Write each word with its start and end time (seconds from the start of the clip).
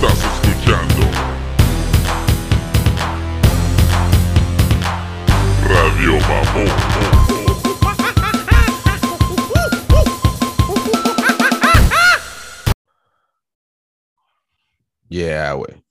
Estás 0.00 0.44
escuchando 0.44 1.10
Radio 5.66 6.12
Mamón. 6.20 6.68
Yeah, 15.08 15.54
güey. 15.54 15.84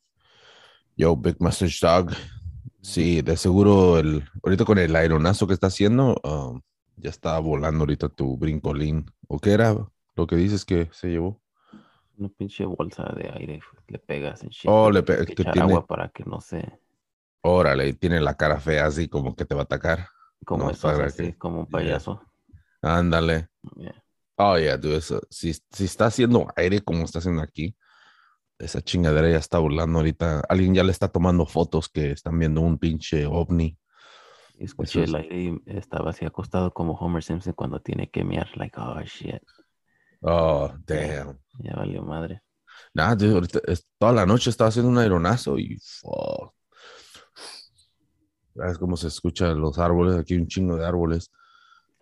Yo, 0.96 1.18
Big 1.18 1.36
Message 1.42 1.80
Dog. 1.82 2.12
Sí, 2.82 3.22
de 3.22 3.36
seguro 3.36 4.00
el, 4.00 4.24
ahorita 4.42 4.64
con 4.64 4.78
el 4.78 4.96
aeronazo 4.96 5.48
que 5.48 5.54
está 5.54 5.68
haciendo, 5.68 6.16
um, 6.24 6.62
ya 6.96 7.10
está 7.10 7.38
volando 7.40 7.82
ahorita 7.82 8.08
tu 8.08 8.38
brincolín. 8.38 9.12
¿O 9.28 9.38
qué 9.40 9.52
era 9.52 9.76
lo 10.16 10.28
que 10.28 10.38
dices 10.38 10.64
que 10.64 10.90
se 10.94 11.10
llevó? 11.10 11.42
Una 12.18 12.30
pinche 12.30 12.66
bolsa 12.66 13.04
de 13.16 13.30
aire, 13.30 13.60
le 13.88 14.00
pegas 14.00 14.44
en 14.44 14.50
shit. 14.50 14.70
Oh, 14.70 14.90
le 14.90 15.04
tienes 15.04 15.22
pe- 15.22 15.28
que 15.28 15.36
que 15.36 15.42
echar 15.44 15.54
tiene- 15.54 15.72
agua 15.74 15.86
para 15.86 16.10
que 16.10 16.24
no 16.26 16.42
se, 16.42 16.80
Órale, 17.42 17.94
tiene 17.94 18.20
la 18.20 18.34
cara 18.36 18.60
fea 18.60 18.88
así 18.88 19.08
como 19.08 19.36
que 19.36 19.46
te 19.46 19.54
va 19.56 19.62
a 19.62 19.64
atacar. 19.66 20.08
como 20.46 20.66
No, 20.66 20.72
eso, 20.72 20.88
así, 20.90 21.24
que- 21.32 21.38
como 21.38 21.60
un 21.62 21.66
Yeah. 21.66 21.72
payaso. 21.72 22.22
Ándale. 22.82 23.50
Yeah. 23.76 24.04
Oh, 24.38 24.58
yeah, 24.58 24.78
dude, 24.78 24.98
eso. 24.98 25.20
Si, 25.30 25.52
si 25.54 25.86
está 25.86 26.06
haciendo 26.08 26.48
aire 26.56 26.80
como 26.82 27.04
está 27.06 27.20
haciendo 27.20 27.42
aquí, 27.42 27.76
esa 28.60 28.82
chingadera 28.82 29.30
ya 29.30 29.38
está 29.38 29.60
volando 29.60 30.00
ahorita. 30.00 30.42
Alguien 30.48 30.74
ya 30.76 30.84
le 30.84 30.92
está 30.92 31.08
tomando 31.08 31.46
fotos 31.46 31.90
que 31.90 32.12
están 32.12 32.38
viendo 32.40 32.62
un 32.62 32.78
pinche 32.78 33.26
ovni. 33.26 33.78
Escuché 34.60 35.04
es- 35.04 35.10
el 35.10 35.16
aire 35.16 35.42
y 35.42 35.62
estaba 35.66 36.12
así 36.12 36.24
acostado 36.26 36.72
como 36.72 36.94
Homer 36.94 37.24
Simpson 37.24 37.54
cuando 37.54 37.80
tiene 37.80 38.10
que 38.10 38.24
mear, 38.24 38.48
like, 38.58 38.80
oh 38.80 39.00
shit, 39.02 39.42
Oh, 40.30 40.70
damn. 40.86 41.38
ya 41.60 41.74
valió 41.76 42.04
madre. 42.04 42.42
Nah, 42.94 43.16
dude, 43.16 43.34
ahorita 43.34 43.60
es- 43.68 43.86
toda 43.98 44.12
la 44.12 44.26
noche 44.26 44.50
estaba 44.50 44.68
haciendo 44.70 44.92
un 44.92 44.98
aeronazo 44.98 45.58
y 45.58 45.78
fuck. 45.80 46.54
¿Sabes 48.56 48.78
cómo 48.78 48.98
se 48.98 49.08
escuchan 49.08 49.60
los 49.60 49.78
árboles? 49.78 50.16
Aquí 50.18 50.34
hay 50.34 50.40
un 50.42 50.48
chingo 50.48 50.76
de 50.76 50.86
árboles. 50.86 51.32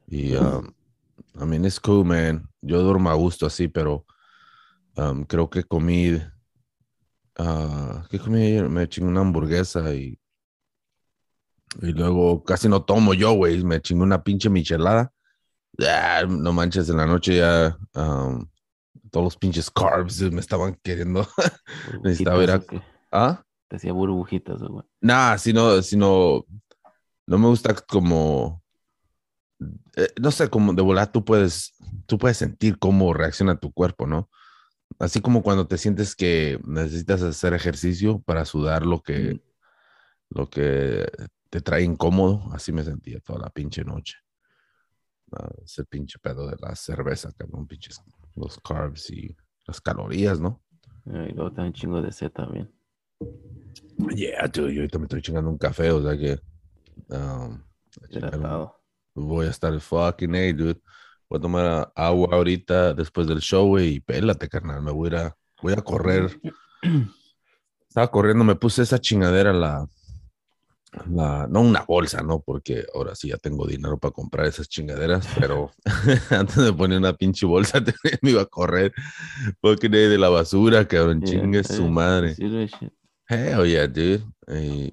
Y, 0.07 0.35
um, 0.35 0.71
I 1.39 1.45
mean, 1.45 1.65
it's 1.65 1.79
cool, 1.79 2.05
man. 2.05 2.47
Yo 2.61 2.81
duermo 2.81 3.09
a 3.09 3.13
gusto 3.15 3.45
así, 3.45 3.67
pero 3.67 4.05
um, 4.95 5.23
creo 5.25 5.49
que 5.49 5.63
comí. 5.63 6.19
ah, 7.37 8.05
¿Qué 8.09 8.19
comí 8.19 8.41
ayer? 8.41 8.69
Me 8.69 8.87
chingué 8.87 9.09
una 9.09 9.21
hamburguesa 9.21 9.93
y. 9.93 10.17
Y 11.81 11.91
luego 11.91 12.43
casi 12.43 12.69
no 12.69 12.83
tomo 12.85 13.13
yo, 13.13 13.33
güey. 13.33 13.61
Me 13.63 13.81
chingué 13.81 14.03
una 14.03 14.23
pinche 14.23 14.49
michelada. 14.49 15.11
Ah, 15.79 16.23
no 16.27 16.53
manches, 16.53 16.89
en 16.89 16.97
la 16.97 17.05
noche 17.05 17.37
ya. 17.37 17.77
um, 17.95 18.45
todos 19.15 19.23
los 19.23 19.37
pinches 19.37 19.71
carbs 19.71 20.21
me 20.29 20.41
estaban 20.41 20.77
queriendo. 20.83 21.25
Necesitaba 22.03 22.43
ir 22.43 22.51
a-. 22.51 22.63
¿Ah? 23.11 23.43
Te 23.69 23.77
hacía 23.77 23.93
burbujitas, 23.93 24.61
güey. 24.61 24.85
Nah, 24.99 25.37
sino, 25.37 25.81
sino, 25.81 26.45
no 27.25 27.37
me 27.37 27.47
gusta 27.47 27.73
como, 27.73 28.61
eh, 29.95 30.09
no 30.19 30.31
sé, 30.31 30.49
como 30.49 30.73
de 30.73 30.81
volar 30.81 31.11
tú 31.11 31.23
puedes, 31.23 31.75
tú 32.05 32.17
puedes 32.17 32.35
sentir 32.35 32.77
cómo 32.77 33.13
reacciona 33.13 33.57
tu 33.57 33.71
cuerpo, 33.71 34.05
¿no? 34.05 34.29
Así 34.99 35.21
como 35.21 35.41
cuando 35.41 35.65
te 35.65 35.77
sientes 35.77 36.15
que 36.15 36.59
necesitas 36.65 37.21
hacer 37.21 37.53
ejercicio 37.53 38.19
para 38.19 38.43
sudar 38.43 38.85
lo 38.85 39.01
que, 39.01 39.41
lo 40.29 40.49
que 40.49 41.09
te 41.49 41.61
trae 41.61 41.83
incómodo, 41.83 42.49
así 42.51 42.73
me 42.73 42.83
sentía 42.83 43.19
toda 43.21 43.39
la 43.39 43.49
pinche 43.49 43.83
noche. 43.85 44.17
Ah, 45.31 45.49
ese 45.63 45.83
pinche 45.85 46.19
pedo 46.19 46.47
de 46.47 46.55
la 46.59 46.75
cerveza, 46.75 47.31
cabrón, 47.37 47.67
pinches, 47.67 47.99
los 48.35 48.59
carbs 48.59 49.09
y 49.09 49.35
las 49.67 49.81
calorías, 49.81 50.39
¿no? 50.39 50.61
Y 51.05 51.33
luego 51.33 51.51
un 51.57 51.73
chingo 51.73 52.01
de 52.01 52.11
sed 52.11 52.31
también. 52.31 52.71
Yeah, 54.15 54.47
dude, 54.47 54.73
yo 54.73 54.81
ahorita 54.81 54.99
me 54.99 55.05
estoy 55.05 55.21
chingando 55.21 55.49
un 55.49 55.57
café, 55.57 55.91
o 55.91 56.01
sea 56.01 56.17
que 56.17 56.39
um, 57.09 57.61
Hidratado. 58.09 58.81
voy 59.13 59.47
a 59.47 59.49
estar 59.49 59.79
fucking 59.79 60.35
A, 60.35 60.53
dude. 60.53 60.81
Voy 61.29 61.37
a 61.37 61.41
tomar 61.41 61.91
agua 61.95 62.29
ahorita 62.31 62.93
después 62.93 63.27
del 63.27 63.39
show, 63.39 63.67
güey, 63.67 63.95
y 63.95 63.99
pélate, 63.99 64.47
carnal. 64.47 64.81
Me 64.81 64.91
voy 64.91 65.15
a, 65.15 65.35
voy 65.61 65.73
a 65.73 65.81
correr. 65.81 66.39
Estaba 67.87 68.11
corriendo, 68.11 68.43
me 68.43 68.55
puse 68.55 68.83
esa 68.83 68.99
chingadera, 68.99 69.53
la, 69.53 69.87
la, 71.09 71.47
no 71.49 71.61
una 71.61 71.83
bolsa, 71.83 72.21
¿no? 72.21 72.41
Porque 72.41 72.85
ahora 72.93 73.15
sí 73.15 73.29
ya 73.29 73.37
tengo 73.37 73.67
dinero 73.67 73.97
para 73.97 74.11
comprar 74.11 74.45
esas 74.47 74.67
chingaderas, 74.67 75.27
pero 75.39 75.71
antes 76.29 76.55
de 76.55 76.73
poner 76.73 76.97
una 76.97 77.13
pinche 77.13 77.45
bolsa 77.45 77.83
me 78.21 78.31
iba 78.31 78.41
a 78.41 78.45
correr. 78.45 78.93
A 79.63 79.75
de 79.75 80.17
la 80.17 80.29
basura, 80.29 80.87
cabrón, 80.87 81.21
Yeah, 81.21 81.41
chingue 81.41 81.63
su 81.63 81.85
eh, 81.85 81.89
madre. 81.89 82.35
Hell 83.27 83.65
yeah, 83.65 83.87
dude. 83.87 84.23
Y, 84.47 84.91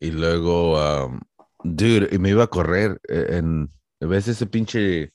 y 0.00 0.10
luego, 0.10 0.76
um, 1.06 1.20
dude, 1.62 2.08
y 2.12 2.18
me 2.18 2.30
iba 2.30 2.44
a 2.44 2.48
correr 2.48 3.00
eh, 3.08 3.38
en, 3.38 3.70
¿ves 4.00 4.28
ese 4.28 4.46
pinche? 4.46 5.12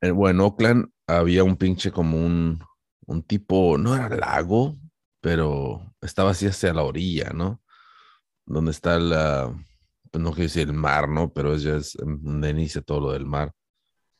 En, 0.00 0.14
bueno, 0.14 0.30
en 0.30 0.46
Oakland 0.46 0.86
había 1.06 1.44
un 1.44 1.56
pinche 1.56 1.90
como 1.90 2.18
un, 2.18 2.60
un 3.06 3.22
tipo, 3.22 3.78
no 3.78 3.94
era 3.94 4.08
lago, 4.08 4.76
pero 5.20 5.94
estaba 6.00 6.30
así 6.30 6.46
hacia 6.46 6.74
la 6.74 6.82
orilla, 6.82 7.30
¿no? 7.34 7.60
Donde 8.48 8.70
está 8.70 8.98
la, 8.98 9.54
pues 10.10 10.22
no 10.24 10.30
quiero 10.30 10.44
decir 10.44 10.68
el 10.68 10.74
mar, 10.74 11.08
¿no? 11.08 11.32
Pero 11.32 11.54
es 11.54 11.62
ya 11.62 11.76
es 11.76 11.94
en 11.96 12.22
donde 12.22 12.50
inicia 12.50 12.82
todo 12.82 13.00
lo 13.00 13.12
del 13.12 13.26
mar. 13.26 13.52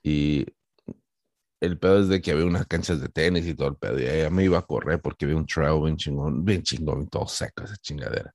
Y 0.02 0.46
el 1.60 1.78
pedo 1.78 2.00
es 2.00 2.08
de 2.08 2.20
que 2.20 2.32
había 2.32 2.44
unas 2.44 2.66
canchas 2.66 3.00
de 3.00 3.08
tenis 3.08 3.46
y 3.46 3.54
todo 3.54 3.68
el 3.68 3.76
pedo. 3.76 3.98
Y 3.98 4.04
ella 4.06 4.30
me 4.30 4.44
iba 4.44 4.58
a 4.58 4.66
correr 4.66 5.00
porque 5.00 5.24
había 5.24 5.36
un 5.36 5.46
trail 5.46 5.80
bien 5.82 5.96
chingón, 5.96 6.44
bien 6.44 6.62
chingón, 6.62 7.08
todo 7.08 7.26
seco 7.26 7.64
esa 7.64 7.76
chingadera. 7.78 8.34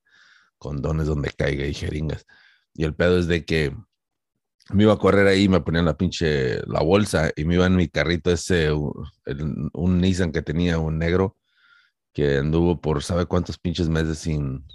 Condones 0.58 1.08
donde 1.08 1.32
caiga 1.32 1.66
y 1.66 1.74
jeringas. 1.74 2.26
Y 2.74 2.84
el 2.86 2.96
pedo 2.96 3.20
es 3.20 3.28
de 3.28 3.46
que 3.46 3.76
me 4.72 4.84
iba 4.84 4.94
a 4.94 4.98
correr 4.98 5.28
ahí, 5.28 5.50
me 5.50 5.62
ponían 5.62 5.86
la 5.86 5.98
pinche, 5.98 6.62
la 6.68 6.82
bolsa 6.82 7.32
y 7.36 7.46
me 7.46 7.56
iba 7.56 7.66
en 7.68 7.76
mi 7.76 7.90
carrito 7.90 8.32
ese, 8.32 8.72
un 8.72 10.02
Nissan 10.02 10.32
que 10.32 10.42
tenía, 10.42 10.80
un 10.80 10.98
negro, 10.98 11.38
que 12.14 12.38
anduvo 12.38 12.80
por 12.80 13.04
sabe 13.04 13.26
cuántos 13.26 13.58
pinches 13.60 13.90
meses 13.90 14.20
sin, 14.20 14.66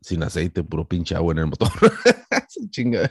sin 0.00 0.22
aceite, 0.22 0.62
puro 0.64 0.86
pinche 0.86 1.14
agua 1.14 1.32
en 1.32 1.38
el 1.38 1.46
motor. 1.46 1.70
esa 2.30 2.70
chinga, 2.70 3.10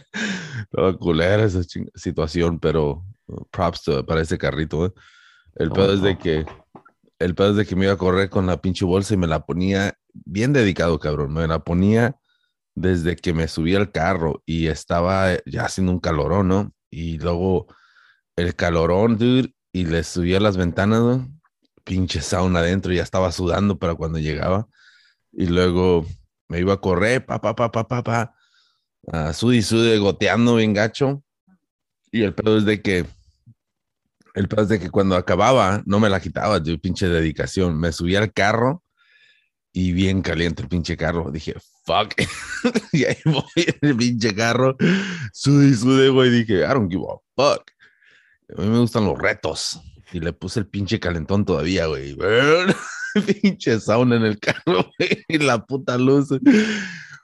estaba 0.62 0.98
culera 0.98 1.44
esa 1.44 1.60
chinga- 1.62 1.92
situación, 1.96 2.60
pero 2.60 3.04
uh, 3.28 3.46
props 3.52 3.84
to- 3.84 4.06
para 4.06 4.22
ese 4.22 4.38
carrito. 4.38 4.86
¿eh? 4.88 4.94
El 5.56 5.70
¿Cómo 5.70 5.82
pedo 5.82 5.94
es 5.94 6.02
de 6.02 6.14
no? 6.14 6.20
que, 6.20 6.46
el 7.20 7.36
pedo 7.36 7.52
es 7.52 7.56
de 7.58 7.66
que 7.66 7.76
me 7.76 7.86
iba 7.86 7.94
a 7.94 7.98
correr 7.98 8.30
con 8.30 8.46
la 8.48 8.62
pinche 8.62 8.86
bolsa 8.86 9.14
y 9.14 9.18
me 9.18 9.28
la 9.28 9.46
ponía 9.46 9.96
bien 10.14 10.54
dedicado, 10.54 11.00
cabrón. 11.00 11.34
Me 11.34 11.48
la 11.48 11.60
ponía 11.64 12.16
desde 12.76 13.16
que 13.16 13.34
me 13.34 13.48
subí 13.48 13.76
al 13.76 13.92
carro 13.92 14.42
y 14.46 14.68
estaba 14.68 15.32
ya 15.46 15.66
haciendo 15.66 15.92
un 15.92 16.00
calorón, 16.00 16.48
¿no? 16.48 16.74
Y 16.90 17.18
luego 17.20 17.68
el 18.36 18.56
calorón, 18.56 19.18
dude, 19.18 19.54
y 19.74 19.86
le 19.86 20.04
subía 20.04 20.40
las 20.40 20.56
ventanas, 20.58 21.02
¿no? 21.02 21.30
Pinche 21.84 22.22
sauna 22.22 22.60
adentro, 22.60 22.94
ya 22.94 23.04
estaba 23.04 23.32
sudando 23.32 23.78
para 23.78 23.96
cuando 23.96 24.18
llegaba. 24.20 24.68
Y 25.32 25.48
luego 25.48 26.06
me 26.50 26.60
iba 26.60 26.74
a 26.74 26.82
correr, 26.82 27.26
pa, 27.26 27.40
pa, 27.40 27.56
pa, 27.56 27.72
pa, 27.72 27.88
pa, 27.88 28.04
pa. 28.04 29.34
Sude 29.34 29.58
y 29.58 29.62
sude, 29.62 29.98
goteando 30.00 30.56
bien 30.56 30.74
gacho. 30.74 31.24
Y 32.12 32.24
el 32.24 32.34
pedo 32.34 32.58
es 32.58 32.66
de 32.66 32.82
que, 32.82 33.06
el 34.34 34.48
pedo 34.48 34.64
es 34.64 34.70
de 34.70 34.80
que 34.80 34.90
cuando 34.90 35.16
acababa, 35.16 35.84
no 35.86 36.00
me 36.00 36.10
la 36.10 36.20
quitaba, 36.20 36.60
dude, 36.60 36.80
pinche 36.80 37.08
dedicación. 37.08 37.80
Me 37.80 37.92
subía 37.92 38.20
al 38.20 38.34
carro 38.34 38.84
y 39.72 39.94
bien 39.94 40.22
caliente 40.22 40.64
el 40.64 40.70
pinche 40.70 40.98
carro. 40.98 41.32
Dije, 41.32 41.56
fuck. 41.86 42.14
y 42.92 43.06
ahí 43.06 43.18
voy 43.26 43.44
en 43.56 43.90
el 43.90 43.96
pinche 43.96 44.36
carro. 44.36 44.76
Sude 45.32 45.70
y 45.70 45.74
sude, 45.76 46.10
güey. 46.10 46.32
Dije, 46.32 46.62
I 46.62 46.74
don't 46.74 46.92
give 46.92 47.06
a 47.06 47.18
fuck. 47.36 47.72
A 48.58 48.62
mí 48.62 48.68
me 48.68 48.80
gustan 48.80 49.06
los 49.06 49.18
retos. 49.18 49.80
Y 50.12 50.20
le 50.20 50.34
puse 50.34 50.62
el 50.62 50.68
pinche 50.68 51.00
calentón 51.00 51.46
todavía, 51.46 51.86
güey. 51.86 52.18
pinche 53.42 53.80
sauna 53.80 54.16
en 54.16 54.24
el 54.24 54.40
carro, 54.40 54.92
güey. 55.00 55.24
Y 55.28 55.38
la 55.40 55.66
puta 55.66 55.98
luz. 55.98 56.30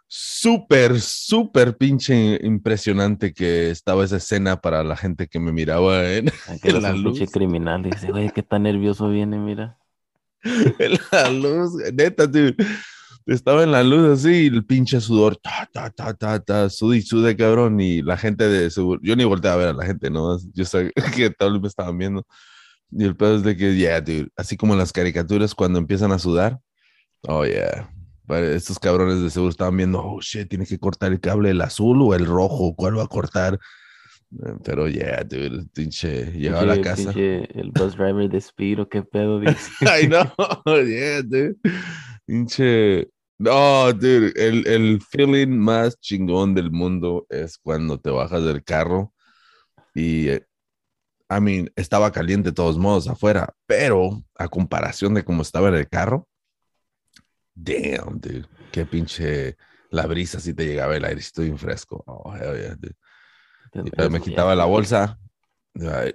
Súper, 0.07 1.01
súper 1.01 1.77
pinche 1.77 2.39
impresionante 2.43 3.33
que 3.33 3.71
estaba 3.71 4.05
esa 4.05 4.17
escena 4.17 4.61
para 4.61 4.83
la 4.83 4.95
gente 4.95 5.27
que 5.27 5.39
me 5.39 5.51
miraba 5.51 6.09
en, 6.11 6.25
que 6.61 6.69
eres 6.69 6.83
la 6.83 6.93
un 6.93 7.03
pinche 7.03 7.21
luz. 7.21 7.31
criminal. 7.31 7.83
Dice, 7.83 8.11
güey, 8.11 8.29
qué 8.31 8.43
tan 8.43 8.63
nervioso 8.63 9.09
viene, 9.09 9.37
mira. 9.39 9.77
en 10.43 10.99
la 11.11 11.29
luz, 11.31 11.73
neta, 11.93 12.27
dude. 12.27 12.55
Estaba 13.25 13.63
en 13.63 13.71
la 13.71 13.81
luz 13.81 14.19
así, 14.19 14.43
y 14.43 14.47
el 14.47 14.63
pinche 14.63 15.01
sudor, 15.01 15.35
ta, 15.37 15.67
ta, 15.73 15.89
ta, 15.89 16.13
ta, 16.13 16.39
ta, 16.39 16.69
sude 16.69 16.97
y 16.97 17.01
sude, 17.01 17.35
cabrón, 17.35 17.79
y 17.79 18.03
la 18.03 18.17
gente 18.17 18.47
de 18.47 18.69
seguro, 18.69 19.01
yo 19.01 19.15
ni 19.15 19.23
volteé 19.23 19.49
a 19.49 19.55
ver 19.55 19.69
a 19.69 19.73
la 19.73 19.83
gente, 19.83 20.11
¿no? 20.11 20.37
Yo 20.53 20.63
sé 20.63 20.91
que 21.15 21.31
tal 21.31 21.53
vez 21.53 21.61
me 21.63 21.67
estaban 21.67 21.97
viendo. 21.97 22.23
Y 22.91 23.03
el 23.03 23.15
pedo 23.15 23.35
es 23.35 23.43
de 23.43 23.57
que, 23.57 23.75
yeah, 23.75 23.99
dude, 24.01 24.29
así 24.35 24.55
como 24.57 24.75
las 24.75 24.93
caricaturas 24.93 25.53
cuando 25.55 25.79
empiezan 25.79 26.11
a 26.11 26.19
sudar, 26.19 26.59
oh, 27.27 27.45
yeah. 27.45 27.89
Estos 28.27 28.79
cabrones 28.79 29.21
de 29.21 29.29
seguro 29.29 29.51
estaban 29.51 29.77
viendo, 29.77 30.01
oh, 30.01 30.19
shit, 30.19 30.49
tiene 30.49 30.65
que 30.65 30.79
cortar 30.79 31.11
el 31.11 31.19
cable, 31.19 31.51
el 31.51 31.61
azul 31.61 32.01
o 32.01 32.15
el 32.15 32.25
rojo, 32.25 32.75
¿cuál 32.75 32.97
va 32.97 33.03
a 33.03 33.07
cortar? 33.07 33.59
Eh, 34.43 34.53
Pero 34.63 34.87
yeah, 34.87 35.23
dude, 35.23 35.65
pinche, 35.73 36.31
llegaba 36.31 36.61
a 36.63 36.75
la 36.75 36.81
casa. 36.81 37.11
pinche 37.11 37.59
el 37.59 37.71
bus 37.71 37.95
driver 37.95 38.27
de 38.29 38.37
Speed 38.39 38.81
o 38.81 38.89
qué 38.89 39.03
pedo 39.03 39.39
dice. 39.39 39.71
I 39.81 40.07
know, 40.07 40.25
yeah, 40.83 41.21
dude. 41.21 41.55
Pinche. 42.25 43.07
No, 43.37 43.91
dude, 43.93 44.31
el, 44.35 44.65
el 44.65 45.01
feeling 45.01 45.49
más 45.49 45.99
chingón 45.99 46.55
del 46.55 46.71
mundo 46.71 47.27
es 47.29 47.57
cuando 47.57 47.99
te 47.99 48.09
bajas 48.09 48.43
del 48.43 48.63
carro 48.63 49.13
y, 49.93 50.29
eh, 50.29 50.45
I 51.29 51.41
mean, 51.41 51.71
estaba 51.75 52.11
caliente 52.11 52.49
de 52.49 52.53
todos 52.55 52.77
modos 52.77 53.07
afuera, 53.07 53.53
pero 53.65 54.23
a 54.35 54.47
comparación 54.47 55.13
de 55.13 55.23
cómo 55.23 55.41
estaba 55.41 55.69
en 55.69 55.75
el 55.75 55.89
carro, 55.89 56.27
damn, 57.53 58.19
dude, 58.19 58.47
qué 58.71 58.85
pinche 58.85 59.57
la 59.89 60.05
brisa 60.05 60.39
si 60.39 60.53
te 60.53 60.65
llegaba 60.65 60.95
el 60.95 61.05
airecito 61.05 61.41
bien 61.41 61.57
fresco. 61.57 62.03
Oh, 62.05 62.35
hell 62.35 62.59
yeah, 62.59 62.75
dude. 62.75 62.95
Luego 63.73 64.09
me 64.11 64.21
quitaba 64.21 64.55
la 64.55 64.65
bolsa, 64.65 65.19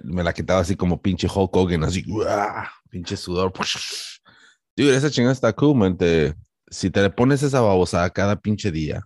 me 0.03 0.23
la 0.23 0.33
quitaba 0.33 0.61
así 0.61 0.75
como 0.75 1.01
pinche 1.01 1.27
Hulk 1.33 1.55
Hogan, 1.55 1.83
así, 1.83 2.03
¡guau! 2.03 2.63
pinche 2.89 3.15
sudor. 3.17 3.51
Dude, 4.75 4.95
esa 4.95 5.11
chingada 5.11 5.33
está 5.33 5.53
cool, 5.53 5.75
man. 5.75 5.97
Te- 5.97 6.33
si 6.69 6.89
te 6.89 7.09
pones 7.09 7.43
esa 7.43 7.59
babosada 7.59 8.09
cada 8.09 8.37
pinche 8.39 8.71
día, 8.71 9.03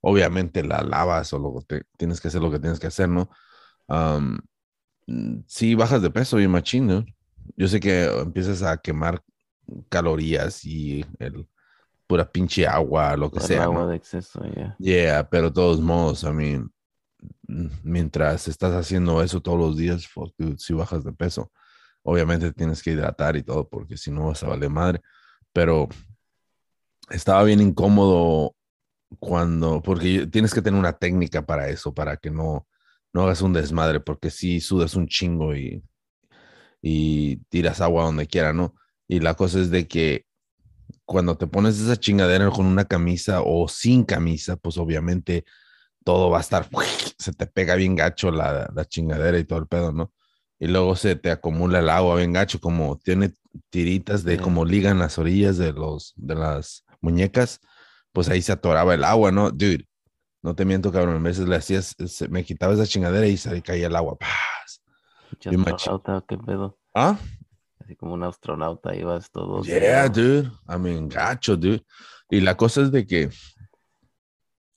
obviamente 0.00 0.64
la 0.64 0.82
lavas 0.82 1.32
o 1.32 1.38
lo, 1.38 1.62
te- 1.62 1.84
tienes 1.96 2.20
que 2.20 2.28
hacer 2.28 2.42
lo 2.42 2.50
que 2.50 2.58
tienes 2.58 2.80
que 2.80 2.88
hacer, 2.88 3.08
¿no? 3.08 3.30
Um, 3.86 4.36
sí, 5.46 5.74
bajas 5.74 6.02
de 6.02 6.10
peso 6.10 6.36
bien 6.36 6.50
machín, 6.50 6.86
¿no? 6.86 7.04
Yo 7.56 7.68
sé 7.68 7.80
que 7.80 8.04
empiezas 8.04 8.62
a 8.62 8.76
quemar 8.76 9.22
calorías 9.88 10.64
y 10.64 11.04
el 11.18 11.46
pura 12.06 12.30
pinche 12.30 12.66
agua, 12.66 13.16
lo 13.16 13.30
que 13.30 13.38
El 13.38 13.44
sea, 13.44 13.64
agua 13.64 13.80
¿no? 13.82 13.88
de 13.88 13.96
exceso, 13.96 14.40
ya. 14.54 14.76
Yeah, 14.78 15.28
pero 15.28 15.48
de 15.48 15.54
todos 15.54 15.80
modos, 15.80 16.22
I 16.22 16.30
mean, 16.32 16.72
mm, 17.48 17.66
mientras 17.82 18.48
estás 18.48 18.72
haciendo 18.74 19.22
eso 19.22 19.40
todos 19.40 19.58
los 19.58 19.76
días, 19.76 20.06
fuck, 20.06 20.32
dude, 20.38 20.58
si 20.58 20.72
bajas 20.72 21.04
de 21.04 21.12
peso, 21.12 21.50
obviamente 22.02 22.52
tienes 22.52 22.82
que 22.82 22.92
hidratar 22.92 23.36
y 23.36 23.42
todo, 23.42 23.68
porque 23.68 23.96
si 23.96 24.10
no 24.10 24.28
vas 24.28 24.42
a 24.42 24.48
valer 24.48 24.70
madre. 24.70 25.00
Pero 25.52 25.88
estaba 27.10 27.42
bien 27.44 27.60
incómodo 27.60 28.54
cuando, 29.18 29.82
porque 29.82 30.26
tienes 30.26 30.54
que 30.54 30.62
tener 30.62 30.78
una 30.78 30.92
técnica 30.92 31.44
para 31.44 31.68
eso, 31.68 31.92
para 31.92 32.16
que 32.16 32.30
no, 32.30 32.66
no 33.16 33.22
hagas 33.22 33.40
un 33.40 33.54
desmadre, 33.54 33.98
porque 34.00 34.30
si 34.30 34.60
sudas 34.60 34.94
un 34.94 35.08
chingo 35.08 35.56
y, 35.56 35.82
y 36.82 37.36
tiras 37.48 37.80
agua 37.80 38.04
donde 38.04 38.26
quiera, 38.26 38.52
¿no? 38.52 38.74
Y 39.08 39.20
la 39.20 39.32
cosa 39.32 39.58
es 39.58 39.70
de 39.70 39.88
que 39.88 40.26
cuando 41.06 41.38
te 41.38 41.46
pones 41.46 41.80
esa 41.80 41.96
chingadera 41.96 42.50
con 42.50 42.66
una 42.66 42.84
camisa 42.84 43.40
o 43.42 43.68
sin 43.68 44.04
camisa, 44.04 44.56
pues 44.56 44.76
obviamente 44.76 45.46
todo 46.04 46.28
va 46.28 46.38
a 46.38 46.40
estar, 46.42 46.68
se 47.18 47.32
te 47.32 47.46
pega 47.46 47.74
bien 47.74 47.94
gacho 47.96 48.30
la, 48.30 48.70
la 48.74 48.84
chingadera 48.84 49.38
y 49.38 49.44
todo 49.44 49.60
el 49.60 49.66
pedo, 49.66 49.92
¿no? 49.92 50.12
Y 50.58 50.66
luego 50.66 50.94
se 50.94 51.16
te 51.16 51.30
acumula 51.30 51.78
el 51.78 51.88
agua 51.88 52.16
bien 52.16 52.34
gacho, 52.34 52.60
como 52.60 52.98
tiene 52.98 53.32
tiritas 53.70 54.24
de 54.24 54.38
como 54.38 54.66
ligan 54.66 54.98
las 54.98 55.16
orillas 55.18 55.56
de 55.56 55.72
los 55.72 56.12
de 56.16 56.34
las 56.34 56.84
muñecas, 57.00 57.60
pues 58.12 58.28
ahí 58.28 58.42
se 58.42 58.52
atoraba 58.52 58.92
el 58.94 59.04
agua, 59.04 59.32
¿no? 59.32 59.50
Dude, 59.50 59.86
no 60.46 60.54
te 60.54 60.64
miento, 60.64 60.92
cabrón, 60.92 61.16
a 61.16 61.18
veces 61.18 61.48
le 61.48 61.56
hacías, 61.56 61.96
se- 62.06 62.28
me 62.28 62.44
quitaba 62.44 62.72
esa 62.72 62.86
chingadera 62.86 63.26
y 63.26 63.36
se 63.36 63.60
caía 63.62 63.88
el 63.88 63.96
agua. 63.96 64.16
¡paz! 64.16 64.80
Bien 65.44 65.60
astronauta, 65.68 66.24
qué 66.28 66.38
pedo. 66.38 66.78
¿Ah? 66.94 67.18
Así 67.80 67.96
como 67.96 68.14
un 68.14 68.22
astronauta 68.22 68.94
ibas 68.94 69.28
todo. 69.32 69.64
Yeah, 69.64 70.08
dude. 70.08 70.48
I 70.68 70.78
mean, 70.78 71.08
gacho, 71.08 71.56
dude. 71.56 71.84
Y 72.30 72.40
la 72.42 72.56
cosa 72.56 72.82
es 72.82 72.92
de 72.92 73.04
que 73.08 73.28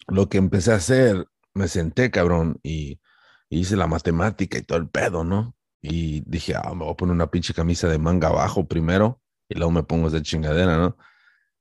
lo 0.08 0.28
que 0.28 0.40
empecé 0.40 0.72
a 0.72 0.78
hacer, 0.78 1.28
me 1.54 1.68
senté, 1.68 2.10
cabrón, 2.10 2.60
y, 2.64 3.00
y 3.48 3.60
hice 3.60 3.76
la 3.78 3.86
matemática 3.86 4.58
y 4.58 4.64
todo 4.64 4.80
el 4.80 4.90
pedo, 4.90 5.24
¿no? 5.24 5.56
Y 5.84 6.22
dije, 6.22 6.56
ah, 6.56 6.74
me 6.74 6.84
voy 6.84 6.94
a 6.94 6.98
poner 6.98 7.14
una 7.14 7.30
pinche 7.30 7.54
camisa 7.54 7.88
de 7.88 8.00
manga 8.00 8.30
abajo 8.30 8.68
primero 8.68 9.22
y 9.48 9.54
luego 9.54 9.70
me 9.72 9.84
pongo 9.84 10.08
esa 10.08 10.24
chingadera, 10.24 10.78
¿no? 10.80 10.98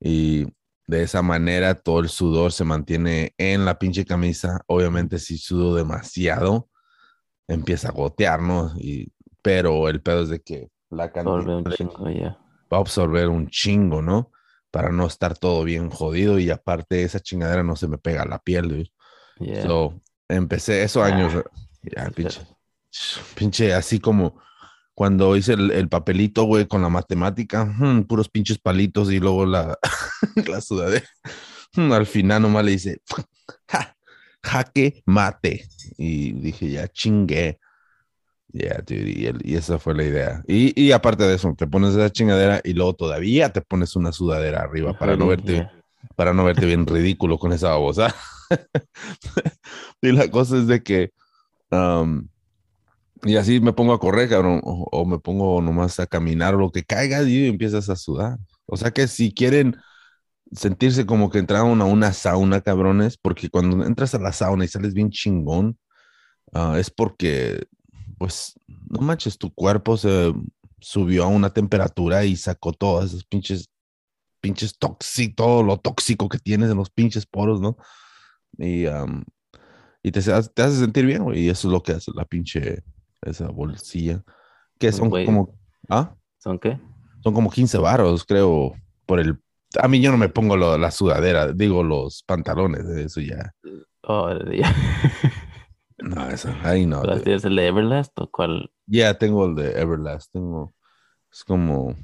Y 0.00 0.46
de 0.88 1.02
esa 1.02 1.20
manera 1.20 1.74
todo 1.74 2.00
el 2.00 2.08
sudor 2.08 2.50
se 2.50 2.64
mantiene 2.64 3.34
en 3.36 3.66
la 3.66 3.78
pinche 3.78 4.06
camisa. 4.06 4.62
Obviamente 4.66 5.18
si 5.18 5.36
sudo 5.36 5.74
demasiado, 5.74 6.70
empieza 7.46 7.90
a 7.90 7.92
gotear, 7.92 8.40
¿no? 8.40 8.72
Y, 8.78 9.12
pero 9.42 9.88
el 9.90 10.00
pedo 10.00 10.22
es 10.22 10.30
de 10.30 10.40
que 10.40 10.70
la 10.90 11.12
cantidad 11.12 11.62
chingo, 11.74 12.04
va 12.72 12.78
a 12.78 12.80
absorber 12.80 13.28
un 13.28 13.48
chingo, 13.48 14.00
¿no? 14.00 14.32
Para 14.70 14.90
no 14.90 15.06
estar 15.06 15.36
todo 15.36 15.62
bien 15.62 15.90
jodido 15.90 16.38
y 16.38 16.48
aparte 16.50 17.02
esa 17.02 17.20
chingadera 17.20 17.62
no 17.62 17.76
se 17.76 17.86
me 17.86 17.98
pega 17.98 18.22
a 18.22 18.28
la 18.28 18.38
piel. 18.38 18.90
Yeah. 19.40 19.64
So, 19.64 20.00
empecé 20.26 20.82
esos 20.82 21.02
Ah, 21.02 21.14
años, 21.14 21.34
ya, 21.82 22.08
pinche, 22.10 22.40
pinche, 23.34 23.74
así 23.74 24.00
como 24.00 24.40
cuando 24.98 25.36
hice 25.36 25.52
el, 25.52 25.70
el 25.70 25.88
papelito, 25.88 26.42
güey, 26.42 26.66
con 26.66 26.82
la 26.82 26.88
matemática, 26.88 27.64
hmm, 27.64 28.02
puros 28.02 28.28
pinches 28.28 28.58
palitos 28.58 29.12
y 29.12 29.20
luego 29.20 29.46
la, 29.46 29.78
la 30.48 30.60
sudadera. 30.60 31.06
Hmm, 31.72 31.92
al 31.92 32.04
final 32.04 32.42
nomás 32.42 32.64
le 32.64 32.72
dice, 32.72 33.00
"Ja, 33.68 33.96
jaque 34.42 35.00
mate. 35.06 35.68
Y 35.98 36.32
dije, 36.32 36.68
ya 36.70 36.88
chingué. 36.88 37.60
Yeah, 38.50 38.78
dude, 38.84 39.08
y, 39.08 39.26
el- 39.26 39.40
y 39.44 39.54
esa 39.54 39.78
fue 39.78 39.94
la 39.94 40.02
idea. 40.02 40.42
Y, 40.48 40.72
y 40.74 40.90
aparte 40.90 41.22
de 41.22 41.36
eso, 41.36 41.54
te 41.56 41.68
pones 41.68 41.94
esa 41.94 42.10
chingadera 42.10 42.60
y 42.64 42.72
luego 42.72 42.94
todavía 42.96 43.52
te 43.52 43.60
pones 43.60 43.94
una 43.94 44.10
sudadera 44.10 44.62
arriba 44.62 44.98
para 44.98 45.16
no 45.16 45.28
verte, 45.28 45.70
para 46.16 46.34
no 46.34 46.42
verte 46.42 46.66
bien 46.66 46.84
ridículo 46.84 47.38
con 47.38 47.52
esa 47.52 47.68
babosa. 47.68 48.12
y 50.02 50.10
la 50.10 50.28
cosa 50.28 50.56
es 50.56 50.66
de 50.66 50.82
que, 50.82 51.12
um, 51.70 52.26
y 53.24 53.36
así 53.36 53.60
me 53.60 53.72
pongo 53.72 53.92
a 53.92 54.00
correr, 54.00 54.28
cabrón, 54.28 54.60
o, 54.64 54.86
o 54.90 55.06
me 55.06 55.18
pongo 55.18 55.60
nomás 55.62 55.98
a 56.00 56.06
caminar 56.06 56.54
o 56.54 56.58
lo 56.58 56.70
que 56.70 56.84
caiga 56.84 57.22
y 57.22 57.46
empiezas 57.46 57.88
a 57.90 57.96
sudar. 57.96 58.38
O 58.66 58.76
sea 58.76 58.90
que 58.92 59.08
si 59.08 59.32
quieren 59.32 59.76
sentirse 60.52 61.06
como 61.06 61.30
que 61.30 61.38
entraron 61.38 61.80
a 61.80 61.84
una 61.84 62.12
sauna, 62.12 62.60
cabrones, 62.60 63.16
porque 63.18 63.50
cuando 63.50 63.84
entras 63.84 64.14
a 64.14 64.18
la 64.18 64.32
sauna 64.32 64.64
y 64.64 64.68
sales 64.68 64.94
bien 64.94 65.10
chingón, 65.10 65.78
ah, 66.52 66.76
es 66.78 66.90
porque, 66.90 67.66
pues, 68.18 68.54
no 68.66 69.00
manches, 69.00 69.38
tu 69.38 69.52
cuerpo 69.54 69.96
se 69.96 70.32
subió 70.80 71.24
a 71.24 71.28
una 71.28 71.50
temperatura 71.52 72.24
y 72.24 72.36
sacó 72.36 72.72
todas 72.72 73.10
esas 73.12 73.24
pinches, 73.24 73.70
pinches 74.40 74.78
tóxicos, 74.78 75.36
todo 75.36 75.62
lo 75.62 75.78
tóxico 75.78 76.28
que 76.28 76.38
tienes 76.38 76.70
en 76.70 76.78
los 76.78 76.90
pinches 76.90 77.26
poros, 77.26 77.60
¿no? 77.60 77.76
Y, 78.58 78.86
am, 78.86 79.24
y 80.02 80.12
te, 80.12 80.22
te 80.22 80.32
hace 80.62 80.78
sentir 80.78 81.06
bien, 81.06 81.24
güey, 81.24 81.44
y 81.46 81.48
eso 81.50 81.68
es 81.68 81.72
lo 81.72 81.82
que 81.82 81.92
hace 81.92 82.12
la 82.14 82.24
pinche, 82.24 82.82
esa 83.22 83.48
bolsilla, 83.48 84.22
que 84.78 84.92
son 84.92 85.08
Güey. 85.10 85.24
como, 85.26 85.54
¿ah? 85.88 86.14
¿Son 86.38 86.58
qué? 86.58 86.78
Son 87.22 87.34
como 87.34 87.50
15 87.50 87.78
varos, 87.78 88.24
creo, 88.24 88.74
por 89.06 89.20
el... 89.20 89.38
A 89.80 89.88
mí 89.88 90.00
yo 90.00 90.10
no 90.10 90.16
me 90.16 90.28
pongo 90.28 90.56
lo- 90.56 90.78
la 90.78 90.90
sudadera, 90.90 91.52
digo 91.52 91.82
los 91.82 92.22
pantalones, 92.22 92.86
eso 92.86 93.20
ya. 93.20 93.52
Oh, 94.02 94.30
ya. 94.52 94.74
No, 96.00 96.28
eso, 96.28 96.54
ahí 96.62 96.86
no. 96.86 97.00
¿Pero 97.02 97.14
dude. 97.14 97.24
¿Tienes 97.24 97.44
el 97.44 97.56
de 97.56 97.66
Everlast 97.66 98.16
o 98.20 98.30
cuál? 98.30 98.70
Ya 98.86 99.14
tengo 99.18 99.46
el 99.46 99.56
de 99.56 99.80
Everlast, 99.80 100.32
tengo... 100.32 100.72
Es 101.32 101.42
como... 101.42 101.96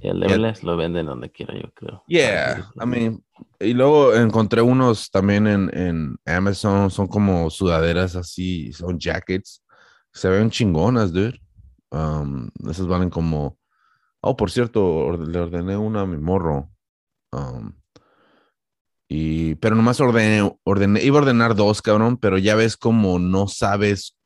El 0.00 0.20
Ya. 0.20 0.26
Everlast 0.26 0.62
lo 0.64 0.76
venden 0.78 1.04
donde 1.06 1.30
quiera, 1.30 1.54
yo 1.54 1.70
creo. 1.74 2.02
Yeah, 2.08 2.70
I 2.82 2.86
mean... 2.86 3.22
Y 3.60 3.74
luego 3.74 4.14
encontré 4.14 4.62
unos 4.62 5.10
también 5.10 5.46
en, 5.46 5.70
en 5.78 6.16
Amazon, 6.24 6.90
son 6.90 7.06
como 7.08 7.50
sudaderas 7.50 8.16
así, 8.16 8.72
son 8.72 8.98
jackets. 8.98 9.62
Se 10.12 10.28
ven 10.28 10.50
chingonas, 10.50 11.12
dude. 11.12 11.40
Um, 11.90 12.48
esas 12.68 12.86
valen 12.86 13.10
como... 13.10 13.58
Oh, 14.20 14.36
por 14.36 14.50
cierto, 14.50 14.84
orde- 14.84 15.26
le 15.26 15.38
ordené 15.40 15.76
una 15.76 16.02
a 16.02 16.06
mi 16.06 16.16
morro. 16.16 16.70
Um, 17.32 17.72
y, 19.08 19.56
pero 19.56 19.74
nomás 19.74 20.00
ordené, 20.00 20.56
ordené, 20.64 21.02
iba 21.02 21.18
a 21.18 21.22
ordenar 21.22 21.54
dos, 21.54 21.82
cabrón, 21.82 22.16
pero 22.16 22.38
ya 22.38 22.54
ves 22.54 22.76
como 22.76 23.18
no 23.18 23.48
sabes 23.48 24.16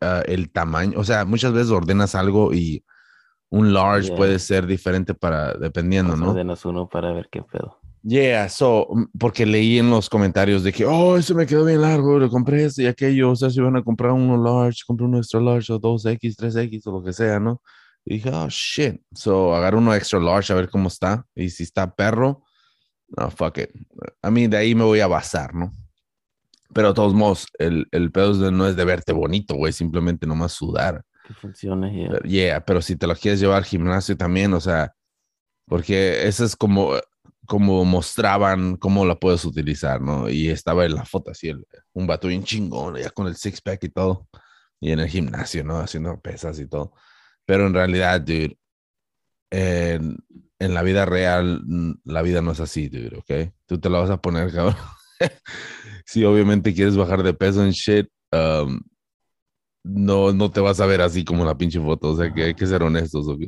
ah, 0.00 0.22
el 0.26 0.50
tamaño. 0.50 0.98
O 0.98 1.04
sea, 1.04 1.24
muchas 1.24 1.52
veces 1.52 1.70
ordenas 1.70 2.14
algo 2.14 2.54
y 2.54 2.84
un 3.50 3.74
large 3.74 4.08
Yeah. 4.08 4.16
puede 4.16 4.38
ser 4.38 4.66
diferente 4.66 5.12
para, 5.14 5.52
dependiendo, 5.54 6.16
¿no? 6.16 6.30
ordenas 6.30 6.64
uno 6.64 6.88
para 6.88 7.12
ver 7.12 7.28
qué 7.30 7.42
pedo. 7.42 7.81
Yeah, 8.04 8.48
so, 8.48 8.88
mm, 8.90 9.04
porque 9.18 9.46
leí 9.46 9.78
en 9.78 9.90
los 9.90 10.08
comentarios 10.08 10.64
de 10.64 10.72
que, 10.72 10.84
oh, 10.84 11.16
ese 11.16 11.34
me 11.34 11.46
quedó 11.46 11.64
bien 11.64 11.80
largo, 11.80 12.18
le 12.18 12.28
compré 12.28 12.64
este 12.64 12.82
y 12.82 12.86
aquello, 12.86 13.30
o 13.30 13.36
sea, 13.36 13.48
si 13.50 13.60
van 13.60 13.76
a 13.76 13.82
comprar 13.82 14.12
uno 14.12 14.36
large, 14.36 14.80
compré 14.86 15.06
uno 15.06 15.18
extra 15.18 15.40
large 15.40 15.72
o 15.72 15.80
2X, 15.80 16.34
3X 16.36 16.82
o 16.86 16.92
lo 16.92 17.04
que 17.04 17.12
sea, 17.12 17.38
¿no? 17.38 17.62
Y 18.04 18.14
dije, 18.14 18.30
oh, 18.30 18.48
shit. 18.48 19.00
So, 19.14 19.54
agarro 19.54 19.78
uno 19.78 19.94
extra 19.94 20.18
large 20.18 20.52
a 20.52 20.56
ver 20.56 20.68
cómo 20.68 20.88
está. 20.88 21.24
Y 21.36 21.50
si 21.50 21.62
está 21.62 21.94
perro, 21.94 22.42
no, 23.16 23.30
fuck 23.30 23.58
it. 23.58 23.70
A 24.22 24.30
mí 24.30 24.48
de 24.48 24.56
ahí 24.56 24.74
me 24.74 24.84
voy 24.84 25.00
a 25.00 25.06
basar, 25.06 25.54
¿no? 25.54 25.70
Pero 26.74 26.88
de 26.88 26.94
todos 26.94 27.14
modos, 27.14 27.46
el, 27.58 27.86
el 27.92 28.10
pedo 28.10 28.50
no 28.50 28.66
es 28.66 28.74
de 28.76 28.84
verte 28.84 29.12
bonito, 29.12 29.54
güey, 29.54 29.72
simplemente 29.72 30.26
nomás 30.26 30.52
sudar. 30.52 31.04
Que 31.26 31.34
funcione. 31.34 31.92
yeah. 31.94 32.08
Pero, 32.10 32.24
Yeah, 32.24 32.64
pero 32.64 32.82
si 32.82 32.96
te 32.96 33.06
lo 33.06 33.14
quieres 33.14 33.40
llevar 33.40 33.58
al 33.58 33.64
gimnasio 33.64 34.16
también, 34.16 34.52
o 34.54 34.60
sea, 34.60 34.92
porque 35.66 36.26
eso 36.26 36.44
es 36.44 36.56
como, 36.56 36.92
como 37.52 37.84
mostraban 37.84 38.76
cómo 38.78 39.04
la 39.04 39.16
puedes 39.16 39.44
utilizar, 39.44 40.00
¿no? 40.00 40.30
Y 40.30 40.48
estaba 40.48 40.86
en 40.86 40.94
la 40.94 41.04
foto 41.04 41.32
así, 41.32 41.48
el- 41.50 41.66
un 41.92 42.06
vato 42.06 42.28
bien 42.28 42.44
chingón, 42.44 42.96
ya 42.96 43.10
con 43.10 43.26
el 43.26 43.36
six 43.36 43.60
pack 43.60 43.84
y 43.84 43.88
todo. 43.90 44.26
y 44.80 44.90
en 44.92 45.00
el 45.00 45.08
gimnasio, 45.08 45.62
¿no? 45.64 45.78
Haciendo 45.80 46.18
pesas 46.20 46.58
y 46.58 46.66
todo. 46.68 46.92
Pero 47.46 47.66
en 47.68 47.74
realidad, 47.74 48.20
dude, 48.22 48.58
en, 49.50 50.18
en 50.58 50.74
la 50.74 50.82
vida 50.82 51.04
real, 51.06 51.62
mm, 51.66 51.92
la 52.04 52.22
vida 52.22 52.42
no 52.42 52.52
es 52.52 52.60
así, 52.60 52.88
dude, 52.88 53.16
¿ok? 53.18 53.52
Tú 53.66 53.80
te 53.80 53.90
la 53.90 54.00
vas 54.00 54.10
a 54.10 54.20
poner, 54.22 54.52
cabrón. 54.54 54.76
si 56.06 56.24
obviamente 56.24 56.74
quieres 56.74 56.96
bajar 56.96 57.22
de 57.22 57.34
peso 57.34 57.64
en 57.64 57.70
shit, 57.72 58.08
um, 58.32 58.80
no, 59.84 60.32
no 60.32 60.50
te 60.50 60.60
vas 60.60 60.80
a 60.80 60.86
ver 60.86 61.00
así 61.00 61.24
como 61.24 61.44
la 61.44 61.56
pinche 61.56 61.80
foto. 61.80 62.10
O 62.10 62.16
sea 62.16 62.32
que 62.32 62.44
hay 62.44 62.54
que 62.54 62.66
ser 62.66 62.82
honestos, 62.82 63.28
¿ok? 63.28 63.42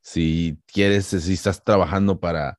Si 0.00 0.58
quieres, 0.66 1.06
si 1.06 1.32
estás 1.34 1.62
trabajando 1.64 2.18
para, 2.20 2.56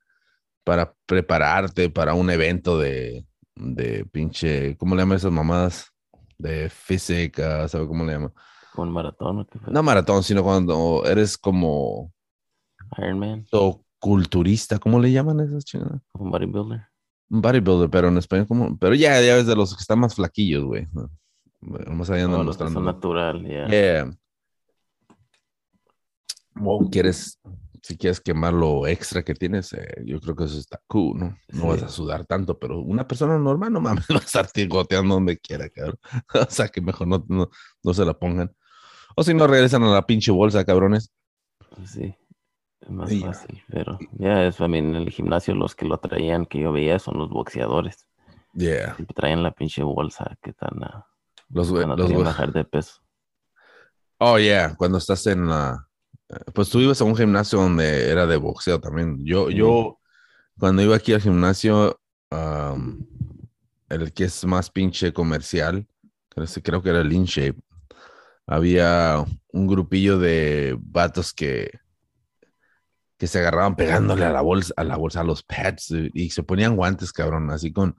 para 0.70 0.94
prepararte 1.08 1.90
para 1.90 2.14
un 2.14 2.30
evento 2.30 2.78
de, 2.78 3.26
de 3.56 4.06
pinche, 4.06 4.78
¿cómo 4.78 4.94
le 4.94 5.02
llaman 5.02 5.18
esas 5.18 5.32
mamadas? 5.32 5.92
De 6.38 6.70
física, 6.70 7.68
¿sabe 7.68 7.88
cómo 7.88 8.06
le 8.06 8.12
llaman? 8.14 8.32
Con 8.76 8.92
maratón? 8.92 9.48
No 9.66 9.82
maratón, 9.82 10.22
sino 10.22 10.44
cuando 10.44 11.02
eres 11.08 11.40
como 11.40 12.14
Iron 13.00 13.18
Man, 13.18 13.48
culturista, 13.98 14.78
¿cómo 14.78 15.00
le 15.00 15.12
llaman 15.12 15.40
esas 15.40 15.66
chingadas? 15.66 16.04
un 16.14 16.30
bodybuilder. 16.30 16.82
Un 17.32 17.42
bodybuilder, 17.42 17.90
pero 17.90 18.10
en 18.10 18.20
español 18.20 18.46
como, 18.46 18.78
pero 18.78 18.94
ya, 18.94 19.20
ya 19.24 19.34
ves 19.38 19.48
de 19.48 19.56
los 19.56 19.76
que 19.76 19.82
están 19.82 19.98
más 19.98 20.14
flaquillos, 20.14 20.66
güey. 20.66 20.88
Vamos 21.62 22.12
allá 22.12 22.28
No, 22.28 22.44
mostrando. 22.44 22.80
natural, 22.80 23.44
ya. 23.44 23.68
Yeah. 23.68 24.12
O 26.64 26.88
quieres, 26.92 27.40
si 27.82 27.98
quieres 27.98 28.20
quemar 28.20 28.54
lo 28.54 28.88
extra 28.88 29.24
que 29.24 29.34
tienes, 29.34 29.74
eh, 29.74 30.04
yo 30.06 30.20
creo 30.20 30.36
que 30.36 30.46
eso 30.46 30.58
está 30.58 30.82
cool, 30.88 31.20
¿no? 31.20 31.38
No 31.50 31.68
vas 31.68 31.84
a 31.84 31.90
sudar 31.90 32.26
tanto, 32.26 32.58
pero 32.58 32.80
una 32.80 33.08
persona 33.08 33.38
normal, 33.38 33.74
no 33.74 33.82
mames, 33.82 34.06
va 34.10 34.18
a 34.18 34.20
estar 34.20 34.48
goteando 34.68 35.16
donde 35.16 35.38
quiera, 35.38 35.70
cabrón. 35.70 36.00
O 36.34 36.50
sea, 36.50 36.68
que 36.68 36.82
mejor 36.82 37.08
no, 37.08 37.26
no, 37.28 37.50
no 37.84 37.94
se 37.94 38.06
la 38.06 38.14
pongan. 38.14 38.52
O 39.16 39.24
si 39.24 39.34
no, 39.34 39.48
regresan 39.48 39.84
a 39.84 39.92
la 39.92 40.06
pinche 40.06 40.32
bolsa, 40.32 40.64
cabrones. 40.66 41.12
Sí, 41.86 42.16
es 42.82 42.90
más 42.90 43.10
ya. 43.10 43.28
fácil, 43.28 43.64
pero 43.68 43.98
ya 44.12 44.46
es, 44.46 44.60
I 44.60 44.68
mean, 44.68 44.96
en 44.96 44.96
el 44.96 45.10
gimnasio 45.10 45.56
los 45.56 45.76
que 45.76 45.86
lo 45.86 45.98
traían, 45.98 46.46
que 46.46 46.60
yo 46.60 46.72
veía, 46.72 47.00
son 47.00 47.18
los 47.18 47.30
boxeadores. 47.30 48.08
Yeah. 48.54 48.96
Siempre 48.96 49.14
traían 49.14 49.44
la 49.44 49.52
pinche 49.52 49.84
bolsa 49.84 50.36
que 50.42 50.54
tan 50.54 50.84
a 50.84 51.06
Los, 51.50 51.70
los, 51.70 52.24
bajar 52.24 52.52
de 52.52 52.66
peso. 52.66 53.02
Oh, 54.18 54.38
yeah, 54.38 54.76
cuando 54.76 54.98
estás 54.98 55.26
en 55.28 55.48
la... 55.48 55.88
eh, 55.88 55.89
Pues 56.54 56.70
tú 56.70 56.80
ibas 56.80 57.02
a 57.02 57.06
un 57.06 57.16
gimnasio 57.16 57.60
donde 57.60 58.10
era 58.10 58.28
de 58.28 58.38
boxeo 58.38 58.80
también. 58.80 59.26
Yo, 59.26 59.50
yo, 59.50 60.00
cuando 60.60 60.84
iba 60.84 60.96
aquí 60.96 61.14
al 61.14 61.22
gimnasio, 61.22 62.00
el 63.90 64.14
que 64.14 64.26
es 64.26 64.46
más 64.46 64.70
pinche 64.70 65.12
comercial, 65.12 65.88
creo, 66.64 66.84
que 66.84 66.90
era 66.90 67.02
el 67.02 67.12
InShape, 67.12 67.60
había 68.46 69.26
un 69.52 69.68
grupillo 69.68 70.20
de 70.20 70.78
vatos 70.80 71.34
que, 71.34 71.72
que 73.18 73.28
se 73.28 73.40
agarraban 73.40 73.76
pegándole 73.76 74.26
a 74.26 74.32
la 74.32 74.42
bolsa, 74.42 74.74
a 74.78 74.84
la 74.84 74.98
bolsa, 74.98 75.22
a 75.22 75.24
los 75.24 75.42
pads, 75.42 75.94
y 76.14 76.30
se 76.30 76.44
ponían 76.44 76.76
guantes, 76.76 77.12
cabrón, 77.12 77.50
así 77.50 77.72
con... 77.74 77.96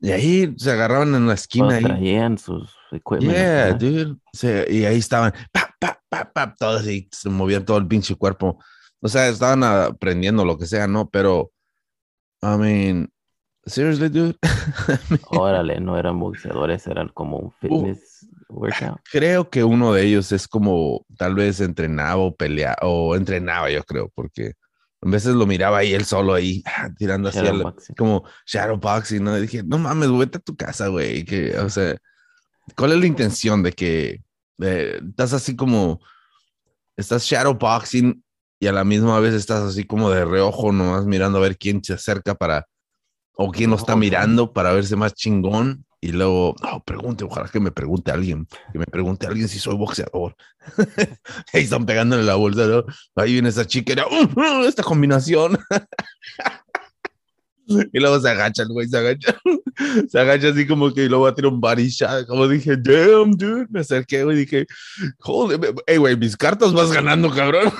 Y 0.00 0.10
ahí 0.10 0.54
se 0.56 0.70
agarraban 0.70 1.14
en 1.14 1.26
la 1.26 1.34
esquina. 1.34 1.74
Ahí. 1.74 1.82
traían 1.84 2.38
sus. 2.38 2.74
Yeah, 3.20 3.74
dude. 3.74 4.16
Se- 4.32 4.66
y 4.70 4.84
ahí 4.84 4.98
estaban, 4.98 5.32
pa, 5.52 5.74
pa, 5.78 6.00
pa, 6.08 6.32
pa, 6.32 6.54
todos 6.54 6.86
y 6.86 7.08
se 7.12 7.28
movían 7.28 7.64
todo 7.64 7.78
el 7.78 7.86
pinche 7.86 8.14
cuerpo. 8.14 8.58
O 9.00 9.08
sea, 9.08 9.28
estaban 9.28 9.62
aprendiendo 9.62 10.44
lo 10.44 10.56
que 10.58 10.66
sea, 10.66 10.86
¿no? 10.86 11.08
Pero, 11.08 11.52
I 12.42 12.56
mean, 12.58 13.12
seriously, 13.66 14.08
dude. 14.08 14.36
Órale, 15.30 15.80
no 15.80 15.98
eran 15.98 16.18
boxeadores, 16.18 16.86
eran 16.86 17.08
como 17.08 17.36
un 17.38 17.52
fitness 17.52 18.26
workout. 18.48 19.00
creo 19.10 19.50
que 19.50 19.62
uno 19.62 19.92
de 19.92 20.04
ellos 20.04 20.32
es 20.32 20.48
como, 20.48 21.04
tal 21.16 21.34
vez 21.34 21.60
entrenaba 21.60 22.16
o 22.16 22.34
peleaba, 22.34 22.76
o 22.82 23.14
entrenaba, 23.14 23.70
yo 23.70 23.84
creo, 23.84 24.10
porque 24.14 24.54
a 25.00 25.08
veces 25.08 25.34
lo 25.34 25.46
miraba 25.46 25.78
ahí 25.78 25.92
él 25.94 26.04
solo 26.04 26.34
ahí, 26.34 26.62
ah, 26.66 26.90
tirando 26.98 27.28
así, 27.28 27.38
al- 27.38 27.46
Shadowboxing. 27.46 27.96
como 27.96 28.24
shadowboxing, 28.46 29.22
¿no? 29.22 29.38
Y 29.38 29.42
dije, 29.42 29.62
no 29.62 29.78
mames, 29.78 30.10
vete 30.16 30.38
a 30.38 30.40
tu 30.40 30.56
casa, 30.56 30.88
güey. 30.88 31.24
Que, 31.24 31.56
o 31.58 31.70
sea, 31.70 31.96
¿cuál 32.76 32.92
es 32.92 32.98
la 32.98 33.06
intención 33.06 33.62
de 33.62 33.72
que 33.72 34.22
eh, 34.60 35.00
estás 35.08 35.32
así 35.32 35.54
como, 35.56 36.00
estás 36.96 37.22
shadowboxing 37.24 38.22
y 38.60 38.66
a 38.66 38.72
la 38.72 38.82
misma 38.84 39.20
vez 39.20 39.34
estás 39.34 39.62
así 39.62 39.84
como 39.84 40.10
de 40.10 40.24
reojo, 40.24 40.72
nomás 40.72 41.06
mirando 41.06 41.38
a 41.38 41.42
ver 41.42 41.56
quién 41.56 41.82
se 41.84 41.92
acerca 41.94 42.34
para, 42.34 42.66
o 43.36 43.52
quién 43.52 43.70
lo 43.70 43.76
está 43.76 43.94
mirando 43.94 44.52
para 44.52 44.72
verse 44.72 44.96
más 44.96 45.14
chingón? 45.14 45.84
Y 46.00 46.12
luego, 46.12 46.54
no, 46.62 46.80
pregunte, 46.84 47.24
ojalá 47.24 47.48
que 47.48 47.58
me 47.58 47.72
pregunte 47.72 48.12
alguien, 48.12 48.46
que 48.72 48.78
me 48.78 48.86
pregunte 48.86 49.26
alguien 49.26 49.48
si 49.48 49.58
soy 49.58 49.76
boxeador. 49.76 50.36
Ahí 51.52 51.62
están 51.62 51.86
pegándole 51.86 52.22
la 52.22 52.36
bolsa, 52.36 52.66
¿no? 52.66 52.84
Ahí 53.16 53.32
viene 53.32 53.48
esa 53.48 53.66
chica, 53.66 53.92
y 53.92 53.94
era, 53.94 54.06
"Uh, 54.06 54.28
uh, 54.40 54.64
esta 54.64 54.82
combinación. 54.82 55.58
Y 57.92 58.00
luego 58.00 58.18
se 58.18 58.30
agacha 58.30 58.62
el 58.62 58.68
güey, 58.68 58.88
se 58.88 58.96
agacha. 58.96 59.36
Se 60.08 60.18
agacha 60.18 60.48
así 60.48 60.66
como 60.66 60.92
que 60.92 61.04
y 61.04 61.08
luego 61.08 61.24
va 61.24 61.30
a 61.30 61.34
tirar 61.34 61.52
un 61.52 61.60
shot. 61.60 62.26
Como 62.26 62.48
dije, 62.48 62.76
damn, 62.76 63.36
dude. 63.36 63.66
Me 63.70 63.80
acerqué, 63.80 64.24
güey, 64.24 64.38
dije, 64.38 64.66
joder, 65.20 65.60
hey, 65.86 65.98
güey, 65.98 66.16
mis 66.16 66.36
cartas 66.36 66.72
vas 66.72 66.90
ganando, 66.90 67.30
cabrón. 67.30 67.70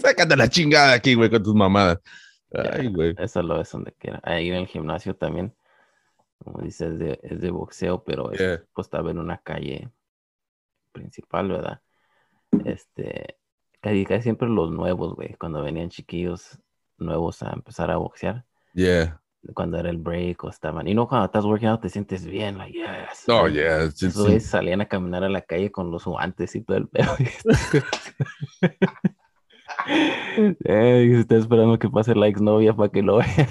Sácate 0.00 0.36
la 0.36 0.48
chingada 0.48 0.94
aquí, 0.94 1.14
güey, 1.14 1.30
con 1.30 1.44
tus 1.44 1.54
mamadas. 1.54 1.98
Ay, 2.54 2.88
güey. 2.88 3.14
Eso 3.18 3.42
lo 3.42 3.60
es 3.60 3.70
donde 3.70 3.92
quiera. 3.92 4.20
Ahí 4.22 4.48
en 4.48 4.56
el 4.56 4.66
gimnasio 4.66 5.14
también, 5.16 5.54
como 6.38 6.60
dices, 6.62 6.92
es 6.92 6.98
de, 6.98 7.20
es 7.22 7.40
de 7.40 7.50
boxeo, 7.50 8.04
pero 8.04 8.30
es- 8.32 8.38
Yeah. 8.40 8.62
pues 8.74 8.86
estaba 8.86 9.10
en 9.10 9.18
una 9.18 9.38
calle 9.38 9.90
principal, 10.92 11.48
¿verdad? 11.48 11.80
Este, 12.64 13.38
casi, 13.80 14.04
casi 14.04 14.22
siempre 14.22 14.48
los 14.48 14.70
nuevos, 14.70 15.14
güey, 15.14 15.34
cuando 15.34 15.62
venían 15.62 15.88
chiquillos 15.90 16.58
nuevos 16.98 17.42
a 17.42 17.50
empezar 17.52 17.90
a 17.90 17.96
boxear, 17.96 18.44
Yeah. 18.74 19.20
cuando 19.54 19.78
era 19.78 19.90
el 19.90 19.98
break 19.98 20.44
o 20.44 20.48
estaban, 20.48 20.86
y 20.88 20.94
no 20.94 21.08
cuando 21.08 21.26
estás 21.26 21.44
working 21.44 21.68
out 21.68 21.80
te 21.82 21.88
sientes 21.88 22.24
bien, 22.24 22.56
like, 22.58 22.78
yes. 22.78 23.24
Oh, 23.28 23.48
yeah. 23.48 23.82
Esos 23.84 24.42
salían 24.44 24.80
a 24.80 24.86
caminar 24.88 25.24
a 25.24 25.28
la 25.28 25.42
calle 25.42 25.70
con 25.72 25.90
los 25.90 26.04
guantes 26.04 26.54
y 26.54 26.62
todo 26.62 26.76
el 26.76 26.88
pedo. 26.88 27.14
eh, 29.86 31.10
está 31.18 31.36
esperando 31.36 31.78
que 31.78 31.88
pase 31.88 32.14
la 32.14 32.26
exnovia 32.28 32.74
para 32.74 32.90
que 32.90 33.02
lo 33.02 33.16
vea. 33.18 33.48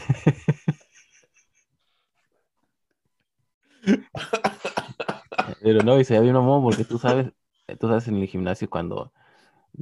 Pero 5.61 5.81
no, 5.83 5.99
y 5.99 6.03
se 6.05 6.19
ve 6.19 6.33
un 6.33 6.63
porque 6.63 6.83
tú 6.83 6.97
sabes, 6.97 7.31
tú 7.79 7.87
sabes 7.87 8.07
en 8.07 8.17
el 8.17 8.27
gimnasio 8.27 8.69
cuando, 8.69 9.11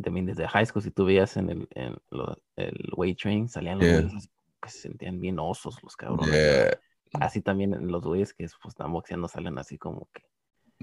también 0.01 0.25
desde 0.25 0.47
high 0.47 0.65
school, 0.65 0.81
si 0.83 0.91
tú 0.91 1.05
veías 1.05 1.37
en 1.37 1.49
el, 1.49 1.67
en 1.71 1.95
lo- 2.09 2.37
el 2.55 2.75
weight 2.95 3.19
train, 3.19 3.49
salían 3.49 3.79
los 3.79 3.87
Yeah. 3.87 4.01
güeyes 4.01 4.29
que 4.61 4.69
se 4.69 4.79
sentían 4.79 5.19
bien 5.19 5.39
osos 5.39 5.81
los 5.83 5.95
cabrones. 5.95 6.31
Yeah. 6.31 6.79
Así 7.19 7.41
también 7.41 7.73
en 7.73 7.87
los 7.91 8.03
güeyes 8.03 8.33
que 8.33 8.45
pues, 8.61 8.73
están 8.73 8.91
boxeando 8.93 9.27
salen 9.27 9.57
así 9.57 9.77
como 9.77 10.07
que 10.13 10.23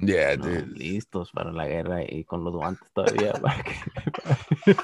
Yeah, 0.00 0.36
no, 0.36 0.46
listos 0.74 1.32
para 1.32 1.50
la 1.50 1.66
guerra 1.66 2.02
y 2.04 2.22
con 2.24 2.44
los 2.44 2.54
guantes 2.54 2.88
todavía. 2.92 3.32
para 3.42 3.62
que- 3.64 4.76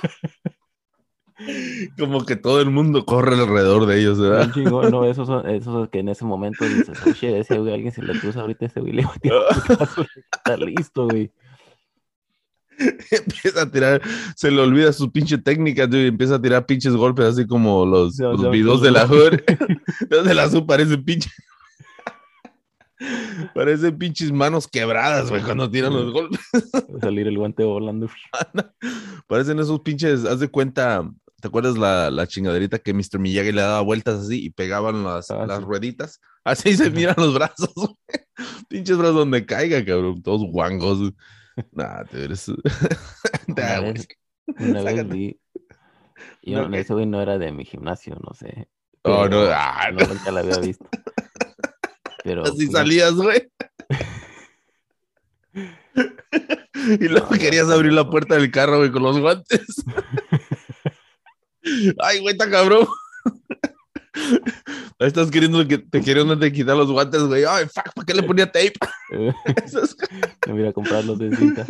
Como 1.99 2.25
que 2.25 2.37
todo 2.37 2.61
el 2.61 2.71
mundo 2.71 3.05
corre 3.05 3.35
alrededor 3.35 3.87
de 3.87 3.99
ellos, 3.99 4.21
¿verdad? 4.21 4.53
Chingón, 4.53 4.91
no, 4.91 5.05
esos 5.05 5.27
son 5.27 5.49
esos 5.49 5.89
que 5.89 5.99
en 5.99 6.09
ese 6.09 6.25
momento 6.25 6.65
dices, 6.65 6.97
shit, 7.15 7.31
ese 7.31 7.59
güey, 7.59 7.75
alguien 7.75 7.93
se 7.93 8.03
le 8.03 8.19
cruza 8.19 8.41
ahorita 8.41 8.67
ese 8.67 8.81
güey, 8.81 8.93
le 8.93 9.03
está 10.33 10.57
listo, 10.57 11.09
güey. 11.09 11.33
empieza 13.11 13.63
a 13.63 13.71
tirar, 13.71 14.01
se 14.37 14.51
le 14.51 14.61
olvida 14.61 14.93
su 14.93 15.11
pinche 15.11 15.39
técnica, 15.39 15.87
dude, 15.87 16.05
y 16.05 16.09
empieza 16.09 16.37
a 16.37 16.43
tirar 16.43 16.67
pinches 16.67 16.95
golpes 16.95 17.27
así 17.27 17.47
como 17.47 17.85
los, 17.85 18.17
ya, 18.17 18.31
videos 18.51 18.81
de 18.81 18.93
la 18.93 19.05
¿no? 19.07 19.15
hood. 19.15 19.41
Los 20.09 20.25
de 20.25 20.35
la 20.35 20.49
hood 20.49 20.67
parecen 20.67 21.05
pinches. 21.05 21.33
Parecen 23.55 23.99
pinches 23.99 24.33
manos 24.33 24.69
quebradas, 24.69 25.31
güey, 25.31 25.43
cuando 25.43 25.71
tiran 25.71 25.93
los 25.93 26.13
golpes. 26.13 26.41
Salir 27.01 27.27
el 27.27 27.39
guante 27.39 27.65
volando. 27.65 28.09
Parecen 29.27 29.59
esos 29.59 29.81
pinches, 29.81 30.25
haz 30.25 30.41
de 30.41 30.49
cuenta, 30.49 31.11
¿te 31.45 31.49
acuerdas 31.49 31.77
la, 31.77 32.11
la 32.11 32.27
chingaderita 32.27 32.79
que 32.79 32.95
Mr. 32.95 33.19
Miyagi 33.19 33.53
le 33.53 33.61
daba 33.61 33.83
vueltas 33.83 34.21
así 34.21 34.47
y 34.47 34.49
pegaban 34.49 35.05
las, 35.05 35.31
Ah, 35.31 35.45
las 35.47 35.59
sí. 35.59 35.65
rueditas? 35.67 36.21
Así 36.45 36.75
se 36.75 36.89
miran 36.91 37.17
los 37.19 37.35
brazos, 37.35 37.71
güey. 37.75 37.95
Pinches 38.69 38.97
brazos 38.97 39.17
donde 39.17 39.45
caiga, 39.45 39.85
cabrón, 39.85 40.23
todos 40.23 40.43
guangos. 40.51 41.13
Nah, 41.73 42.03
tú 42.05 42.17
eres. 42.17 42.49
Una 43.49 43.81
vez, 43.81 44.09
una 44.59 44.83
vez 44.83 45.09
vi, 45.09 45.39
yo, 46.43 46.65
Ok. 46.65 46.75
ese 46.75 46.95
güey 46.95 47.05
no 47.07 47.21
era 47.21 47.37
de 47.39 47.53
mi 47.53 47.65
gimnasio, 47.67 48.17
no 48.27 48.33
sé. 48.35 48.69
Oh, 49.03 49.29
no, 49.29 49.43
ah, 49.53 49.91
no, 49.93 50.07
nunca 50.07 50.33
la 50.33 50.41
había 50.41 50.59
visto. 50.59 50.89
Pero 52.25 52.43
Así 52.43 52.67
fui- 52.67 52.73
salías, 52.73 53.13
güey. 53.15 53.49
y 55.55 57.09
luego 57.09 57.29
No, 57.31 57.39
querías 57.39 57.67
no, 57.69 57.75
abrir 57.75 57.93
la 57.93 58.03
no. 58.05 58.11
puerta 58.11 58.35
del 58.35 58.51
carro, 58.51 58.79
güey, 58.79 58.91
con 58.91 59.03
los 59.03 59.19
guantes. 59.21 59.61
Ay, 61.99 62.21
güey, 62.21 62.33
está 62.33 62.51
cabrón. 62.51 62.87
Estás 64.99 65.31
queriendo 65.31 65.67
que 65.67 65.79
te 65.79 66.01
queriendo 66.01 66.39
te 66.39 66.53
quitar 66.53 66.77
los 66.77 66.91
guantes, 66.91 67.23
güey. 67.25 67.45
Ay, 67.45 67.67
fuck, 67.67 67.93
¿para 67.95 68.07
qué 68.07 68.15
le 68.15 68.23
ponía 68.23 68.47
tape? 68.47 68.75
Es- 69.65 69.97
Me 70.47 70.53
voy 70.53 70.67
a 70.67 70.73
comprar 70.73 71.05
los 71.05 71.19
de 71.19 71.35
cinta. 71.37 71.67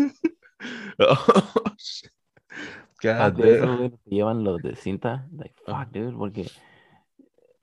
Oh, 0.99 1.19
Ah, 3.07 3.31
eso, 3.37 3.77
güey, 3.77 3.91
que 3.91 3.99
llevan 4.11 4.45
los 4.45 4.63
de 4.63 4.77
cinta. 4.77 5.27
Like, 5.37 5.55
fuck, 5.67 5.89
dude, 5.93 6.13
porque 6.17 6.51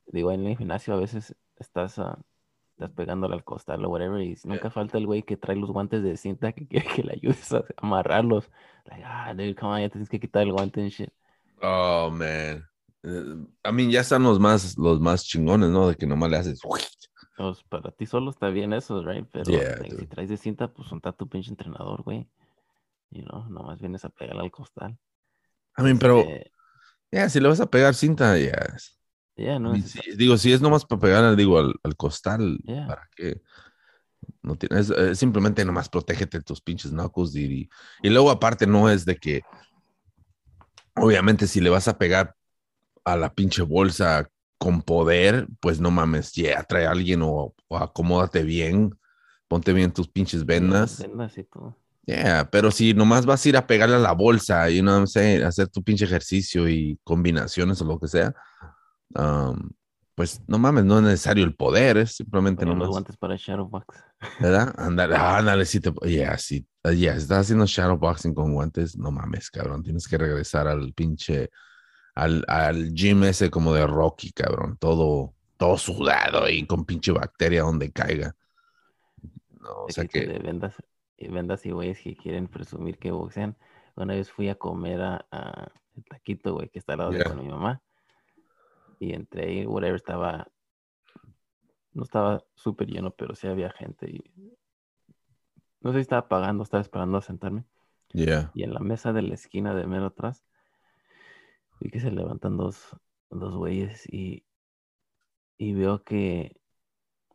digo, 0.07 0.31
en 0.31 0.45
el 0.45 0.57
gimnasio 0.57 0.93
a 0.93 0.97
veces 0.97 1.35
estás, 1.57 1.97
ah, 1.97 2.19
estás 2.73 2.91
pegándole 2.91 3.33
al 3.33 3.43
costal 3.43 3.83
o 3.85 3.89
whatever, 3.89 4.21
y 4.21 4.37
nunca 4.43 4.69
falta 4.69 4.97
el 4.99 5.07
güey 5.07 5.23
que 5.23 5.37
trae 5.37 5.55
los 5.55 5.71
guantes 5.71 6.03
de 6.03 6.15
cinta 6.17 6.51
que 6.51 6.67
quiere 6.67 6.85
que 6.93 7.01
le 7.03 7.13
ayudes 7.13 7.51
a 7.53 7.63
amarrarlos. 7.77 8.51
Like, 8.85 9.03
ah, 9.05 9.33
dude, 9.33 9.55
come 9.55 9.73
on, 9.73 9.81
ya 9.81 9.89
tienes 9.89 10.09
que 10.09 10.19
quitar 10.19 10.43
el 10.43 10.51
guante 10.51 10.81
and 10.81 10.91
shit. 10.91 11.09
Oh, 11.61 12.09
man. 12.11 12.65
Eh, 13.03 13.35
I 13.65 13.71
mean, 13.71 13.89
ya 13.91 14.01
están 14.01 14.23
los 14.23 14.39
más, 14.39 14.77
los 14.77 14.99
más 14.99 15.23
chingones, 15.25 15.69
¿no? 15.69 15.87
De 15.89 15.95
que 15.95 16.05
nomás 16.05 16.29
le 16.29 16.37
haces. 16.37 16.59
Pues, 17.37 17.63
para 17.63 17.91
ti 17.91 18.05
solo 18.05 18.29
está 18.29 18.49
bien 18.49 18.73
eso, 18.73 19.03
right? 19.03 19.27
Pero 19.31 19.51
Yeah, 19.51 19.77
si 19.99 20.05
traes 20.07 20.29
de 20.29 20.37
cinta, 20.37 20.67
pues 20.71 20.87
son 20.87 21.01
tu 21.01 21.27
pinche 21.27 21.49
entrenador, 21.49 22.03
güey. 22.03 22.27
Y 23.11 23.21
no, 23.23 23.47
nomás 23.49 23.79
vienes 23.81 24.05
a 24.05 24.09
pegarle 24.09 24.41
al 24.43 24.51
costal. 24.51 24.97
I 25.77 25.81
mean, 25.83 25.97
pero, 25.99 26.23
Eh, 26.23 26.51
ya, 27.11 27.29
si 27.29 27.39
le 27.39 27.47
vas 27.47 27.59
a 27.61 27.69
pegar 27.69 27.95
cinta, 27.95 28.37
ya. 28.37 28.77
yeah, 29.37 29.59
no, 29.59 29.77
si- 29.77 30.15
digo, 30.17 30.37
si 30.37 30.51
es 30.53 30.61
nomás 30.61 30.85
para 30.85 31.01
pegar, 31.01 31.35
digo, 31.35 31.59
al, 31.59 31.73
al 31.83 31.95
costal, 31.95 32.59
Yeah. 32.65 32.87
¿para 32.87 33.09
qué? 33.15 33.41
No 34.43 34.55
tienes, 34.55 34.89
eh, 34.91 35.15
simplemente 35.15 35.63
nomás 35.65 35.89
protégete 35.89 36.41
tus 36.41 36.61
pinches 36.61 36.91
knuckles 36.91 37.35
y, 37.35 37.69
y 38.01 38.09
luego 38.09 38.31
aparte 38.31 38.65
no 38.67 38.89
es 38.89 39.05
de 39.05 39.17
que, 39.17 39.41
obviamente 40.95 41.47
si 41.47 41.61
le 41.61 41.69
vas 41.69 41.87
a 41.87 41.97
pegar 41.97 42.35
a 43.03 43.15
la 43.15 43.33
pinche 43.33 43.61
bolsa 43.61 44.29
con 44.57 44.81
poder, 44.81 45.47
pues 45.59 45.79
no 45.79 45.89
mames, 45.89 46.33
ya 46.33 46.63
trae 46.63 46.85
a 46.85 46.91
alguien 46.91 47.21
o, 47.23 47.53
o 47.67 47.77
acomódate 47.77 48.43
bien, 48.43 48.95
ponte 49.47 49.73
bien 49.73 49.91
tus 49.91 50.07
pinches 50.07 50.45
vendas. 50.45 50.99
vendas 50.99 51.37
y 51.37 51.43
todo. 51.43 51.77
Yeah, 52.05 52.49
pero 52.51 52.71
si 52.71 52.93
nomás 52.93 53.25
vas 53.25 53.45
a 53.45 53.49
ir 53.49 53.57
a 53.57 53.67
pegarle 53.67 53.95
a 53.95 53.99
la 53.99 54.11
bolsa 54.13 54.69
y 54.69 54.81
no 54.81 55.05
sé, 55.05 55.43
hacer 55.43 55.67
tu 55.67 55.83
pinche 55.83 56.05
ejercicio 56.05 56.67
y 56.67 56.99
combinaciones 57.03 57.81
o 57.81 57.85
lo 57.85 57.99
que 57.99 58.07
sea, 58.07 58.33
um, 59.15 59.69
pues 60.15 60.41
no 60.47 60.57
mames, 60.57 60.83
no 60.83 60.97
es 60.97 61.03
necesario 61.03 61.43
el 61.43 61.55
poder, 61.55 61.97
es 61.97 62.15
simplemente 62.15 62.65
los 62.65 62.75
nomás, 62.75 62.89
guantes 62.89 63.17
para 63.17 63.35
Shadowbox. 63.35 63.85
¿Verdad? 64.39 64.73
Ándale, 64.77 65.15
ándale, 65.15 65.65
si 65.65 65.79
te, 65.79 65.91
yeah, 66.03 66.37
sí, 66.37 66.65
yeah, 66.83 67.13
si 67.13 67.21
estás 67.21 67.39
haciendo 67.39 67.65
shadowboxing 67.65 68.33
con 68.33 68.53
guantes, 68.53 68.97
no 68.97 69.11
mames, 69.11 69.49
cabrón, 69.49 69.83
tienes 69.83 70.07
que 70.07 70.17
regresar 70.17 70.67
al 70.67 70.93
pinche, 70.93 71.49
al, 72.15 72.43
al 72.47 72.93
gym 72.93 73.23
ese 73.23 73.49
como 73.49 73.73
de 73.73 73.85
Rocky, 73.87 74.31
cabrón, 74.31 74.77
todo, 74.77 75.33
todo 75.57 75.77
sudado 75.77 76.49
y 76.49 76.65
con 76.65 76.85
pinche 76.85 77.11
bacteria 77.11 77.63
donde 77.63 77.91
caiga. 77.91 78.35
No, 79.59 79.85
o 79.85 79.89
sea 79.89 80.05
que, 80.05 80.25
de 80.25 80.39
vendas, 80.39 80.75
y 81.17 81.27
vendas 81.27 81.65
y 81.65 81.71
güeyes 81.71 81.99
que 81.99 82.15
quieren 82.15 82.47
presumir 82.47 82.97
que 82.97 83.11
boxean. 83.11 83.55
Una 83.95 84.15
vez 84.15 84.31
fui 84.31 84.49
a 84.49 84.55
comer 84.55 85.01
a, 85.01 85.25
a 85.31 85.71
el 85.95 86.03
taquito, 86.05 86.53
güey, 86.53 86.69
que 86.69 86.79
está 86.79 86.93
al 86.93 86.99
lado 86.99 87.11
de 87.11 87.23
con 87.23 87.39
mi 87.39 87.47
mamá. 87.47 87.81
Y 88.99 89.13
entré 89.13 89.45
ahí, 89.45 89.65
whatever, 89.65 89.95
estaba. 89.95 90.47
No 91.93 92.03
estaba 92.03 92.43
súper 92.55 92.87
lleno, 92.89 93.11
pero 93.11 93.35
sí 93.35 93.47
había 93.47 93.71
gente. 93.71 94.09
Y 94.09 94.23
no 95.81 95.91
sé 95.91 95.97
si 95.99 96.01
estaba 96.01 96.27
pagando, 96.27 96.63
estaba 96.63 96.81
esperando 96.81 97.17
a 97.17 97.21
sentarme. 97.21 97.65
yeah, 98.13 98.51
Y 98.53 98.63
en 98.63 98.73
la 98.73 98.79
mesa 98.79 99.13
de 99.13 99.21
la 99.23 99.33
esquina 99.35 99.73
de 99.75 99.87
mero 99.87 100.07
atrás, 100.07 100.45
vi 101.79 101.89
que 101.89 101.99
se 101.99 102.11
levantan 102.11 102.57
dos, 102.57 102.95
dos 103.29 103.55
güeyes 103.55 104.05
y, 104.07 104.45
y 105.57 105.73
veo 105.73 106.03
que 106.03 106.59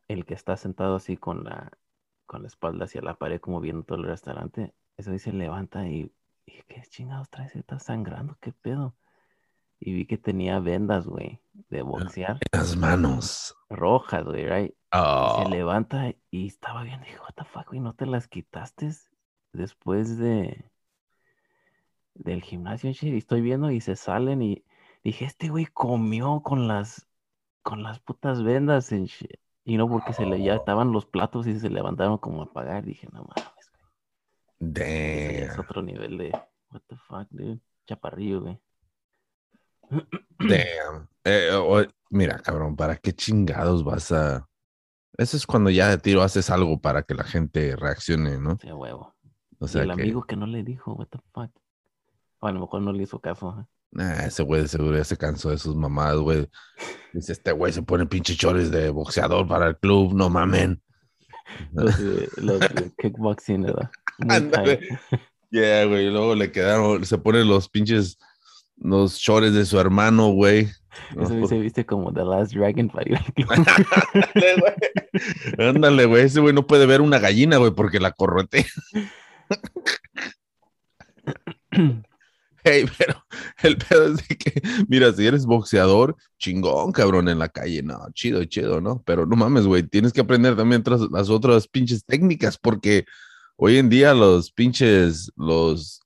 el 0.09 0.27
que 0.27 0.35
está 0.35 0.57
sentado 0.57 0.97
así 0.97 1.17
con 1.17 1.45
la, 1.45 1.73
con 2.27 2.43
la 2.43 2.49
espalda 2.49 2.87
hacia 2.87 3.03
la 3.03 3.17
pared, 3.19 3.41
como 3.41 3.61
viendo 3.61 3.85
todo 3.85 3.99
el 3.99 4.05
restaurante, 4.07 4.75
eso 4.97 5.13
ahí 5.13 5.19
se 5.19 5.33
levanta 5.33 5.89
y, 5.89 6.13
y 6.47 6.63
¿qué 6.69 6.83
chingados 6.89 7.31
traes? 7.31 7.57
¿Estás 7.57 7.85
sangrando? 7.85 8.37
¿Qué 8.41 8.53
pedo? 8.53 8.97
Y 9.79 9.93
vi 9.93 10.07
que 10.07 10.17
tenía 10.19 10.59
vendas, 10.59 11.07
güey, 11.07 11.41
de 11.69 11.83
boxear, 11.83 12.39
las 12.53 12.77
manos. 12.77 13.55
rojas, 13.69 14.25
güey, 14.25 14.47
right? 14.49 14.71
Y 14.73 14.77
Oh. 14.93 15.43
Se 15.43 15.51
levanta 15.51 16.15
y 16.31 16.47
estaba 16.47 16.83
viendo, 16.83 17.05
dije, 17.05 17.19
what 17.21 17.35
the 17.37 17.45
fuck, 17.45 17.67
güey, 17.69 17.81
¿no 17.81 17.93
te 17.95 18.07
las 18.07 18.29
quitaste 18.29 18.91
después 19.53 20.17
de 20.19 20.65
del 22.15 22.43
gimnasio? 22.43 22.91
Y 22.91 23.17
estoy 23.19 23.43
viendo 23.43 23.71
y 23.71 23.81
se 23.83 23.95
salen 23.97 24.41
y 24.43 24.65
dije, 25.05 25.27
este 25.27 25.49
güey 25.49 25.67
comió 25.67 26.41
con 26.41 26.67
las 26.69 27.07
con 27.63 27.83
las 27.83 27.99
putas 27.99 28.43
vendas 28.43 28.91
en 28.93 29.05
shit. 29.07 29.39
Y 29.65 29.77
no 29.77 29.89
porque 29.89 30.13
se 30.13 30.25
le 30.25 30.41
ya 30.43 30.55
estaban 30.55 30.93
los 30.93 31.05
platos 31.05 31.47
y 31.49 31.59
se 31.59 31.69
levantaron 31.69 32.17
como 32.19 32.43
a 32.43 32.53
pagar. 32.53 32.85
Dije, 32.85 33.09
no 33.13 33.25
mames, 33.25 33.71
güey. 33.73 34.73
Ese 34.75 35.39
ya 35.41 35.45
es 35.47 35.57
Damn. 35.57 35.61
otro 35.61 35.83
nivel 35.83 36.17
de 36.17 36.31
what 36.71 36.81
the 36.87 36.97
fuck, 36.97 37.27
dude. 37.31 37.59
Chaparrillo, 37.87 38.41
güey. 38.43 38.59
Damn. 40.39 41.09
Eh, 41.25 41.51
o- 41.55 41.85
mira, 42.11 42.39
cabrón, 42.39 42.77
¿para 42.77 42.97
qué 42.97 43.13
chingados 43.13 43.85
vas 43.85 44.13
a...? 44.13 44.49
Eso 45.19 45.37
es 45.37 45.47
cuando 45.47 45.71
ya 45.71 45.89
de 45.89 45.99
tiro 45.99 46.23
haces 46.23 46.51
algo 46.51 46.81
para 46.81 47.03
que 47.03 47.15
la 47.15 47.25
gente 47.25 47.75
reaccione, 47.77 48.39
¿no? 48.39 48.59
Sea, 48.59 48.75
huevo. 48.75 49.15
O 49.59 49.65
y 49.65 49.69
sea 49.69 49.83
el 49.83 49.89
que 49.95 50.03
amigo 50.03 50.23
que 50.25 50.37
no 50.37 50.47
le 50.47 50.63
dijo, 50.63 50.93
what 50.93 51.07
the 51.09 51.19
fuck. 51.33 51.51
O 52.41 52.47
a 52.47 52.53
lo 52.53 52.61
mejor 52.61 52.83
no 52.83 52.93
le 52.93 53.03
hizo 53.05 53.19
caso. 53.19 53.67
nah, 53.91 54.27
ese 54.27 54.43
güey 54.43 54.61
de 54.63 54.69
seguro 54.69 54.97
ya 54.97 55.05
se 55.05 55.17
cansó 55.17 55.49
de 55.51 55.57
sus 55.59 55.75
mamadas, 55.75 56.19
güey. 56.19 56.49
Dice, 57.15 57.33
este 57.33 57.53
güey 57.53 57.73
se 57.73 57.83
pone 57.83 58.05
pinche 58.07 58.37
chores 58.37 58.71
de 58.71 58.91
boxeador 58.91 59.49
para 59.49 59.69
el 59.69 59.79
club, 59.79 60.13
no 60.15 60.29
mamen. 60.29 60.83
Los, 61.73 61.99
de- 61.99 62.29
los 62.39 62.59
de 62.61 62.93
kickboxing, 62.99 63.63
¿verdad? 63.63 63.91
Yeah, 65.51 65.85
güey, 65.87 66.07
y 66.07 66.11
luego 66.11 66.35
le 66.35 66.51
quedaron, 66.51 67.05
se 67.07 67.17
ponen 67.19 67.49
los 67.49 67.69
pinches, 67.69 68.19
los 68.77 69.19
chores 69.19 69.53
de 69.55 69.65
su 69.65 69.79
hermano, 69.81 70.29
güey. 70.31 70.69
¿no? 71.15 71.25
Eso 71.25 71.39
Por- 71.41 71.49
se 71.49 71.59
viste 71.59 71.85
como 71.87 72.13
The 72.13 72.25
Last 72.25 72.53
Dragon 72.53 72.89
para 72.89 73.09
ir 73.11 73.17
al 73.17 73.33
club. 73.33 74.65
Ándale, 75.59 76.05
güey. 76.07 76.25
Ese 76.25 76.41
güey 76.41 76.55
no 76.55 76.67
puede 76.67 76.87
ver 76.87 77.01
una 77.01 77.19
gallina, 77.19 77.57
güey, 77.59 77.73
porque 77.73 78.01
la 78.01 78.13
correte. 78.13 78.67
Hey, 82.69 82.85
pero 82.99 83.25
el 83.63 83.77
pedo 83.79 84.09
es 84.09 84.27
de 84.29 84.37
que, 84.37 84.61
mira, 84.89 85.13
si 85.13 85.25
eres 85.25 85.47
boxeador, 85.47 86.17
chingón, 86.39 86.91
cabrón, 86.91 87.29
en 87.29 87.39
la 87.39 87.49
calle. 87.49 87.83
No, 87.83 87.99
chido, 88.13 88.43
chido, 88.45 88.81
¿no? 88.81 89.03
Pero 89.07 89.25
no 89.25 89.37
mames, 89.37 89.67
güey. 89.67 89.85
Tienes 89.85 90.13
que 90.13 90.21
aprender 90.21 90.57
también 90.57 90.83
las 91.13 91.31
otras 91.31 91.69
pinches 91.69 92.05
técnicas, 92.05 92.59
porque 92.59 93.05
hoy 93.57 93.79
en 93.79 93.89
día 93.89 94.15
los 94.15 94.51
pinches, 94.51 95.31
los, 95.37 96.01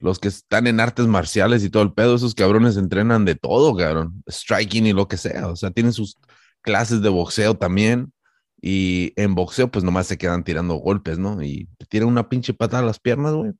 los 0.00 0.18
que 0.18 0.28
están 0.28 0.66
en 0.66 0.80
artes 0.80 1.06
marciales 1.06 1.64
y 1.64 1.70
todo 1.70 1.82
el 1.82 1.92
pedo, 1.92 2.14
esos 2.14 2.34
cabrones 2.34 2.76
entrenan 2.76 3.24
de 3.24 3.34
todo, 3.34 3.76
cabrón. 3.76 4.22
Striking 4.28 4.86
y 4.86 4.92
lo 4.92 5.08
que 5.08 5.16
sea. 5.16 5.48
O 5.48 5.56
sea, 5.56 5.70
tienen 5.70 5.92
sus 5.92 6.16
clases 6.60 7.02
de 7.02 7.08
boxeo 7.08 7.54
también. 7.56 8.12
Y 8.60 9.12
en 9.16 9.34
boxeo, 9.34 9.68
pues 9.70 9.84
nomás 9.84 10.06
se 10.08 10.18
quedan 10.18 10.42
tirando 10.44 10.74
golpes, 10.74 11.18
¿no? 11.18 11.42
Y 11.42 11.68
te 11.78 11.86
tiran 11.86 12.08
una 12.08 12.28
pinche 12.28 12.54
patada 12.54 12.82
a 12.82 12.86
las 12.86 12.98
piernas, 12.98 13.32
güey. 13.34 13.52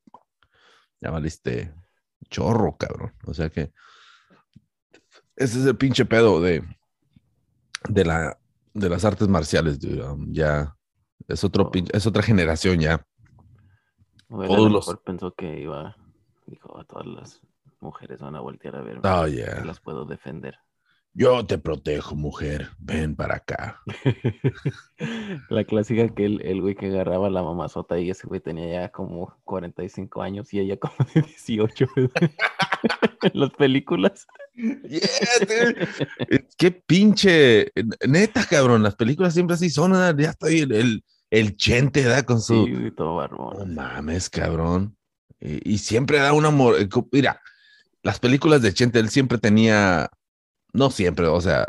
Ya 1.00 1.10
valiste 1.10 1.72
chorro, 2.30 2.76
cabrón. 2.76 3.12
O 3.24 3.32
sea 3.34 3.48
que 3.48 3.72
ese 5.36 5.60
es 5.60 5.66
el 5.66 5.76
pinche 5.76 6.04
pedo 6.04 6.40
de, 6.40 6.64
de, 7.88 8.04
la, 8.04 8.36
de 8.74 8.88
las 8.88 9.04
artes 9.04 9.28
marciales, 9.28 9.78
dude. 9.78 10.02
Um, 10.02 10.32
ya 10.32 10.74
es, 11.28 11.44
otro 11.44 11.64
Oh. 11.66 11.70
pinche- 11.70 11.94
es 11.96 12.06
otra 12.06 12.22
generación 12.22 12.80
ya. 12.80 12.94
A 12.94 13.04
lo 14.36 14.68
los- 14.68 14.86
mejor 14.88 15.02
pensó 15.04 15.32
que 15.32 15.60
iba, 15.60 15.96
dijo, 16.48 16.78
a 16.78 16.84
todas 16.84 17.06
las 17.06 17.40
mujeres 17.80 18.20
van 18.20 18.34
a 18.36 18.40
voltear 18.40 18.76
a 18.76 18.82
verme. 18.82 19.00
Oh, 19.08 19.26
yeah. 19.26 19.64
las 19.64 19.80
puedo 19.80 20.04
defender. 20.04 20.56
Yo 21.14 21.44
te 21.46 21.58
protejo, 21.58 22.14
mujer. 22.14 22.68
Ven 22.78 23.16
para 23.16 23.36
acá. 23.36 23.80
La 25.48 25.64
clásica 25.64 26.08
que 26.14 26.26
el, 26.26 26.40
el 26.42 26.60
güey 26.60 26.74
que 26.76 26.86
agarraba 26.86 27.30
la 27.30 27.42
mamazota 27.42 27.98
y 27.98 28.10
ese 28.10 28.26
güey 28.28 28.40
tenía 28.40 28.82
ya 28.82 28.88
como 28.90 29.34
45 29.44 30.22
años 30.22 30.52
y 30.52 30.60
ella 30.60 30.76
como 30.80 30.94
de 31.14 31.22
18 31.22 31.86
en 31.96 33.30
las 33.34 33.50
películas. 33.50 34.26
Yeah, 34.54 36.38
Qué 36.56 36.70
pinche. 36.70 37.72
Neta, 38.06 38.44
cabrón. 38.48 38.82
Las 38.82 38.94
películas 38.96 39.34
siempre 39.34 39.54
así 39.54 39.70
son. 39.70 39.92
Ya 40.18 40.30
estoy 40.30 40.60
el, 40.60 40.72
el, 40.72 41.04
el 41.30 41.56
chente, 41.56 42.02
¿verdad? 42.04 42.24
Con 42.24 42.40
su. 42.40 42.66
Sí, 42.66 42.90
todo 42.96 43.08
No 43.08 43.16
barbón. 43.16 43.74
mames, 43.74 44.28
cabrón. 44.30 44.96
Y, 45.40 45.74
y 45.74 45.78
siempre 45.78 46.18
da 46.18 46.32
un 46.32 46.44
amor. 46.46 46.80
eh, 46.80 46.88
Mira, 47.12 47.40
las 48.02 48.18
películas 48.20 48.62
de 48.62 48.72
Chente, 48.72 48.98
él 48.98 49.08
siempre 49.08 49.38
tenía, 49.38 50.10
no 50.72 50.90
siempre, 50.90 51.26
o 51.26 51.40
sea, 51.40 51.66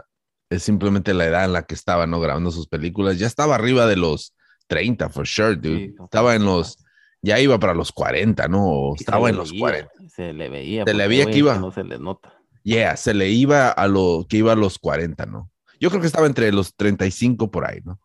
es 0.50 0.64
simplemente 0.64 1.14
la 1.14 1.26
edad 1.26 1.46
en 1.46 1.54
la 1.54 1.64
que 1.64 1.76
estaba, 1.76 2.08
¿no? 2.08 2.20
Grabando 2.20 2.52
sus 2.52 2.68
películas. 2.68 3.20
Ya 3.20 3.28
estaba 3.28 3.56
arriba 3.56 3.86
de 3.86 3.96
los 3.98 4.34
30, 4.68 5.10
for 5.10 5.28
sure, 5.28 5.56
dude. 5.56 5.78
Sí, 5.90 5.96
estaba 6.04 6.36
en 6.36 6.46
los, 6.46 6.78
ya 7.22 7.40
iba 7.40 7.60
para 7.60 7.74
los 7.74 7.92
40, 7.92 8.48
¿no? 8.48 8.94
Estaba 8.98 9.30
en 9.30 9.36
los 9.36 9.52
veía, 9.52 9.60
40. 9.62 9.92
Se 10.08 10.34
le 10.34 10.50
veía. 10.50 10.84
Se 10.86 10.94
le 10.94 11.08
veía 11.08 11.26
que 11.26 11.38
iba. 11.38 11.58
No 11.60 11.72
se 11.72 11.84
le 11.84 12.00
nota. 12.00 12.34
Yeah, 12.64 12.98
se 12.98 13.14
le 13.14 13.30
iba 13.30 13.70
a 13.70 13.88
lo 13.88 14.26
que 14.30 14.38
iba 14.38 14.54
a 14.54 14.56
los 14.56 14.80
40, 14.80 15.26
¿no? 15.26 15.52
Yo 15.80 15.90
creo 15.90 16.02
que 16.02 16.08
estaba 16.08 16.28
entre 16.28 16.52
los 16.52 16.76
35 16.76 17.52
por 17.52 17.66
ahí, 17.66 17.80
¿no? 17.84 18.00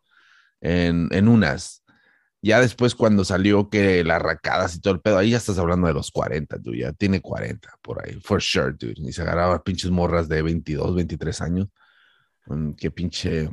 En, 0.60 1.08
en 1.12 1.28
unas. 1.28 1.82
Ya 2.44 2.60
después 2.60 2.94
cuando 2.94 3.24
salió 3.24 3.70
que 3.70 4.04
las 4.04 4.20
racadas 4.20 4.76
y 4.76 4.80
todo 4.82 4.92
el 4.92 5.00
pedo, 5.00 5.16
ahí 5.16 5.30
ya 5.30 5.38
estás 5.38 5.58
hablando 5.58 5.86
de 5.86 5.94
los 5.94 6.10
40, 6.10 6.58
dude, 6.58 6.80
ya 6.80 6.92
tiene 6.92 7.22
40 7.22 7.78
por 7.80 8.04
ahí, 8.04 8.20
for 8.20 8.42
sure, 8.42 8.74
dude. 8.78 8.96
Y 8.98 9.14
se 9.14 9.22
agarraba 9.22 9.64
pinches 9.64 9.90
morras 9.90 10.28
de 10.28 10.42
22, 10.42 10.94
23 10.94 11.40
años. 11.40 11.68
Mm, 12.44 12.72
qué 12.72 12.90
pinche... 12.90 13.48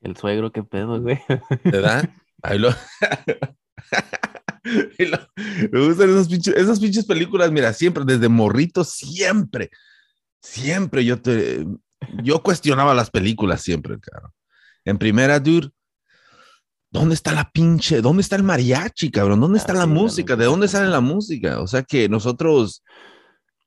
El 0.00 0.16
suegro, 0.16 0.50
qué 0.50 0.64
pedo, 0.64 1.00
güey. 1.00 1.20
¿Verdad? 1.62 2.10
Ahí 2.42 2.58
lo... 2.58 2.70
Me 5.70 5.86
gustan 5.86 6.10
esas 6.10 6.26
pinches, 6.26 6.56
esas 6.56 6.80
pinches 6.80 7.04
películas, 7.04 7.52
mira, 7.52 7.72
siempre, 7.72 8.02
desde 8.04 8.28
morrito, 8.28 8.82
siempre, 8.82 9.70
siempre 10.40 11.04
yo 11.04 11.22
te, 11.22 11.64
yo 12.24 12.42
cuestionaba 12.42 12.92
las 12.92 13.08
películas 13.08 13.62
siempre, 13.62 14.00
cabrón. 14.00 14.32
En 14.84 14.98
primera, 14.98 15.38
dude, 15.38 15.70
¿dónde 16.92 17.14
está 17.14 17.32
la 17.32 17.50
pinche, 17.50 18.00
dónde 18.02 18.20
está 18.22 18.36
el 18.36 18.42
mariachi, 18.44 19.10
cabrón? 19.10 19.40
¿Dónde 19.40 19.58
está 19.58 19.72
Ah, 19.72 19.76
la 19.76 19.84
sí, 19.84 19.90
música? 19.90 20.36
¿De 20.36 20.44
dónde 20.44 20.68
sí. 20.68 20.72
sale 20.72 20.88
la 20.88 21.00
música? 21.00 21.60
O 21.60 21.66
sea 21.66 21.82
que 21.82 22.08
nosotros, 22.08 22.84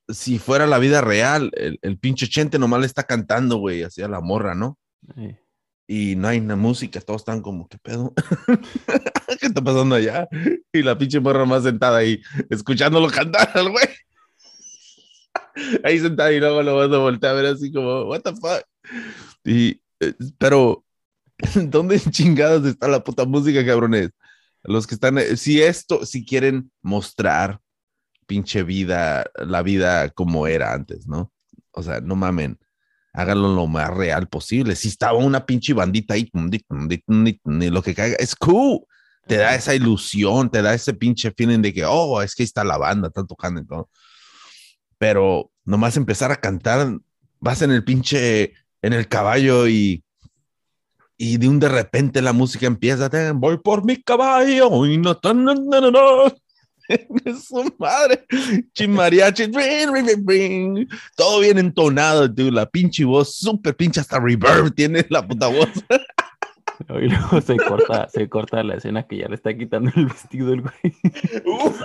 si 0.07 0.39
fuera 0.39 0.67
la 0.67 0.77
vida 0.79 1.01
real, 1.01 1.51
el, 1.55 1.79
el 1.81 1.97
pinche 1.97 2.27
chente 2.27 2.59
nomás 2.59 2.79
le 2.79 2.85
está 2.85 3.03
cantando, 3.03 3.57
güey, 3.57 3.83
así 3.83 4.01
a 4.01 4.07
la 4.07 4.21
morra, 4.21 4.55
¿no? 4.55 4.77
Eh, 5.17 5.37
y 5.87 6.15
no 6.15 6.27
hay 6.27 6.39
una 6.39 6.55
música, 6.55 7.01
todos 7.01 7.21
están 7.21 7.41
como, 7.41 7.67
¿qué 7.67 7.77
pedo? 7.79 8.13
¿Qué 9.39 9.47
está 9.47 9.61
pasando 9.63 9.95
allá? 9.95 10.27
Y 10.71 10.81
la 10.81 10.97
pinche 10.97 11.19
morra 11.19 11.45
más 11.45 11.63
sentada 11.63 11.97
ahí, 11.97 12.21
escuchándolo 12.49 13.07
cantar 13.09 13.51
al 13.55 13.69
güey. 13.71 13.85
Ahí 15.83 15.99
sentada 15.99 16.31
y 16.33 16.39
luego 16.39 16.61
lo 16.63 16.75
vas 16.75 16.91
a 16.91 16.97
voltear 16.97 17.33
a 17.33 17.35
ver 17.41 17.45
así 17.47 17.71
como, 17.71 18.03
what 18.03 18.21
the 18.21 18.31
fuck? 18.35 18.63
Y, 19.43 19.81
eh, 19.99 20.13
pero, 20.37 20.84
¿dónde 21.69 21.99
chingados 21.99 22.65
está 22.65 22.87
la 22.87 23.03
puta 23.03 23.25
música, 23.25 23.65
cabrones? 23.65 24.11
Los 24.63 24.87
que 24.87 24.95
están, 24.95 25.17
eh, 25.17 25.37
si 25.37 25.61
esto, 25.61 26.05
si 26.05 26.25
quieren 26.25 26.71
mostrar 26.81 27.59
pinche 28.25 28.63
vida, 28.63 29.25
la 29.35 29.61
vida 29.61 30.09
como 30.09 30.47
era 30.47 30.73
antes, 30.73 31.07
¿no? 31.07 31.31
O 31.71 31.83
sea, 31.83 32.01
no 32.01 32.15
mamen 32.15 32.57
háganlo 33.15 33.55
lo 33.55 33.67
más 33.67 33.89
real 33.89 34.27
posible. 34.27 34.75
Si 34.75 34.89
estaba 34.89 35.17
una 35.17 35.45
pinche 35.45 35.73
bandita 35.73 36.13
ahí, 36.13 36.29
lo 36.33 37.81
que 37.81 37.95
caiga, 37.95 38.17
es 38.19 38.35
cool. 38.35 38.81
Te 39.25 39.37
da 39.37 39.55
esa 39.55 39.73
ilusión, 39.73 40.51
te 40.51 40.61
da 40.61 40.73
ese 40.73 40.93
pinche 40.93 41.31
feeling 41.31 41.61
de 41.61 41.73
que, 41.73 41.85
oh, 41.85 42.21
es 42.21 42.35
que 42.35 42.43
ahí 42.43 42.45
está 42.45 42.63
la 42.63 42.77
banda, 42.77 43.07
están 43.07 43.25
tocando 43.25 43.61
y 43.61 43.65
todo. 43.65 43.89
Pero 44.97 45.51
nomás 45.63 45.97
empezar 45.97 46.31
a 46.31 46.35
cantar, 46.35 46.99
vas 47.39 47.61
en 47.61 47.71
el 47.71 47.83
pinche, 47.83 48.53
en 48.81 48.93
el 48.93 49.07
caballo 49.07 49.67
y, 49.67 50.03
y 51.17 51.37
de 51.37 51.47
un 51.47 51.59
de 51.59 51.69
repente 51.69 52.21
la 52.21 52.33
música 52.33 52.67
empieza, 52.67 53.09
voy 53.33 53.57
por 53.57 53.85
mi 53.85 54.01
caballo 54.01 54.85
y 54.85 54.97
no, 54.97 55.15
tan, 55.17 55.43
no, 55.43 55.53
no, 55.53 55.81
no, 55.81 55.91
no. 55.91 56.33
Es 56.87 57.45
su 57.45 57.73
madre, 57.79 58.25
chimariachi, 58.73 59.51
todo 61.15 61.39
bien 61.39 61.57
entonado, 61.57 62.27
dude. 62.27 62.51
la 62.51 62.67
pinche 62.67 63.03
voz, 63.05 63.35
súper 63.37 63.75
pinche, 63.75 63.99
hasta 63.99 64.19
reverb 64.19 64.73
tiene 64.75 65.03
la 65.09 65.25
puta 65.27 65.47
voz. 65.47 65.69
Y 66.89 67.07
luego 67.07 67.39
se 67.39 67.55
corta, 67.55 68.09
se 68.09 68.27
corta 68.27 68.61
la 68.61 68.75
escena 68.75 69.03
que 69.03 69.17
ya 69.17 69.29
le 69.29 69.35
está 69.35 69.55
quitando 69.55 69.91
el 69.95 70.07
vestido 70.07 70.53
el 70.53 70.61
güey. 70.61 70.93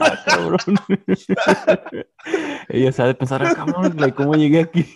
Ah, 0.01 0.19
cabrón. 0.27 0.59
Ella 2.69 2.91
sabe 2.91 3.15
pensar, 3.15 3.45
ah, 3.45 3.55
cabrón, 3.55 3.97
¿cómo 4.17 4.35
llegué 4.35 4.61
aquí? 4.61 4.87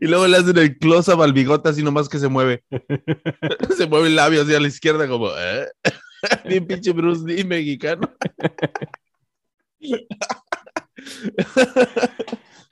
Y 0.00 0.06
luego 0.06 0.26
le 0.26 0.36
hacen 0.36 0.58
el 0.58 0.78
close-up 0.78 1.22
al 1.22 1.32
bigote 1.32 1.68
así 1.68 1.82
nomás 1.82 2.08
que 2.08 2.18
se 2.18 2.28
mueve. 2.28 2.64
Se 3.76 3.86
mueve 3.86 4.08
el 4.08 4.16
labio 4.16 4.42
así 4.42 4.54
a 4.54 4.60
la 4.60 4.68
izquierda 4.68 5.08
como, 5.08 5.28
¿eh? 5.28 5.68
Bien 6.48 6.66
pinche 6.66 6.92
Bruce 6.92 7.26
Lee 7.26 7.44
mexicano. 7.44 8.10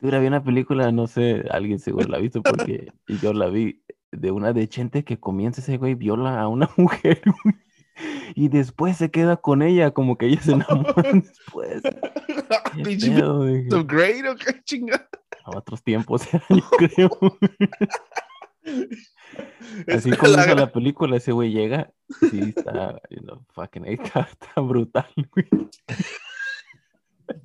Dude, 0.00 0.16
había 0.16 0.28
una 0.28 0.44
película, 0.44 0.92
no 0.92 1.06
sé, 1.06 1.44
alguien 1.50 1.78
seguro 1.78 2.08
la 2.08 2.18
ha 2.18 2.20
visto 2.20 2.42
porque 2.42 2.92
yo 3.22 3.32
la 3.32 3.48
vi, 3.48 3.82
de 4.12 4.30
una 4.30 4.52
de 4.52 4.68
Chente 4.68 5.04
que 5.04 5.18
comienza 5.18 5.60
ese 5.60 5.76
güey, 5.76 5.94
viola 5.94 6.40
a 6.40 6.48
una 6.48 6.70
mujer, 6.76 7.22
güey, 7.42 7.56
y 8.34 8.48
después 8.48 8.96
se 8.96 9.10
queda 9.10 9.38
con 9.38 9.62
ella, 9.62 9.90
como 9.92 10.16
que 10.16 10.26
ella 10.26 10.40
se 10.40 10.52
enamoran 10.52 11.22
después. 11.22 11.82
¿Qué 11.82 12.82
Pinche 12.82 13.10
pedo? 13.10 13.44
Dije, 13.44 13.70
so 13.70 13.84
great, 13.84 14.24
¿o 14.26 14.36
qué 14.36 14.62
chingada? 14.64 15.08
A 15.52 15.58
otros 15.58 15.82
tiempos, 15.82 16.22
yo 16.48 16.62
creo. 16.78 17.10
Así 19.88 20.10
comienza 20.10 20.46
la- 20.54 20.62
la 20.62 20.72
película, 20.72 21.16
ese 21.16 21.32
güey 21.32 21.50
llega, 21.52 21.90
sí, 22.30 22.52
está, 22.56 23.00
you 23.10 23.20
know, 23.20 23.44
fucking, 23.54 23.84
está, 23.86 24.28
está 24.30 24.60
brutal, 24.60 25.06
güey. 25.32 25.48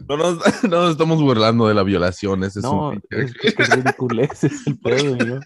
No 0.07 0.17
nos, 0.17 0.63
no 0.63 0.81
nos 0.81 0.91
estamos 0.91 1.21
burlando 1.21 1.67
de 1.67 1.73
la 1.73 1.83
violación, 1.83 2.43
ese 2.43 2.59
es 2.59 2.65
un 2.65 3.01
ese 3.09 4.47
es 4.47 4.67
el 4.67 4.79
pedo, 4.79 5.15
¿no? 5.17 5.39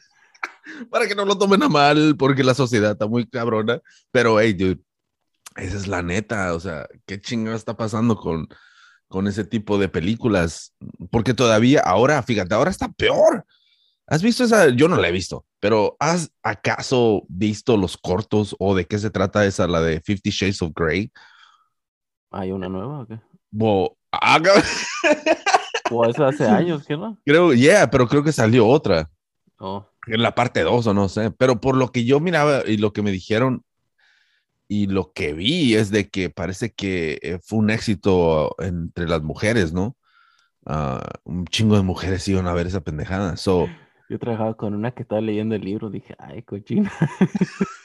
para 0.89 1.07
que 1.07 1.15
no 1.15 1.25
lo 1.25 1.37
tomen 1.37 1.63
a 1.63 1.69
mal, 1.69 2.15
porque 2.17 2.43
la 2.43 2.53
sociedad 2.53 2.91
está 2.91 3.07
muy 3.07 3.27
cabrona. 3.27 3.79
Pero, 4.11 4.39
hey, 4.39 4.53
dude, 4.53 4.79
esa 5.55 5.77
es 5.77 5.87
la 5.87 6.01
neta. 6.01 6.53
O 6.53 6.59
sea, 6.59 6.87
¿qué 7.05 7.19
chingada 7.19 7.55
está 7.55 7.75
pasando 7.75 8.15
con, 8.15 8.47
con 9.07 9.27
ese 9.27 9.43
tipo 9.43 9.77
de 9.77 9.89
películas? 9.89 10.73
Porque 11.11 11.33
todavía, 11.33 11.81
ahora, 11.81 12.21
fíjate, 12.23 12.53
ahora 12.55 12.71
está 12.71 12.89
peor. 12.89 13.45
¿Has 14.07 14.21
visto 14.21 14.43
esa? 14.45 14.69
Yo 14.69 14.87
no 14.87 14.95
la 14.95 15.09
he 15.09 15.11
visto, 15.11 15.45
pero 15.59 15.97
¿has 15.99 16.31
acaso 16.41 17.23
visto 17.27 17.75
los 17.75 17.97
cortos 17.97 18.55
o 18.57 18.73
de 18.73 18.85
qué 18.85 18.99
se 18.99 19.09
trata 19.09 19.45
esa, 19.45 19.67
la 19.67 19.81
de 19.81 19.99
Fifty 20.01 20.29
Shades 20.29 20.61
of 20.61 20.71
Grey? 20.73 21.11
¿Hay 22.31 22.51
una 22.51 22.69
nueva 22.69 22.99
o 23.01 23.05
qué? 23.07 23.19
Bo- 23.51 23.97
ah, 24.11 24.39
cabrón, 24.43 24.63
O 25.91 26.05
eso 26.05 26.25
hace 26.25 26.45
años, 26.47 26.83
¿qué 26.85 26.95
no? 26.97 27.17
creo, 27.25 27.53
yeah, 27.53 27.89
pero 27.89 28.07
creo 28.07 28.23
que 28.23 28.31
salió 28.31 28.67
otra. 28.67 29.09
Oh, 29.59 29.85
en 30.05 30.21
la 30.21 30.33
parte 30.35 30.61
2 30.61 30.87
o 30.87 30.93
no 30.93 31.09
sé, 31.09 31.31
pero 31.31 31.59
por 31.59 31.75
lo 31.75 31.91
que 31.91 32.05
yo 32.05 32.19
miraba 32.19 32.61
y 32.65 32.77
lo 32.77 32.93
que 32.93 33.01
me 33.01 33.11
dijeron 33.11 33.63
y 34.67 34.87
lo 34.87 35.11
que 35.13 35.33
vi 35.33 35.75
es 35.75 35.91
de 35.91 36.09
que 36.09 36.29
parece 36.29 36.73
que 36.73 37.19
eh, 37.21 37.39
fue 37.43 37.59
un 37.59 37.69
éxito 37.69 38.55
entre 38.59 39.07
las 39.07 39.21
mujeres, 39.21 39.73
¿no? 39.73 39.95
Ah, 40.65 41.01
un 41.23 41.45
chingo 41.45 41.77
de 41.77 41.83
mujeres 41.83 42.27
iban 42.27 42.47
a 42.47 42.53
ver 42.53 42.67
esa 42.67 42.81
pendejada. 42.81 43.37
So, 43.37 43.67
yo 44.09 44.19
trabajaba 44.19 44.55
con 44.55 44.73
una 44.73 44.91
que 44.91 45.03
estaba 45.03 45.21
leyendo 45.21 45.55
el 45.55 45.61
libro, 45.61 45.89
dije, 45.89 46.15
ay, 46.19 46.43
cochina. 46.43 46.91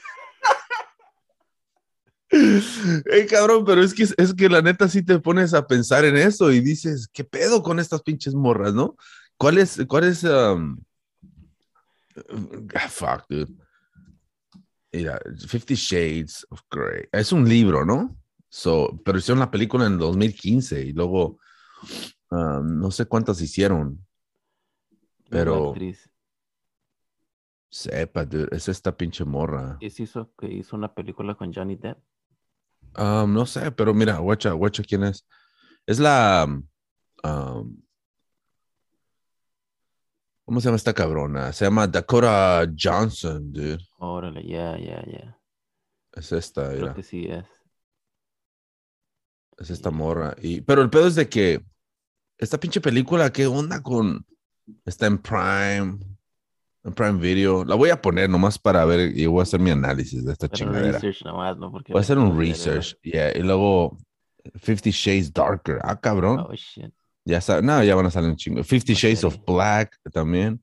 hey, 2.30 3.26
cabrón, 3.28 3.64
pero 3.64 3.82
es 3.82 3.92
que, 3.94 4.02
es 4.02 4.34
que 4.34 4.48
la 4.48 4.62
neta 4.62 4.88
sí 4.88 5.04
te 5.04 5.18
pones 5.18 5.52
a 5.54 5.66
pensar 5.66 6.04
en 6.04 6.16
eso 6.16 6.52
y 6.52 6.60
dices, 6.60 7.08
¿qué 7.12 7.24
pedo 7.24 7.62
con 7.62 7.78
estas 7.78 8.02
pinches 8.02 8.34
morras, 8.34 8.74
no? 8.74 8.96
¿Cuál 9.36 9.58
es, 9.58 9.80
cuál 9.88 10.04
es, 10.04 10.24
um, 10.24 10.78
fuck, 12.88 13.24
dude. 13.28 13.52
Mira, 14.92 15.18
Fifty 15.46 15.74
Shades 15.74 16.46
of 16.50 16.60
Grey. 16.70 17.08
Es 17.12 17.32
un 17.32 17.48
libro, 17.48 17.84
¿no? 17.84 18.16
So, 18.48 19.00
pero 19.04 19.18
hicieron 19.18 19.40
la 19.40 19.50
película 19.50 19.86
en 19.86 19.96
2015 19.96 20.82
y 20.84 20.92
luego 20.92 21.38
um, 22.30 22.78
no 22.78 22.90
sé 22.90 23.06
cuántas 23.06 23.40
hicieron. 23.40 24.04
Pero- 25.30 25.74
Sepa, 27.70 28.26
dude, 28.26 28.54
es 28.54 28.68
esta 28.68 28.94
pinche 28.94 29.24
morra. 29.24 29.78
es 29.80 29.98
hizo, 29.98 30.30
que 30.38 30.46
hizo 30.46 30.76
una 30.76 30.92
película 30.92 31.34
con 31.34 31.54
Johnny 31.54 31.76
Depp. 31.76 31.98
Um, 32.98 33.32
no 33.32 33.46
sé, 33.46 33.72
pero 33.72 33.94
mira, 33.94 34.18
guacha, 34.18 34.52
guacha, 34.52 34.82
¿quién 34.82 35.04
es? 35.04 35.26
Es 35.86 35.98
la. 35.98 36.46
um, 37.24 37.76
¿Cómo 40.44 40.60
se 40.60 40.66
llama 40.66 40.76
esta 40.76 40.92
cabrona? 40.92 41.52
Se 41.52 41.64
llama 41.64 41.86
Dakota 41.86 42.66
Johnson, 42.78 43.52
dude. 43.52 43.78
Órale, 43.98 44.46
ya, 44.46 44.76
ya, 44.78 45.04
ya. 45.06 45.38
Es 46.12 46.32
esta, 46.32 46.68
Creo 46.70 46.94
que 46.94 47.02
sí 47.02 47.26
es. 47.26 47.46
Es 49.58 49.70
esta 49.70 49.90
morra. 49.90 50.34
Y, 50.42 50.60
pero 50.60 50.82
el 50.82 50.90
pedo 50.90 51.06
es 51.06 51.14
de 51.14 51.28
que 51.28 51.64
esta 52.38 52.58
pinche 52.58 52.80
película, 52.80 53.32
¿qué 53.32 53.46
onda 53.46 53.82
con? 53.82 54.26
Está 54.84 55.06
en 55.06 55.18
Prime, 55.18 55.98
en 56.84 56.92
Prime 56.94 57.18
Video. 57.20 57.64
La 57.64 57.74
voy 57.76 57.90
a 57.90 58.00
poner 58.02 58.28
nomás 58.28 58.58
para 58.58 58.84
ver 58.84 59.16
y 59.16 59.26
voy 59.26 59.40
a 59.40 59.42
hacer 59.44 59.60
mi 59.60 59.70
análisis 59.70 60.24
de 60.24 60.32
esta 60.32 60.48
Pero 60.48 60.58
chingadera. 60.58 60.98
research 60.98 61.24
nomás, 61.24 61.56
¿no? 61.56 61.70
Porque 61.70 61.92
Voy 61.92 62.00
a 62.00 62.02
hacer 62.02 62.18
un 62.18 62.36
research, 62.38 62.98
yeah, 63.02 63.36
y 63.36 63.42
luego 63.42 63.96
Fifty 64.56 64.90
Shades 64.90 65.32
Darker. 65.32 65.78
Ah, 65.82 66.00
cabrón. 66.00 66.40
Oh, 66.40 66.52
shit. 66.54 66.92
Ya 67.24 67.40
sa- 67.40 67.60
no, 67.62 67.82
ya 67.84 67.94
van 67.94 68.06
a 68.06 68.10
salir 68.10 68.30
un 68.30 68.36
chingo. 68.36 68.64
Fifty 68.64 68.92
Ok. 68.92 68.98
Shades 68.98 69.24
of 69.24 69.38
Black 69.46 69.96
también. 70.12 70.60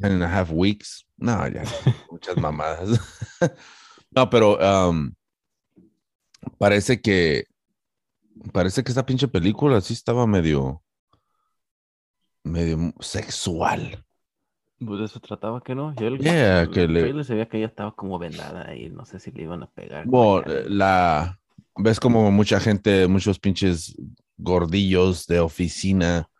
Ten 0.00 0.12
and 0.12 0.22
a 0.24 0.28
half 0.28 0.50
weeks. 0.50 1.06
No, 1.16 1.46
ya, 1.48 1.62
muchas 2.10 2.36
mamadas. 2.36 2.98
no, 4.10 4.28
pero 4.28 4.56
um, 4.58 5.12
parece 6.58 7.00
que 7.00 7.44
parece 8.52 8.82
que 8.82 8.90
esta 8.90 9.06
pinche 9.06 9.28
película 9.28 9.80
sí 9.80 9.94
estaba 9.94 10.26
medio 10.26 10.82
medio 12.42 12.92
sexual. 13.00 14.04
Pues 14.84 14.98
de 15.00 15.04
eso 15.06 15.20
trataba 15.20 15.60
que 15.62 15.74
no. 15.74 15.94
Yo 15.96 16.06
el, 16.06 16.18
Yeah, 16.18 16.62
el 16.62 16.70
que 16.70 16.86
le- 16.88 17.24
se 17.24 17.34
veía 17.34 17.48
que 17.48 17.58
ella 17.58 17.66
estaba 17.66 17.94
como 17.94 18.18
vendada 18.18 18.74
y 18.74 18.90
no 18.90 19.04
sé 19.04 19.18
si 19.18 19.30
le 19.32 19.42
iban 19.42 19.62
a 19.62 19.70
pegar. 19.70 20.06
Bueno, 20.06 20.44
la 20.68 21.38
ves 21.76 21.98
como 22.00 22.30
mucha 22.30 22.60
gente, 22.60 23.06
muchos 23.08 23.38
pinches 23.40 23.96
gordillos 24.38 25.26
de 25.26 25.40
oficina, 25.40 26.30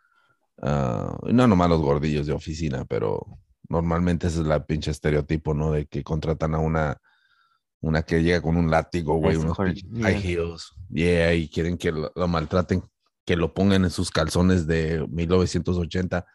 ah, 0.61 1.17
no 1.23 1.47
nomás 1.47 1.69
los 1.69 1.81
gordillos 1.81 2.25
de 2.25 2.33
oficina, 2.33 2.85
pero 2.85 3.25
normalmente 3.67 4.27
ese 4.27 4.41
es 4.41 4.47
la 4.47 4.65
pinche 4.65 4.91
estereotipo, 4.91 5.53
¿no? 5.53 5.71
De 5.71 5.85
que 5.85 6.03
contratan 6.03 6.55
a 6.55 6.59
una, 6.59 6.97
una 7.81 8.01
que 8.01 8.23
llega 8.23 8.41
con 8.41 8.57
un 8.57 8.71
látigo, 8.71 9.15
güey, 9.15 9.35
unos 9.35 9.57
pinches 9.57 9.89
yeah. 9.91 10.03
high 10.03 10.21
heels, 10.21 10.73
yeah, 10.89 11.33
y 11.33 11.49
quieren 11.49 11.77
que 11.77 11.91
lo, 11.91 12.11
lo 12.15 12.27
maltraten, 12.27 12.81
que 13.25 13.35
lo 13.35 13.53
pongan 13.53 13.83
en 13.83 13.91
sus 13.91 14.09
calzones 14.09 14.65
de 14.65 15.05
1980 15.07 16.25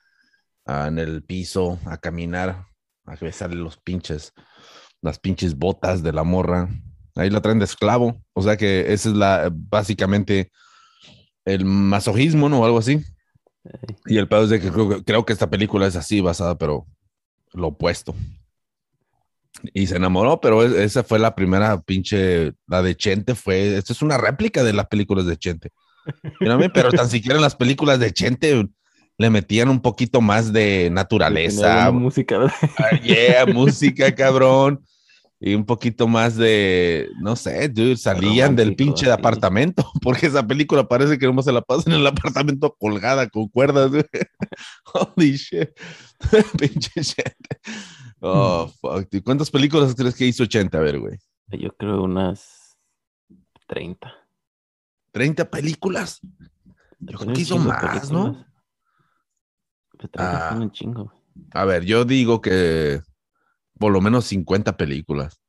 ah, 0.67 0.87
en 0.87 0.99
el 0.99 1.25
piso 1.25 1.79
a 1.87 1.97
caminar, 1.97 2.67
a 3.05 3.17
besarle 3.17 3.57
los 3.57 3.79
pinches, 3.79 4.33
las 5.03 5.19
pinches 5.19 5.57
botas 5.57 6.03
de 6.03 6.13
la 6.13 6.25
morra. 6.25 6.69
Ahí 7.17 7.31
la 7.31 7.41
traen 7.41 7.59
de 7.59 7.65
esclavo. 7.65 8.23
O 8.33 8.43
sea 8.43 8.57
que 8.57 8.93
ese 8.93 9.11
es 9.11 9.15
la, 9.15 9.51
básicamente 9.53 10.51
el 11.45 11.65
masoquismo, 11.65 12.49
¿no? 12.49 12.61
O 12.61 12.65
algo 12.65 12.79
así. 12.79 13.01
Y 14.07 14.19
el 14.19 14.29
pedo 14.29 14.45
es 14.45 14.51
de 14.51 14.61
que 14.61 14.71
creo, 14.71 14.89
que 14.89 15.05
creo 15.05 15.25
que 15.25 15.33
esta 15.33 15.49
película 15.51 15.87
es 15.87 15.97
así, 15.97 16.21
basada, 16.21 16.57
pero 16.59 16.87
lo 17.53 17.69
opuesto. 17.69 18.15
Y 19.73 19.87
se 19.87 19.97
enamoró, 19.97 20.41
pero 20.41 20.63
es- 20.63 20.73
esa 20.73 21.03
fue 21.05 21.19
la 21.19 21.35
primera 21.35 21.81
pinche, 21.81 22.53
la 22.67 22.83
de 22.83 22.97
Chente 22.97 23.35
fue, 23.35 23.77
esto 23.77 23.93
es 23.93 24.03
una 24.03 24.19
réplica 24.19 24.63
de 24.63 24.73
las 24.73 24.87
películas 24.89 25.27
de 25.27 25.37
Chente. 25.37 25.71
Pero 26.75 26.93
tan 26.93 27.09
siquiera 27.09 27.37
en 27.37 27.43
las 27.43 27.57
películas 27.57 27.99
de 27.99 28.13
Chente 28.13 28.69
le 29.17 29.31
metían 29.31 29.69
un 29.69 29.81
poquito 29.81 30.21
más 30.21 30.53
de 30.53 30.91
naturaleza, 30.91 31.91
música, 31.93 32.39
¿verdad? 32.39 32.55
Ah, 32.79 33.01
yeah, 33.01 33.47
música, 33.47 34.15
cabrón. 34.15 34.85
Y 35.47 35.55
un 35.55 35.67
poquito 35.67 36.09
más 36.09 36.37
de, 36.37 37.11
no 37.21 37.37
sé, 37.37 37.69
dude, 37.69 37.99
salían 37.99 38.57
del 38.57 38.75
pinche 38.77 39.05
sí. 39.05 39.11
apartamento, 39.13 39.85
porque 40.03 40.29
esa 40.29 40.47
película 40.47 40.89
parece 40.89 41.19
que 41.19 41.31
no 41.31 41.43
se 41.43 41.53
la 41.53 41.61
pasan 41.61 41.93
en 41.93 42.01
el 42.01 42.07
apartamento 42.07 42.75
colgada 42.79 43.29
con 43.29 43.49
cuerdas, 43.49 43.91
güey. 43.91 44.05
Holy 44.95 45.37
shit. 45.37 45.69
pinche 46.59 47.03
shit. 47.03 47.35
Oh, 48.21 48.73
fuck. 48.81 49.07
dude. 49.11 49.23
¿Cuántas 49.23 49.51
películas 49.51 49.95
crees 49.95 50.15
que 50.15 50.25
hizo 50.25 50.45
80? 50.45 50.79
A 50.79 50.81
ver, 50.81 50.99
güey. 50.99 51.19
Yo 51.49 51.77
creo 51.77 52.03
unas 52.05 52.79
30. 53.67 54.11
¿30 55.13 55.51
películas? 55.51 56.21
Yo 57.01 57.19
creo 57.19 57.35
que 57.35 57.43
hizo 57.43 57.59
de 57.59 57.67
más, 57.67 58.11
¿no? 58.11 58.33
películas. 58.33 58.51
Pues 59.99 60.11
30 60.11 60.49
son 60.49 60.59
Ah. 60.59 60.63
un 60.63 60.73
chingo. 60.73 61.13
A 61.53 61.67
ver, 61.67 61.85
yo 61.85 62.07
digo 62.07 62.41
que 62.41 63.03
por 63.79 63.93
lo 63.93 64.01
menos 64.01 64.27
50 64.27 64.77
películas. 64.77 65.41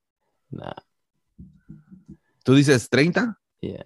Nah, 0.49 0.73
¿Tú 2.43 2.53
dices 2.53 2.89
30? 2.89 3.37
yeah. 3.61 3.85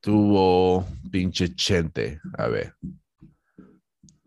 tuvo 0.00 0.86
pinche 1.10 1.54
Chente. 1.54 2.20
A 2.36 2.48
ver. 2.48 2.74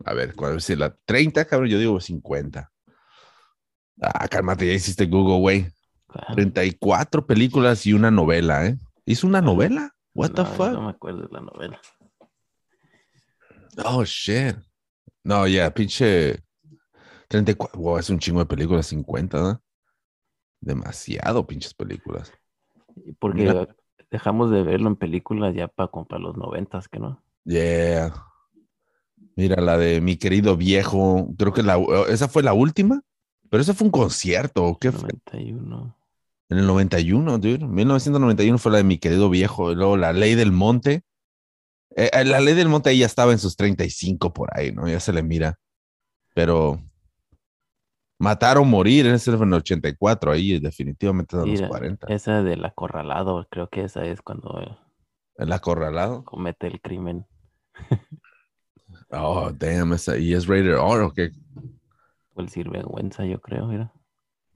A 0.04 0.12
ver, 0.14 0.34
¿cuál 0.34 0.56
es 0.56 0.68
la 0.70 0.96
30, 1.04 1.44
cabrón? 1.44 1.68
Yo 1.68 1.78
digo 1.78 2.00
50. 2.00 2.72
Ah, 4.00 4.28
cálmate, 4.28 4.66
ya 4.66 4.72
hiciste 4.72 5.06
Google, 5.06 5.38
güey. 5.38 5.66
Claro. 6.08 6.34
34 6.34 7.26
películas 7.26 7.86
y 7.86 7.92
una 7.92 8.10
novela, 8.10 8.66
¿eh? 8.66 8.78
¿Hizo 9.04 9.26
una 9.26 9.40
novela? 9.40 9.94
What 10.14 10.30
the 10.30 10.44
fuck? 10.44 10.72
No 10.72 10.82
me 10.82 10.90
acuerdo 10.90 11.22
de 11.22 11.28
la 11.30 11.40
novela. 11.42 11.80
Oh, 13.84 14.04
shit. 14.04 14.56
No, 15.22 15.46
ya, 15.46 15.72
pinche 15.72 16.42
34. 17.28 17.80
Wow, 17.80 17.98
es 17.98 18.10
un 18.10 18.18
chingo 18.18 18.40
de 18.40 18.46
películas, 18.46 18.86
50, 18.86 19.40
¿no? 19.40 19.62
Demasiado 20.60 21.46
pinches 21.46 21.74
películas. 21.74 22.32
Porque 23.18 23.42
Mira. 23.42 23.68
dejamos 24.10 24.50
de 24.50 24.62
verlo 24.62 24.88
en 24.88 24.96
películas 24.96 25.54
ya 25.54 25.68
para 25.68 25.88
comprar 25.88 26.20
los 26.20 26.36
noventas, 26.36 26.88
que 26.88 26.98
no. 26.98 27.22
Yeah. 27.44 28.12
Mira, 29.36 29.62
la 29.62 29.78
de 29.78 30.00
mi 30.00 30.16
querido 30.16 30.56
viejo. 30.56 31.28
Creo 31.38 31.52
que 31.52 31.62
la, 31.62 31.78
esa 32.08 32.28
fue 32.28 32.42
la 32.42 32.54
última. 32.54 33.02
Pero 33.50 33.62
ese 33.62 33.74
fue 33.74 33.86
un 33.86 33.92
concierto. 33.92 34.64
¿o 34.64 34.78
¿Qué 34.78 34.90
fue? 34.90 35.10
91. 35.32 35.96
En 36.50 36.58
el 36.58 36.66
91, 36.66 37.38
dude. 37.38 37.66
1991 37.66 38.58
fue 38.58 38.72
la 38.72 38.78
de 38.78 38.84
mi 38.84 38.98
querido 38.98 39.30
viejo. 39.30 39.70
Y 39.70 39.76
luego 39.76 39.96
la 39.96 40.12
ley 40.12 40.34
del 40.34 40.52
monte. 40.52 41.02
Eh, 41.94 42.10
eh, 42.12 42.24
la 42.24 42.40
ley 42.40 42.54
del 42.54 42.68
monte 42.68 42.90
ahí 42.90 42.98
ya 42.98 43.06
estaba 43.06 43.32
en 43.32 43.38
sus 43.38 43.56
35 43.56 44.32
por 44.32 44.56
ahí, 44.56 44.72
¿no? 44.72 44.88
Ya 44.88 45.00
se 45.00 45.12
le 45.12 45.22
mira. 45.22 45.58
Pero 46.34 46.82
matar 48.18 48.58
o 48.58 48.64
morir, 48.64 49.06
ese 49.06 49.36
fue 49.36 49.46
en 49.46 49.52
el 49.52 49.58
84. 49.60 50.32
Ahí 50.32 50.58
definitivamente 50.60 51.36
en 51.36 51.40
los 51.40 51.48
Mira, 51.50 51.68
40. 51.68 52.06
Esa 52.08 52.42
del 52.42 52.64
acorralado, 52.64 53.46
creo 53.50 53.68
que 53.68 53.84
esa 53.84 54.04
es 54.04 54.20
cuando 54.22 54.60
eh, 54.60 54.76
El 55.36 55.52
acorralado. 55.52 56.24
comete 56.24 56.66
el 56.66 56.80
crimen. 56.80 57.26
Oh, 59.10 59.50
damn. 59.52 59.92
Esa, 59.94 60.18
y 60.18 60.34
es 60.34 60.46
rated 60.46 60.74
R, 60.74 60.78
¿o 60.78 61.12
qué? 61.12 61.30
O 62.34 62.40
el 62.42 62.48
sinvergüenza, 62.48 63.24
yo 63.24 63.40
creo, 63.40 63.66
mira. 63.66 63.92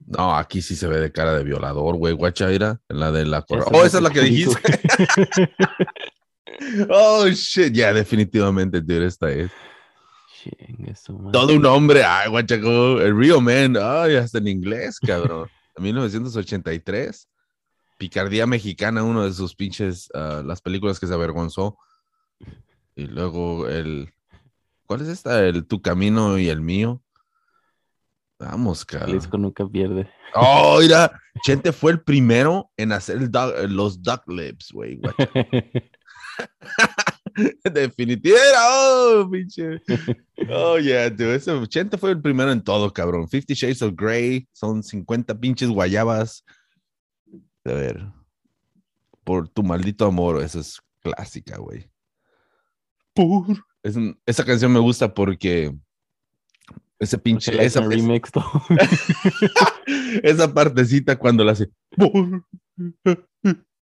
No, 0.05 0.35
aquí 0.35 0.61
sí 0.61 0.75
se 0.75 0.87
ve 0.87 0.99
de 0.99 1.11
cara 1.11 1.33
de 1.33 1.43
violador, 1.45 1.95
güey. 1.95 2.13
Guacha, 2.13 2.47
mira, 2.47 2.79
la 2.89 3.11
de 3.11 3.25
la 3.25 3.41
corra- 3.41 3.65
Oh, 3.71 3.81
es 3.81 3.87
esa 3.87 3.97
es 3.97 4.03
la 4.03 4.09
que 4.09 4.21
dijiste. 4.21 4.59
oh, 6.89 7.27
shit. 7.29 7.73
Ya, 7.73 7.93
definitivamente, 7.93 8.81
dude, 8.81 9.05
esta 9.05 9.31
es. 9.31 9.51
Todo 11.31 11.55
un 11.55 11.65
hombre. 11.65 12.03
Ay, 12.03 12.29
guacha, 12.29 12.59
como 12.61 12.99
el 12.99 13.17
Real 13.17 13.41
Man. 13.41 13.77
Ay, 13.81 14.15
hasta 14.15 14.37
en 14.37 14.47
inglés, 14.47 14.99
cabrón. 14.99 15.49
En 15.75 15.83
1983. 15.85 17.27
Picardía 17.97 18.45
Mexicana, 18.45 19.01
uno 19.01 19.23
de 19.23 19.33
sus 19.33 19.55
pinches, 19.55 20.07
ah, 20.13 20.43
las 20.45 20.61
películas 20.61 20.99
que 20.99 21.07
se 21.07 21.13
avergonzó. 21.15 21.79
Y 22.95 23.07
luego 23.07 23.67
el, 23.67 24.13
¿cuál 24.85 25.01
es 25.01 25.07
esta? 25.07 25.43
El 25.43 25.65
Tu 25.65 25.81
Camino 25.81 26.37
y 26.37 26.49
el 26.49 26.61
Mío. 26.61 27.01
Vamos, 28.37 28.85
cabrón. 28.85 29.09
Jalisco 29.09 29.37
nunca 29.37 29.65
pierde. 29.65 30.07
Oh, 30.35 30.77
mira, 30.79 31.19
Chente 31.43 31.71
fue 31.71 31.91
el 31.93 32.01
primero 32.01 32.69
en 32.77 32.91
hacer 32.91 33.17
el 33.17 33.31
los 33.75 34.01
duck 34.01 34.27
lips, 34.27 34.71
güey. 34.71 34.99
Definitivamente. 37.73 38.57
Oh, 38.59 39.29
pinche. 39.31 39.81
Oh, 40.49 40.77
yeah, 40.79 41.09
dude. 41.09 41.35
Ese 41.35 41.51
Chente 41.67 41.97
fue 41.97 42.11
el 42.11 42.21
primero 42.21 42.51
en 42.51 42.63
todo, 42.63 42.91
cabrón. 42.91 43.27
Fifty 43.29 43.53
Shades 43.53 43.81
of 43.81 43.93
Grey. 43.95 44.47
Son 44.51 44.83
50 44.83 45.39
pinches 45.39 45.69
guayabas. 45.69 46.43
A 47.65 47.71
ver. 47.73 48.05
Por 49.23 49.47
tu 49.49 49.63
maldito 49.63 50.05
amor. 50.05 50.41
Esa 50.43 50.59
es 50.59 50.81
clásica, 51.01 51.57
güey. 51.57 51.89
Por. 53.13 53.45
Es 53.83 53.95
un- 53.95 54.19
esa 54.25 54.43
canción 54.45 54.71
me 54.71 54.79
gusta 54.79 55.13
porque. 55.13 55.73
Ese 56.99 57.17
pinche. 57.17 57.61
Esa, 57.63 57.81
remix 57.81 58.31
todo. 58.31 58.45
esa 60.23 60.53
partecita 60.53 61.17
cuando 61.17 61.43
la 61.43 61.51
hace. 61.53 61.69
"Por". 61.97 62.45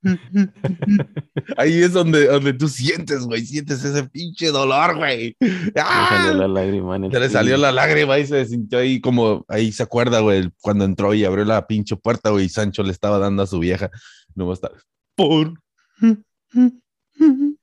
Ahí 1.57 1.81
es 1.81 1.93
donde, 1.93 2.25
donde 2.27 2.53
tú 2.53 2.67
sientes, 2.67 3.21
güey. 3.25 3.45
Sientes 3.45 3.83
ese 3.83 4.03
pinche 4.05 4.47
dolor, 4.47 4.97
güey. 4.97 5.35
Le 5.39 5.73
¡Ah! 5.75 6.23
salió 6.23 6.33
la 6.33 6.47
lágrima 6.47 6.95
en 6.95 7.03
el 7.05 7.11
Se 7.11 7.19
le 7.19 7.29
salió 7.29 7.57
la 7.57 7.71
lágrima 7.71 8.17
y 8.17 8.25
se 8.25 8.45
sintió 8.45 8.79
ahí 8.79 8.99
como, 8.99 9.45
ahí 9.47 9.71
se 9.71 9.83
acuerda, 9.83 10.19
güey, 10.21 10.49
cuando 10.61 10.85
entró 10.85 11.13
y 11.13 11.23
abrió 11.23 11.45
la 11.45 11.67
pinche 11.67 11.95
puerta, 11.95 12.31
güey, 12.31 12.45
y 12.45 12.49
Sancho 12.49 12.81
le 12.83 12.91
estaba 12.91 13.19
dando 13.19 13.43
a 13.43 13.47
su 13.47 13.59
vieja. 13.59 13.91
No 14.35 14.51
está. 14.51 14.71
Por. 15.15 15.53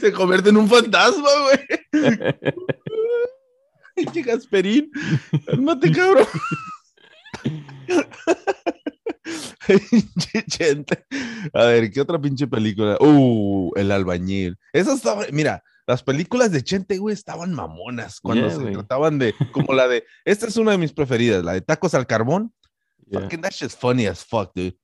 Se 0.00 0.12
convierte 0.12 0.48
en 0.48 0.56
un 0.56 0.68
fantasma, 0.68 1.28
güey. 1.42 1.58
Pinche 4.04 4.22
Gasperín. 4.22 4.90
Cálmate, 5.46 5.92
cabrón. 5.92 6.26
A 11.52 11.64
ver, 11.64 11.90
¿qué 11.90 12.00
otra 12.00 12.18
pinche 12.20 12.46
película? 12.46 12.96
Uh, 13.00 13.70
El 13.76 13.90
Albañil. 13.92 14.58
Esa 14.72 14.94
estaba, 14.94 15.24
mira, 15.32 15.62
las 15.86 16.02
películas 16.02 16.52
de 16.52 16.62
Chente, 16.62 16.98
güey, 16.98 17.14
estaban 17.14 17.54
mamonas 17.54 18.20
cuando 18.20 18.48
Yeah, 18.48 18.56
se 18.56 18.70
trataban 18.72 19.18
de, 19.18 19.34
como 19.52 19.72
la 19.74 19.88
de, 19.88 20.04
esta 20.24 20.46
es 20.46 20.56
una 20.56 20.72
de 20.72 20.78
mis 20.78 20.92
preferidas, 20.92 21.44
la 21.44 21.52
de 21.52 21.60
Tacos 21.60 21.94
al 21.94 22.06
Carbón. 22.06 22.52
Yeah. 23.08 23.22
Fucking 23.22 23.40
that 23.42 23.50
shit's 23.52 23.76
funny 23.76 24.06
as 24.06 24.24
fuck, 24.24 24.52
dude. 24.54 24.76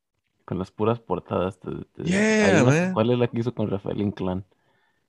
Con 0.44 0.59
las 0.59 0.70
puras 0.70 1.00
portadas. 1.00 1.59
te- 1.59 1.70
te- 1.94 2.05
Yeah, 2.05 2.62
una- 2.62 2.64
man. 2.64 2.92
¿Cuál 2.92 3.11
es 3.11 3.18
la 3.18 3.29
que 3.29 3.40
hizo 3.40 3.55
con 3.55 3.70
Rafael 3.70 4.00
Inclán? 4.00 4.44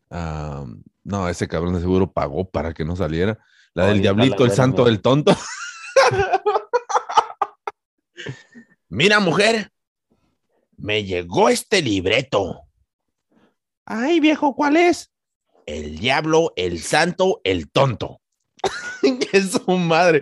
Um, 0.09 0.83
no, 1.03 1.27
ese 1.27 1.47
cabrón 1.47 1.73
de 1.73 1.81
seguro 1.81 2.11
pagó 2.11 2.49
para 2.49 2.73
que 2.73 2.85
no 2.85 2.95
saliera. 2.95 3.37
La 3.75 3.87
del 3.87 4.01
diablito, 4.01 4.43
el 4.45 4.51
santo, 4.51 4.87
el 4.87 5.01
tonto. 5.01 5.35
Mira, 8.89 9.19
mujer. 9.19 9.71
me 10.77 11.03
llegó 11.03 11.49
este 11.49 11.81
libreto. 11.81 12.61
Ay, 13.85 14.19
viejo, 14.19 14.55
¿cuál 14.55 14.77
es? 14.77 15.11
El 15.65 15.97
diablo, 15.99 16.53
el 16.55 16.79
santo, 16.79 17.41
el 17.43 17.69
tonto. 17.69 18.21
que 19.31 19.41
su 19.41 19.69
madre. 19.77 20.21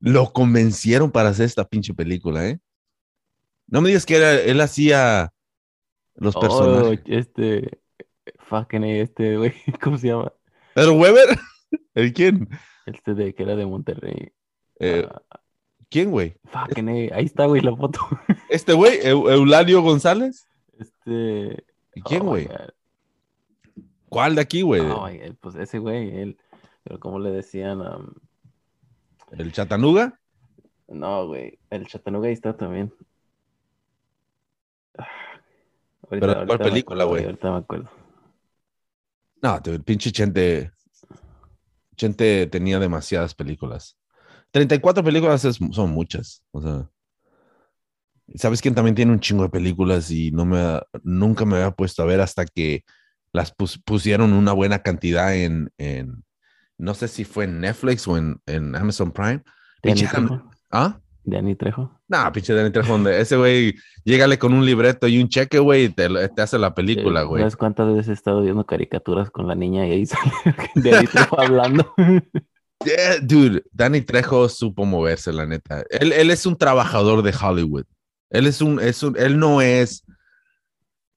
Lo 0.00 0.32
convencieron 0.32 1.10
para 1.10 1.28
hacer 1.30 1.46
esta 1.46 1.64
pinche 1.66 1.92
película, 1.92 2.46
¿eh? 2.48 2.58
No 3.66 3.80
me 3.80 3.88
digas 3.88 4.06
que 4.06 4.16
era- 4.16 4.34
él 4.40 4.60
hacía 4.60 5.32
los 6.14 6.34
Oh, 6.36 6.40
personajes. 6.40 7.00
este, 7.06 7.80
fucking 8.48 8.84
este, 8.84 9.36
güey, 9.36 9.54
¿cómo 9.82 9.98
se 9.98 10.08
llama? 10.08 10.32
¿Pero 10.74 10.94
Weber? 10.94 11.38
¿El 11.94 12.12
quién? 12.12 12.48
Este 12.86 13.14
de 13.14 13.34
que 13.34 13.42
era 13.42 13.56
de 13.56 13.66
Monterrey. 13.66 14.32
Eh, 14.78 15.06
Ah, 15.10 15.40
¿Quién, 15.88 16.10
güey? 16.12 16.36
fucking 16.44 16.88
A, 16.88 17.16
ahí 17.16 17.24
está, 17.24 17.46
güey, 17.46 17.60
la 17.62 17.74
foto. 17.74 17.98
¿Este 18.48 18.72
güey? 18.74 19.00
Eu- 19.00 19.28
¿Eulalio 19.30 19.82
González? 19.82 20.46
Este. 20.78 21.64
¿Y 21.94 22.02
quién, 22.02 22.22
oh 22.22 22.26
güey? 22.26 22.48
¿Cuál 24.08 24.36
de 24.36 24.40
aquí, 24.40 24.62
güey? 24.62 24.82
Oh 24.82 25.08
pues 25.40 25.56
ese 25.56 25.78
güey, 25.78 26.16
él. 26.16 26.38
Pero 26.84 26.98
como 27.00 27.18
le 27.18 27.30
decían, 27.30 27.80
um, 27.80 28.12
¿El 29.32 29.52
Chatanuga? 29.52 30.18
no, 30.88 31.26
güey, 31.28 31.58
el 31.70 31.86
Chattanooga 31.86 32.28
ahí 32.28 32.32
está 32.34 32.56
también. 32.56 32.92
Ah, 34.98 35.06
¿Pero 36.08 36.46
cuál 36.46 36.58
película, 36.58 37.04
güey? 37.04 37.24
Ahorita 37.24 37.50
me 37.52 37.58
acuerdo. 37.58 37.90
No, 39.42 39.60
te- 39.62 39.70
el 39.72 39.82
pinche 39.82 40.10
Chente. 40.12 40.72
Chente 42.00 42.46
tenía 42.46 42.78
demasiadas 42.78 43.34
películas. 43.34 43.98
34 44.52 45.04
películas 45.04 45.44
es- 45.44 45.58
son 45.72 45.90
muchas. 45.90 46.42
O 46.50 46.62
sea. 46.62 46.88
¿Sabes 48.36 48.62
quién 48.62 48.74
también 48.74 48.94
tiene 48.94 49.12
un 49.12 49.20
chingo 49.20 49.42
de 49.42 49.48
películas 49.50 50.10
y 50.10 50.30
no 50.30 50.46
me 50.46 50.58
ha- 50.58 50.82
nunca 51.02 51.44
me 51.44 51.56
había 51.56 51.72
puesto 51.72 52.02
a 52.02 52.06
ver 52.06 52.20
hasta 52.20 52.46
que 52.46 52.84
las 53.32 53.52
pus- 53.54 53.78
pusieron 53.84 54.32
una 54.32 54.52
buena 54.52 54.78
cantidad 54.82 55.34
en, 55.36 55.70
en- 55.78 56.24
no 56.78 56.94
sé 56.94 57.08
si 57.08 57.24
fue 57.24 57.44
en 57.44 57.60
Netflix 57.60 58.08
o 58.08 58.16
en, 58.16 58.40
en 58.46 58.74
Amazon 58.76 59.12
Prime. 59.12 59.42
¿Ah? 60.70 61.00
Danny 61.24 61.54
Trejo. 61.54 62.00
No, 62.08 62.32
pinche 62.32 62.54
Danny 62.54 62.70
Trejo, 62.70 62.92
donde 62.92 63.20
ese 63.20 63.36
güey, 63.36 63.74
llégale 64.04 64.38
con 64.38 64.52
un 64.52 64.64
libreto 64.64 65.06
y 65.06 65.20
un 65.20 65.28
cheque, 65.28 65.58
güey, 65.58 65.84
y 65.84 65.88
te, 65.90 66.08
hace 66.38 66.58
la 66.58 66.74
película, 66.74 67.22
güey. 67.22 67.42
¿Sabes 67.42 67.56
cuántas 67.56 67.88
veces 67.88 68.08
he 68.08 68.12
estado 68.12 68.42
viendo 68.42 68.64
caricaturas 68.64 69.30
con 69.30 69.46
la 69.46 69.54
niña 69.54 69.86
y 69.86 69.92
ahí 69.92 70.06
sale 70.06 70.32
Danny 70.74 71.06
Trejo 71.06 71.40
hablando? 71.40 71.94
Yeah, 72.82 73.18
dude, 73.20 73.62
Danny 73.72 74.00
Trejo 74.00 74.48
supo 74.48 74.86
moverse, 74.86 75.34
la 75.34 75.44
neta. 75.44 75.84
Él, 75.90 76.12
él 76.12 76.30
es 76.30 76.46
un 76.46 76.56
trabajador 76.56 77.22
de 77.22 77.34
Hollywood. 77.38 77.84
Él 78.30 78.46
es 78.46 78.62
un, 78.62 78.80
es 78.80 79.02
un, 79.02 79.18
él 79.18 79.38
no 79.38 79.60
es, 79.60 80.02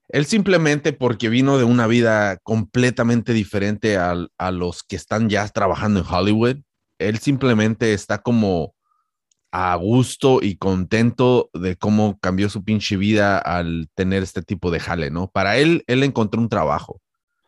él 0.08 0.26
simplemente 0.26 0.92
porque 0.92 1.30
vino 1.30 1.56
de 1.56 1.64
una 1.64 1.86
vida 1.86 2.36
completamente 2.42 3.32
diferente 3.32 3.96
al- 3.96 4.30
a, 4.36 4.50
los 4.50 4.82
que 4.82 4.96
están 4.96 5.30
ya 5.30 5.48
trabajando 5.48 6.00
en 6.00 6.06
Hollywood. 6.06 6.56
Él 6.98 7.18
simplemente 7.18 7.94
está 7.94 8.18
como 8.18 8.74
a 9.56 9.76
gusto 9.76 10.40
y 10.42 10.56
contento 10.56 11.48
de 11.54 11.76
cómo 11.76 12.18
cambió 12.18 12.50
su 12.50 12.64
pinche 12.64 12.96
vida 12.96 13.38
al 13.38 13.88
tener 13.94 14.24
este 14.24 14.42
tipo 14.42 14.72
de 14.72 14.80
jale, 14.80 15.12
¿no? 15.12 15.30
Para 15.30 15.58
él, 15.58 15.84
él 15.86 16.02
encontró 16.02 16.40
un 16.40 16.48
trabajo 16.48 17.00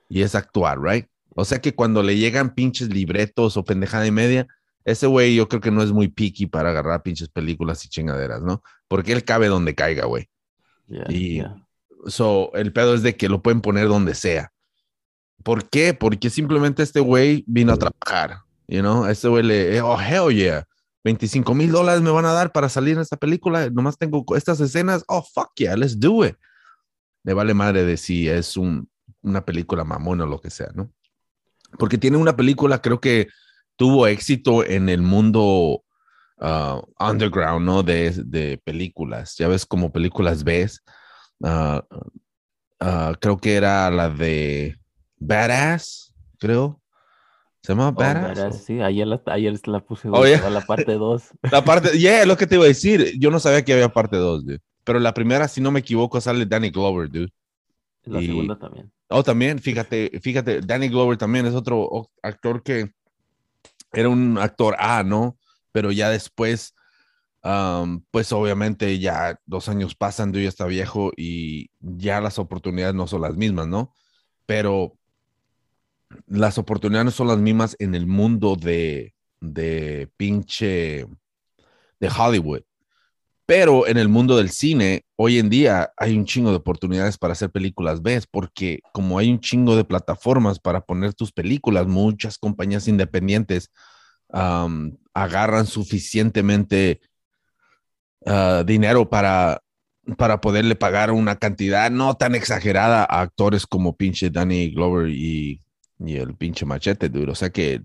y 0.08 0.22
es 0.22 0.36
actuar, 0.36 0.80
right? 0.80 1.06
O 1.34 1.44
sea 1.44 1.60
que 1.60 1.74
cuando 1.74 2.04
le 2.04 2.16
llegan 2.16 2.54
pinches 2.54 2.90
libretos 2.90 3.56
o 3.56 3.64
pendejada 3.64 4.06
y 4.06 4.12
media, 4.12 4.46
ese 4.84 5.08
güey 5.08 5.34
yo 5.34 5.48
creo 5.48 5.60
que 5.60 5.72
no 5.72 5.82
es 5.82 5.90
muy 5.90 6.06
picky 6.06 6.46
para 6.46 6.70
agarrar 6.70 7.02
pinches 7.02 7.28
películas 7.28 7.84
y 7.84 7.88
chingaderas, 7.88 8.40
¿no? 8.40 8.62
Porque 8.86 9.12
él 9.12 9.24
cabe 9.24 9.48
donde 9.48 9.74
caiga, 9.74 10.06
güey. 10.06 10.28
Y-. 11.08 11.42
So, 12.06 12.52
el 12.54 12.72
pedo 12.72 12.94
es 12.94 13.02
de 13.02 13.16
que 13.16 13.28
lo 13.28 13.42
pueden 13.42 13.60
poner 13.60 13.88
donde 13.88 14.14
sea. 14.14 14.52
¿Por 15.42 15.68
qué? 15.68 15.92
Porque 15.92 16.30
simplemente 16.30 16.84
este 16.84 17.00
güey 17.00 17.42
vino 17.48 17.72
a 17.72 17.76
trabajar, 17.78 18.42
you 18.68 18.78
know? 18.78 19.06
Este 19.06 19.26
güey 19.26 19.42
le, 19.42 19.80
oh, 19.80 20.00
hell 20.00 20.32
yeah. 20.32 20.64
25 21.06 21.54
mil 21.54 21.70
dólares 21.70 22.02
me 22.02 22.10
van 22.10 22.24
a 22.24 22.32
dar 22.32 22.50
para 22.50 22.68
salir 22.68 22.96
en 22.96 23.00
esta 23.00 23.16
película. 23.16 23.70
Nomás 23.70 23.96
tengo 23.96 24.24
estas 24.34 24.58
escenas. 24.58 25.04
Oh, 25.06 25.22
fuck 25.22 25.52
yeah, 25.54 25.76
let's 25.76 25.96
do 26.00 26.24
it. 26.24 26.34
Le 27.22 27.32
vale 27.32 27.54
madre 27.54 27.84
de 27.84 27.96
si 27.96 28.28
es 28.28 28.56
un, 28.56 28.90
una 29.22 29.44
película 29.44 29.84
mamona 29.84 30.24
o 30.24 30.26
lo 30.26 30.40
que 30.40 30.50
sea, 30.50 30.66
¿no? 30.74 30.92
Porque 31.78 31.96
tiene 31.96 32.16
una 32.16 32.34
película, 32.34 32.82
creo 32.82 33.00
que 33.00 33.28
tuvo 33.76 34.08
éxito 34.08 34.64
en 34.64 34.88
el 34.88 35.00
mundo 35.00 35.84
ah, 36.40 36.82
underground, 36.98 37.64
¿no? 37.64 37.84
De, 37.84 38.10
de 38.10 38.60
películas. 38.64 39.36
Ya 39.36 39.46
ves 39.46 39.64
como 39.64 39.92
películas 39.92 40.42
ves. 40.42 40.82
Ah, 41.40 41.84
ah, 42.80 43.14
creo 43.20 43.36
que 43.36 43.54
era 43.54 43.88
la 43.92 44.08
de 44.08 44.76
Badass, 45.18 46.12
creo. 46.40 46.80
¿Se 47.66 47.72
llama 47.72 47.88
Oh, 47.88 47.92
Badass? 47.94 48.62
sí, 48.64 48.80
ayer 48.80 49.08
la, 49.08 49.20
ayer 49.26 49.60
la 49.66 49.80
puse, 49.80 50.08
Oh, 50.12 50.24
yeah. 50.24 50.48
la 50.48 50.60
parte 50.60 50.92
2. 50.94 51.30
La 51.50 51.64
parte, 51.64 51.98
yeah, 51.98 52.20
es 52.20 52.26
lo 52.28 52.36
que 52.36 52.46
te 52.46 52.54
iba 52.54 52.62
a 52.64 52.68
decir. 52.68 53.18
Yo 53.18 53.30
no 53.32 53.40
sabía 53.40 53.64
que 53.64 53.72
había 53.72 53.88
parte 53.88 54.16
2, 54.16 54.44
dude. 54.46 54.60
Pero 54.84 55.00
la 55.00 55.12
primera, 55.12 55.48
si 55.48 55.60
no 55.60 55.72
me 55.72 55.80
equivoco, 55.80 56.20
sale 56.20 56.46
Danny 56.46 56.70
Glover, 56.70 57.08
dude. 57.10 57.28
La 58.04 58.22
Y- 58.22 58.26
segunda 58.28 58.56
también. 58.56 58.92
Oh, 59.08 59.24
también, 59.24 59.58
fíjate, 59.58 60.12
fíjate, 60.22 60.60
Danny 60.60 60.88
Glover 60.88 61.16
también 61.16 61.44
es 61.46 61.54
otro 61.54 62.08
actor 62.22 62.62
que 62.62 62.92
era 63.92 64.08
un 64.08 64.38
actor 64.38 64.76
A, 64.78 65.02
¿no? 65.02 65.36
Pero 65.72 65.90
ya 65.90 66.08
después, 66.10 66.72
am, 67.42 68.04
pues 68.12 68.30
obviamente 68.32 68.96
ya 69.00 69.40
dos 69.44 69.68
años 69.68 69.96
pasan, 69.96 70.30
dude, 70.30 70.44
ya 70.44 70.48
está 70.50 70.66
viejo 70.66 71.10
y 71.16 71.70
ya 71.80 72.20
las 72.20 72.38
oportunidades 72.38 72.94
no 72.94 73.06
son 73.08 73.22
las 73.22 73.36
mismas, 73.36 73.66
¿no? 73.66 73.92
Pero 74.44 74.92
las 76.26 76.58
oportunidades 76.58 77.14
son 77.14 77.28
las 77.28 77.38
mismas 77.38 77.76
en 77.78 77.94
el 77.94 78.06
mundo 78.06 78.56
de, 78.56 79.14
de 79.40 80.08
pinche, 80.16 81.06
de 82.00 82.08
Hollywood. 82.08 82.62
Pero 83.46 83.86
en 83.86 83.96
el 83.96 84.08
mundo 84.08 84.36
del 84.36 84.50
cine, 84.50 85.04
hoy 85.14 85.38
en 85.38 85.48
día 85.48 85.92
hay 85.96 86.16
un 86.16 86.24
chingo 86.24 86.50
de 86.50 86.56
oportunidades 86.56 87.16
para 87.16 87.32
hacer 87.32 87.50
películas 87.50 88.02
B, 88.02 88.20
porque 88.32 88.80
como 88.92 89.18
hay 89.18 89.30
un 89.30 89.38
chingo 89.38 89.76
de 89.76 89.84
plataformas 89.84 90.58
para 90.58 90.80
poner 90.80 91.14
tus 91.14 91.30
películas, 91.30 91.86
muchas 91.86 92.38
compañías 92.38 92.88
independientes 92.88 93.70
agarran 94.28 95.66
suficientemente 95.66 97.00
ah, 98.26 98.64
dinero 98.66 99.08
para, 99.08 99.62
para 100.18 100.40
poderle 100.40 100.74
pagar 100.74 101.12
una 101.12 101.36
cantidad 101.36 101.88
no 101.92 102.14
tan 102.14 102.34
exagerada 102.34 103.06
a 103.08 103.20
actores 103.20 103.64
como 103.64 103.96
pinche 103.96 104.28
Danny 104.28 104.70
Glover 104.70 105.08
y, 105.08 105.60
y 105.98 106.16
el 106.16 106.34
pinche 106.34 106.66
Machete, 106.66 107.08
dude. 107.08 107.30
O 107.30 107.34
sea 107.34 107.50
que 107.50 107.82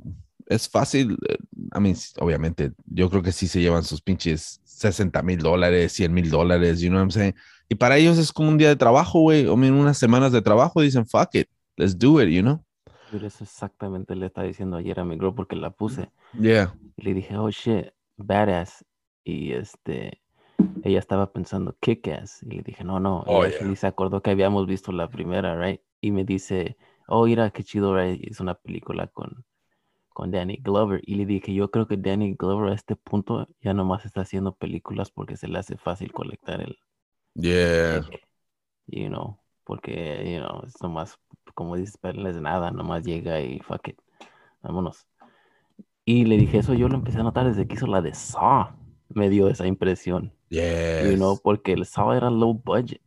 es 0.47 0.69
fácil. 0.69 1.17
eh, 1.27 1.37
I 1.75 1.79
mean, 1.79 1.95
obviamente, 2.19 2.73
yo 2.85 3.09
creo 3.09 3.21
que 3.21 3.31
sí 3.31 3.47
se 3.47 3.61
llevan 3.61 3.83
sus 3.83 4.01
pinches 4.01 4.59
60 4.63 5.21
mil 5.21 5.39
dólares, 5.39 5.93
100 5.93 6.13
mil 6.13 6.29
dólares, 6.29 6.81
you 6.81 6.89
know 6.89 6.99
what 6.99 7.03
I'm 7.03 7.11
saying? 7.11 7.35
Y 7.69 7.75
para 7.75 7.97
ellos 7.97 8.17
es 8.17 8.33
como 8.33 8.49
un 8.49 8.57
día 8.57 8.67
de 8.67 8.75
trabajo, 8.75 9.21
güey. 9.21 9.45
O 9.47 9.55
mean, 9.55 9.73
unas 9.73 9.97
semanas 9.97 10.31
de 10.31 10.41
trabajo, 10.41 10.81
dicen, 10.81 11.05
fuck 11.05 11.35
it, 11.35 11.47
let's 11.77 11.97
do 11.97 12.21
it, 12.21 12.29
you 12.29 12.41
know? 12.41 12.63
Pero 13.11 13.27
eso 13.27 13.43
exactamente 13.43 14.15
le 14.15 14.25
estaba 14.25 14.47
diciendo 14.47 14.77
ayer 14.77 14.99
a 14.99 15.05
mi 15.05 15.15
girl 15.15 15.33
porque 15.33 15.55
la 15.55 15.69
puse. 15.69 16.09
Yeah. 16.39 16.75
Y 16.97 17.03
le 17.03 17.13
dije, 17.13 17.37
oh 17.37 17.49
shit, 17.49 17.87
badass. 18.17 18.85
Y 19.23 19.51
este, 19.53 20.21
ella 20.83 20.99
estaba 20.99 21.31
pensando 21.31 21.75
kick 21.79 22.07
ass. 22.07 22.41
Y 22.43 22.57
le 22.57 22.63
dije, 22.63 22.83
no, 22.83 22.99
no. 22.99 23.23
Oh, 23.27 23.43
y 23.43 23.47
actually 23.47 23.75
se 23.75 23.87
acordó 23.87 24.21
que 24.21 24.31
habíamos 24.31 24.65
visto 24.65 24.91
la 24.91 25.09
primera, 25.09 25.55
right? 25.59 25.81
Y 26.01 26.11
me 26.11 26.23
dice, 26.23 26.77
oh, 27.11 27.25
mira, 27.25 27.51
qué 27.51 27.63
chido, 27.63 27.95
right? 27.95 28.23
Es 28.25 28.39
una 28.39 28.55
película 28.55 29.07
con, 29.07 29.45
con 30.09 30.31
Danny 30.31 30.57
Glover. 30.57 31.01
Y 31.05 31.15
le 31.15 31.25
dije, 31.25 31.53
yo 31.53 31.71
creo 31.71 31.87
que 31.87 31.97
Danny 31.97 32.35
Glover 32.35 32.71
a 32.71 32.75
este 32.75 32.95
punto 32.95 33.47
ya 33.61 33.73
nomás 33.73 34.05
está 34.05 34.21
haciendo 34.21 34.55
películas 34.55 35.11
porque 35.11 35.37
se 35.37 35.47
le 35.47 35.59
hace 35.59 35.77
fácil 35.77 36.11
colectar 36.13 36.61
el 36.61 36.77
Yeah. 37.35 38.01
You 38.87 39.07
know, 39.09 39.37
porque, 39.63 40.33
you 40.33 40.39
know, 40.39 40.63
es 40.65 40.81
nomás, 40.81 41.17
como 41.55 41.75
dices, 41.77 41.97
no 42.15 42.29
es 42.29 42.41
nada, 42.41 42.71
nomás 42.71 43.03
llega 43.03 43.39
y 43.41 43.59
fuck 43.59 43.87
it, 43.89 43.99
vámonos. 44.61 45.07
Y 46.03 46.25
le 46.25 46.37
dije, 46.37 46.57
eso 46.57 46.73
yo 46.73 46.89
lo 46.89 46.95
empecé 46.95 47.19
a 47.19 47.23
notar 47.23 47.47
desde 47.47 47.67
que 47.67 47.75
hizo 47.75 47.87
la 47.87 48.01
de 48.01 48.13
Saw. 48.13 48.69
Me 49.09 49.29
dio 49.29 49.47
esa 49.49 49.65
impresión, 49.67 50.33
Yes. 50.49 51.09
you 51.09 51.15
know, 51.15 51.39
porque 51.41 51.73
el 51.73 51.85
Saw 51.85 52.13
era 52.13 52.29
low 52.29 52.53
budget, 52.53 53.01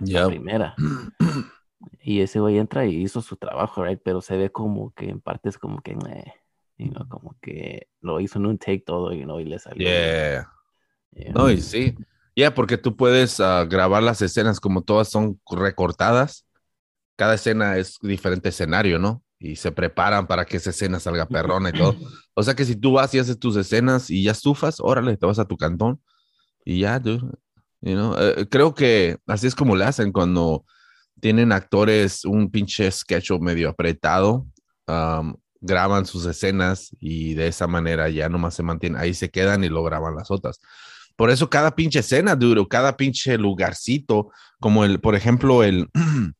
la 0.00 0.06
Yep. 0.06 0.28
primera. 0.28 0.74
Y 2.02 2.20
ese 2.20 2.40
güey 2.40 2.58
entra 2.58 2.86
y 2.86 3.02
hizo 3.02 3.20
su 3.20 3.36
trabajo, 3.36 3.84
right? 3.84 4.00
Pero 4.02 4.20
se 4.20 4.36
ve 4.36 4.50
como 4.50 4.92
que 4.92 5.10
en 5.10 5.20
partes 5.20 5.58
como 5.58 5.80
que, 5.80 5.92
eh, 5.92 6.32
you 6.78 6.90
know, 6.90 7.08
como 7.08 7.36
que 7.40 7.88
lo 8.00 8.20
hizo 8.20 8.38
en 8.38 8.46
un 8.46 8.58
take 8.58 8.80
todo, 8.80 9.12
you 9.12 9.24
know, 9.24 9.40
y 9.40 9.44
le 9.44 9.58
salió. 9.58 9.86
Yeah. 9.86 10.52
you 11.12 11.32
No, 11.32 11.50
y 11.50 11.60
sí. 11.60 11.96
Ya, 12.34 12.54
porque 12.54 12.78
tú 12.78 12.96
puedes 12.96 13.40
ah, 13.40 13.64
grabar 13.66 14.02
las 14.02 14.22
escenas 14.22 14.58
como 14.58 14.82
todas 14.82 15.08
son 15.08 15.40
recortadas. 15.50 16.46
Cada 17.16 17.34
escena 17.34 17.76
es 17.76 17.98
diferente 18.00 18.48
escenario, 18.48 18.98
¿no? 18.98 19.22
Y 19.38 19.56
se 19.56 19.70
preparan 19.70 20.26
para 20.26 20.44
que 20.44 20.56
esa 20.56 20.70
escena 20.70 20.98
salga 20.98 21.26
perrona 21.26 21.70
y 21.70 21.72
todo. 21.72 21.94
O 22.34 22.42
sea 22.42 22.54
que 22.54 22.64
si 22.64 22.76
tú 22.76 22.92
vas 22.92 23.12
y 23.12 23.18
haces 23.18 23.38
tus 23.38 23.56
escenas 23.56 24.08
y 24.08 24.22
ya 24.22 24.32
estufas, 24.32 24.80
órale, 24.80 25.18
te 25.18 25.26
vas 25.26 25.38
a 25.38 25.44
tu 25.44 25.58
cantón 25.58 26.00
y 26.64 26.80
ya, 26.80 26.98
dude. 26.98 27.28
You 27.82 27.94
know? 27.94 28.14
Eh, 28.18 28.46
creo 28.48 28.72
que 28.72 29.18
así 29.26 29.46
es 29.46 29.54
como 29.54 29.76
le 29.76 29.84
hacen 29.84 30.12
cuando 30.12 30.64
tienen 31.20 31.52
actores 31.52 32.24
un 32.24 32.50
pinche 32.50 32.90
sketch 32.90 33.30
medio 33.40 33.68
apretado, 33.70 34.46
um, 34.86 35.34
graban 35.60 36.06
sus 36.06 36.26
escenas 36.26 36.90
y 36.98 37.34
de 37.34 37.46
esa 37.46 37.66
manera 37.66 38.08
ya 38.08 38.28
nomás 38.28 38.54
se 38.54 38.62
mantienen, 38.64 39.00
ahí 39.00 39.14
se 39.14 39.30
quedan 39.30 39.62
y 39.62 39.68
lo 39.68 39.82
graban 39.84 40.16
las 40.16 40.30
otras. 40.30 40.60
Por 41.16 41.30
eso 41.30 41.48
cada 41.48 41.74
pinche 41.76 42.00
escena, 42.00 42.34
duro, 42.34 42.66
cada 42.66 42.96
pinche 42.96 43.38
lugarcito, 43.38 44.30
como 44.58 44.84
el, 44.84 44.98
por 45.00 45.14
ejemplo, 45.14 45.62
el, 45.62 45.88
en 45.94 46.34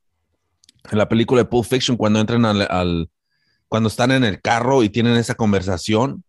la 0.98 1.08
película 1.08 1.42
de 1.42 1.48
Pulp 1.48 1.66
Fiction, 1.66 1.96
cuando 1.96 2.20
entran 2.20 2.44
al, 2.44 2.62
al- 2.62 3.10
cuando 3.68 3.88
están 3.88 4.10
en 4.10 4.24
el 4.24 4.40
carro 4.40 4.82
y 4.82 4.90
tienen 4.90 5.16
esa 5.16 5.34
conversación, 5.34 6.24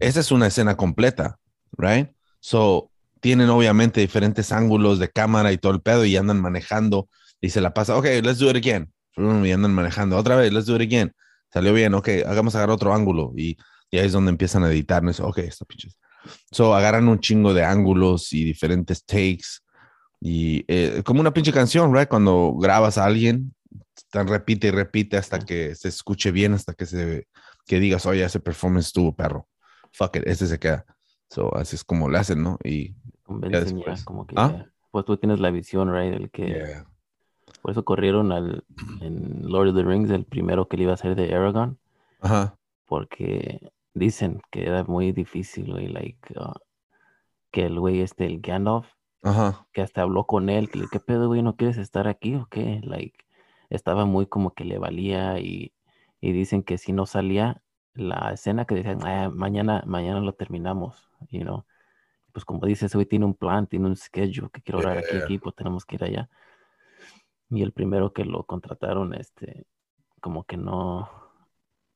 esa 0.00 0.20
es 0.20 0.30
una 0.30 0.48
escena 0.48 0.76
completa, 0.76 1.38
right? 1.78 2.10
So, 2.40 2.90
tienen 3.20 3.48
obviamente 3.48 4.00
diferentes 4.00 4.52
ángulos 4.52 4.98
de 4.98 5.08
cámara 5.08 5.52
y 5.52 5.58
todo 5.58 5.72
el 5.72 5.80
pedo 5.80 6.04
y 6.04 6.16
andan 6.16 6.40
manejando 6.40 7.08
y 7.42 7.50
se 7.50 7.60
la 7.60 7.74
pasa, 7.74 7.96
ok, 7.98 8.06
let's 8.22 8.38
do 8.38 8.48
it 8.48 8.56
again. 8.56 8.90
Y 9.16 9.50
andan 9.52 9.74
manejando 9.74 10.16
otra 10.16 10.36
vez, 10.36 10.50
let's 10.50 10.64
do 10.64 10.76
it 10.76 10.80
again. 10.82 11.12
Salió 11.52 11.74
bien, 11.74 11.92
ok, 11.92 12.08
hagamos 12.26 12.54
agarrar 12.54 12.74
otro 12.74 12.94
ángulo 12.94 13.32
y, 13.36 13.58
y 13.90 13.98
ahí 13.98 14.06
es 14.06 14.12
donde 14.12 14.30
empiezan 14.30 14.64
a 14.64 14.70
editar. 14.70 15.02
¿no? 15.02 15.10
Es, 15.10 15.20
Ok, 15.20 15.38
esta 15.38 15.66
pinche. 15.66 15.90
So, 16.50 16.74
agarran 16.74 17.08
un 17.08 17.18
chingo 17.20 17.52
de 17.52 17.62
ángulos 17.64 18.32
y 18.32 18.44
diferentes 18.44 19.04
takes 19.04 19.58
y 20.20 20.64
eh, 20.68 21.02
como 21.04 21.20
una 21.20 21.34
pinche 21.34 21.52
canción, 21.52 21.92
right? 21.94 22.08
Cuando 22.08 22.54
grabas 22.58 22.96
a 22.96 23.04
alguien, 23.04 23.54
tan 24.10 24.28
repite 24.28 24.68
y 24.68 24.70
repite 24.70 25.16
hasta 25.16 25.40
que 25.40 25.74
se 25.74 25.88
escuche 25.88 26.30
bien, 26.30 26.54
hasta 26.54 26.72
que 26.74 26.86
se 26.86 27.26
que 27.66 27.80
digas, 27.80 28.06
oye, 28.06 28.24
ese 28.24 28.40
performance 28.40 28.86
estuvo 28.86 29.14
perro. 29.14 29.48
Fuck 29.92 30.16
it, 30.16 30.22
ese 30.26 30.46
se 30.46 30.58
queda. 30.58 30.84
So, 31.28 31.54
así 31.56 31.76
es 31.76 31.84
como 31.84 32.08
le 32.08 32.18
hacen, 32.18 32.42
¿no? 32.42 32.58
Y 32.64 32.94
ya, 33.50 33.60
después. 33.60 34.04
como 34.04 34.26
que 34.26 34.34
¿Ah? 34.38 34.52
ya- 34.56 34.72
Pues 34.90 35.04
tú 35.04 35.16
tienes 35.16 35.40
la 35.40 35.50
visión, 35.50 35.92
right? 35.92 36.12
El 36.14 36.30
que 36.30 36.46
yeah. 36.46 36.86
Por 37.62 37.70
eso 37.70 37.84
corrieron 37.84 38.32
al 38.32 38.64
en 39.00 39.40
Lord 39.50 39.68
of 39.68 39.76
the 39.76 39.84
Rings, 39.84 40.10
el 40.10 40.24
primero 40.24 40.68
que 40.68 40.76
le 40.76 40.82
iba 40.82 40.92
a 40.92 40.94
hacer 40.94 41.14
de 41.14 41.34
Aragorn, 41.34 41.78
Ajá. 42.20 42.58
porque 42.86 43.70
dicen 43.94 44.42
que 44.50 44.64
era 44.66 44.84
muy 44.84 45.12
difícil, 45.12 45.72
güey, 45.72 45.88
like 45.88 46.34
uh, 46.38 46.52
que 47.50 47.66
el 47.66 47.78
güey 47.78 48.00
este, 48.00 48.26
el 48.26 48.40
Gandalf, 48.40 48.86
Ajá. 49.22 49.66
que 49.72 49.82
hasta 49.82 50.02
habló 50.02 50.24
con 50.26 50.48
él, 50.50 50.70
que 50.70 50.78
le, 50.80 50.86
¿qué 50.90 51.00
pedo, 51.00 51.28
güey? 51.28 51.42
¿No 51.42 51.56
quieres 51.56 51.78
estar 51.78 52.08
aquí 52.08 52.34
o 52.34 52.46
qué? 52.50 52.80
Like, 52.82 53.18
estaba 53.70 54.04
muy 54.06 54.26
como 54.26 54.52
que 54.54 54.64
le 54.64 54.78
valía 54.78 55.38
y, 55.38 55.72
y 56.20 56.32
dicen 56.32 56.62
que 56.62 56.78
si 56.78 56.92
no 56.92 57.06
salía 57.06 57.62
la 57.94 58.32
escena 58.32 58.64
que 58.64 58.74
decían, 58.74 59.00
"Ah, 59.04 59.30
mañana, 59.32 59.82
mañana 59.86 60.20
lo 60.20 60.32
terminamos, 60.32 61.10
you 61.30 61.42
know. 61.42 61.64
Pues 62.32 62.46
como 62.46 62.64
dice 62.66 62.86
ese 62.86 62.96
güey 62.96 63.06
tiene 63.06 63.26
un 63.26 63.34
plan, 63.34 63.66
tiene 63.66 63.86
un 63.86 63.96
schedule, 63.96 64.48
que 64.50 64.62
quiero 64.62 64.78
hablar 64.78 64.98
aquí, 64.98 65.12
Yeah. 65.16 65.24
aquí, 65.24 65.38
pues 65.38 65.54
tenemos 65.54 65.84
que 65.84 65.96
ir 65.96 66.04
allá. 66.04 66.30
Y 67.52 67.62
el 67.62 67.72
primero 67.72 68.12
que 68.12 68.24
lo 68.24 68.44
contrataron, 68.44 69.14
este, 69.14 69.66
como 70.20 70.44
que 70.44 70.56
no, 70.56 71.10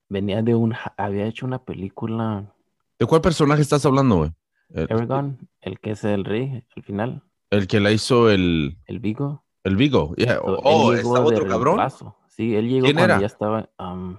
venía 0.08 0.42
de 0.42 0.54
un, 0.54 0.74
había 0.96 1.26
hecho 1.26 1.46
una 1.46 1.64
película, 1.64 2.52
¿De 2.98 3.06
cuál 3.06 3.20
personaje 3.20 3.60
estás 3.62 3.84
hablando, 3.84 4.16
güey? 4.16 4.32
El, 4.70 4.86
Aragorn, 4.90 5.38
el 5.60 5.78
que 5.80 5.90
es 5.90 6.04
el 6.04 6.24
rey, 6.24 6.64
al 6.74 6.82
final, 6.82 7.22
el 7.50 7.66
que 7.66 7.80
la 7.80 7.92
hizo 7.92 8.30
el, 8.30 8.78
el 8.86 9.00
Vigo. 9.00 9.44
el 9.64 9.76
Vigo. 9.76 10.14
Yeah. 10.16 10.40
Oh, 10.42 10.92
llegó 10.92 11.14
de 11.14 11.20
otro 11.20 11.46
cabrón. 11.46 11.76
reemplazo. 11.76 12.16
Sí, 12.28 12.54
él 12.54 12.68
llegó 12.68 12.84
¿Quién 12.84 12.96
cuando 12.96 13.14
era? 13.14 13.20
ya 13.20 13.26
estaba. 13.26 13.70
am, 13.78 14.18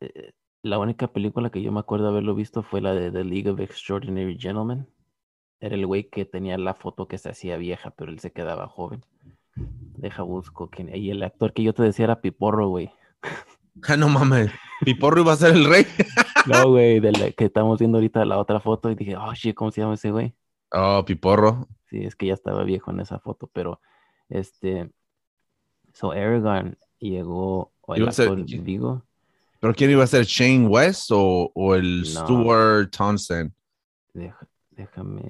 eh, 0.00 0.32
la 0.62 0.78
única 0.78 1.08
película 1.08 1.50
que 1.50 1.62
yo 1.62 1.72
me 1.72 1.80
acuerdo 1.80 2.08
haberlo 2.08 2.34
visto 2.34 2.62
fue 2.62 2.80
la 2.80 2.94
de 2.94 3.10
The 3.10 3.24
League 3.24 3.50
of 3.50 3.60
Extraordinary 3.60 4.38
Gentlemen. 4.38 4.86
Era 5.60 5.74
el 5.74 5.86
güey 5.86 6.04
que 6.08 6.24
tenía 6.24 6.58
la 6.58 6.74
foto 6.74 7.08
que 7.08 7.18
se 7.18 7.30
hacía 7.30 7.56
vieja, 7.56 7.90
pero 7.90 8.10
él 8.10 8.18
se 8.18 8.32
quedaba 8.32 8.68
joven. 8.68 9.04
Deja 9.54 10.22
busco 10.22 10.68
quién. 10.68 10.94
Y 10.94 11.10
el 11.10 11.22
actor 11.22 11.52
que 11.52 11.62
yo 11.62 11.72
te 11.72 11.82
decía 11.82 12.04
era 12.04 12.20
Piporro, 12.20 12.68
güey. 12.68 12.90
Ah, 13.88 13.96
no 13.96 14.08
mames. 14.08 14.50
Piporro 14.84 15.22
iba 15.22 15.32
a 15.32 15.36
ser 15.36 15.54
el 15.54 15.64
rey. 15.64 15.86
No, 16.46 16.70
güey, 16.70 17.00
de 17.00 17.10
la 17.10 17.32
que 17.32 17.46
estamos 17.46 17.80
viendo 17.80 17.98
ahorita 17.98 18.24
la 18.24 18.38
otra 18.38 18.60
foto. 18.60 18.88
Y 18.88 18.94
dije, 18.94 19.16
oh, 19.16 19.34
shit, 19.34 19.56
¿cómo 19.56 19.72
se 19.72 19.80
llama 19.80 19.94
ese 19.94 20.12
güey? 20.12 20.32
Oh, 20.70 21.02
Piporro. 21.04 21.66
Sí, 21.90 22.04
es 22.04 22.14
que 22.14 22.26
ya 22.26 22.34
estaba 22.34 22.62
viejo 22.62 22.92
en 22.92 23.00
esa 23.00 23.18
foto, 23.18 23.50
pero 23.52 23.80
este. 24.28 24.92
So 25.92 26.12
Aragorn 26.12 26.78
llegó, 27.00 27.72
o 27.80 27.94
el 27.96 28.02
Iba 28.02 28.10
a 28.10 28.12
ser- 28.12 28.44
Vigo. 28.44 29.02
¿Pero 29.58 29.74
quién 29.74 29.90
iba 29.90 30.04
a 30.04 30.06
ser? 30.06 30.24
¿Shane 30.24 30.68
West 30.68 31.10
o, 31.12 31.50
o 31.52 31.74
el 31.74 32.02
No. 32.14 32.20
Stuart 32.20 32.90
Townsend? 32.96 33.50
Deja- 34.14 34.46
déjame. 34.76 35.22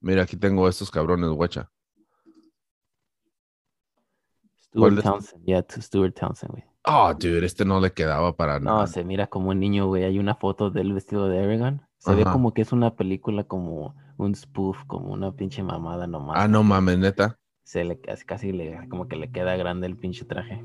Mira, 0.00 0.22
aquí 0.22 0.36
tengo 0.36 0.68
estos 0.68 0.90
cabrones, 0.90 1.30
guacha. 1.30 1.70
¿Cuál 4.72 4.92
Stuart 4.98 5.02
Townsend, 5.02 5.44
ya, 5.46 5.62
to 5.62 5.80
Stuart 5.82 6.14
Townsend, 6.14 6.52
güey. 6.52 6.64
Oh, 6.84 7.12
dude, 7.14 7.44
este 7.44 7.64
no 7.64 7.80
le 7.80 7.92
quedaba 7.92 8.36
para 8.36 8.60
No, 8.60 8.72
nada. 8.76 8.86
se 8.86 9.04
mira 9.04 9.26
como 9.26 9.50
un 9.50 9.58
niño, 9.58 9.86
güey. 9.86 10.04
Hay 10.04 10.18
una 10.18 10.34
foto 10.34 10.70
del 10.70 10.92
vestido 10.92 11.28
de 11.28 11.38
Aragorn. 11.42 11.82
Se 11.98 12.14
ve 12.14 12.24
como 12.24 12.54
que 12.54 12.62
es 12.62 12.72
una 12.72 12.94
película 12.94 13.44
como 13.44 13.96
un 14.18 14.34
spoof, 14.34 14.84
como 14.86 15.12
una 15.12 15.32
pinche 15.32 15.62
mamada 15.62 16.06
nomás. 16.06 16.36
Ah, 16.38 16.48
no 16.48 16.62
mames, 16.62 16.98
neta. 16.98 17.38
Se 17.64 17.84
le 17.84 18.00
casi, 18.00 18.24
casi 18.24 18.52
le, 18.52 18.88
como 18.88 19.08
que 19.08 19.16
le 19.16 19.30
queda 19.32 19.56
grande 19.56 19.86
el 19.88 19.96
pinche 19.96 20.24
traje. 20.24 20.64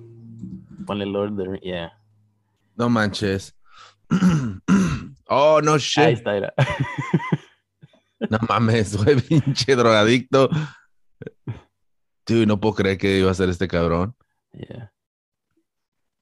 Ponle 0.86 1.06
Lord 1.06 1.36
the 1.36 1.60
yeah. 1.62 1.92
No 2.76 2.90
manches. 2.90 3.56
oh, 5.28 5.60
no 5.62 5.74
Ahí 5.74 5.80
shit. 5.80 6.04
está, 6.10 6.38
era. 6.38 6.54
No 8.30 8.40
mames, 8.48 8.98
güey, 9.04 9.20
pinche 9.22 9.76
drogadicto. 9.76 10.50
Dude, 12.26 12.46
no 12.46 12.60
puedo 12.60 12.76
creer 12.76 12.98
que 12.98 13.20
iba 13.20 13.32
a 13.32 13.34
ser 13.36 13.50
este 13.50 13.68
cabrón. 13.68 14.16
Yeah. 14.54 14.94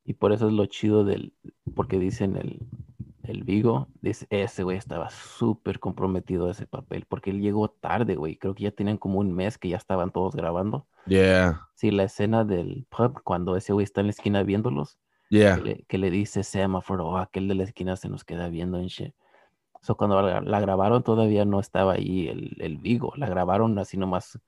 Y 0.03 0.13
por 0.13 0.31
eso 0.31 0.47
es 0.47 0.53
lo 0.53 0.65
chido 0.65 1.03
del, 1.03 1.33
porque 1.75 1.99
dicen 1.99 2.35
el, 2.35 2.67
el 3.23 3.43
Vigo, 3.43 3.87
dice, 4.01 4.25
ese 4.29 4.63
güey 4.63 4.77
estaba 4.77 5.09
súper 5.09 5.79
comprometido 5.79 6.47
a 6.47 6.51
ese 6.51 6.65
papel, 6.65 7.05
porque 7.07 7.29
él 7.29 7.41
llegó 7.41 7.69
tarde, 7.69 8.15
güey. 8.15 8.37
Creo 8.37 8.55
que 8.55 8.63
ya 8.63 8.71
tenían 8.71 8.97
como 8.97 9.19
un 9.19 9.33
mes 9.33 9.57
que 9.57 9.69
ya 9.69 9.77
estaban 9.77 10.11
todos 10.11 10.35
grabando. 10.35 10.87
Yeah, 11.05 11.67
Sí, 11.75 11.91
la 11.91 12.03
escena 12.03 12.43
del 12.43 12.85
pub, 12.89 13.21
cuando 13.23 13.55
ese 13.55 13.73
güey 13.73 13.83
está 13.83 14.01
en 14.01 14.07
la 14.07 14.11
esquina 14.11 14.43
viéndolos, 14.43 14.99
yeah. 15.29 15.55
que 15.55 15.61
le, 15.61 15.85
que 15.87 15.97
le 15.97 16.11
dice 16.11 16.43
Semaphore, 16.43 17.03
oh, 17.03 17.17
aquel 17.17 17.47
de 17.47 17.55
la 17.55 17.63
esquina 17.63 17.95
se 17.95 18.09
nos 18.09 18.23
queda 18.23 18.49
viendo 18.49 18.79
en 18.79 18.87
shit. 18.87 19.13
So, 19.81 19.95
cuando 19.97 20.21
la, 20.21 20.41
la 20.41 20.59
grabaron 20.59 21.01
todavía 21.03 21.43
no 21.45 21.59
estaba 21.59 21.93
ahí 21.93 22.27
el, 22.27 22.55
el 22.59 22.77
Vigo, 22.77 23.13
la 23.15 23.27
grabaron 23.27 23.77
así 23.79 23.97
nomás, 23.97 24.39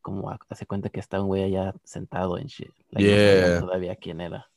como 0.00 0.30
ha- 0.30 0.38
hace 0.48 0.64
cuenta 0.66 0.88
que 0.88 1.00
está 1.00 1.20
un 1.20 1.26
güey 1.28 1.42
allá 1.42 1.74
sentado 1.84 2.38
en 2.38 2.46
shit. 2.46 2.70
Like, 2.90 3.08
no 3.10 3.16
Yeah. 3.16 3.60
todavía 3.60 3.96
quién 3.96 4.20
era. 4.22 4.48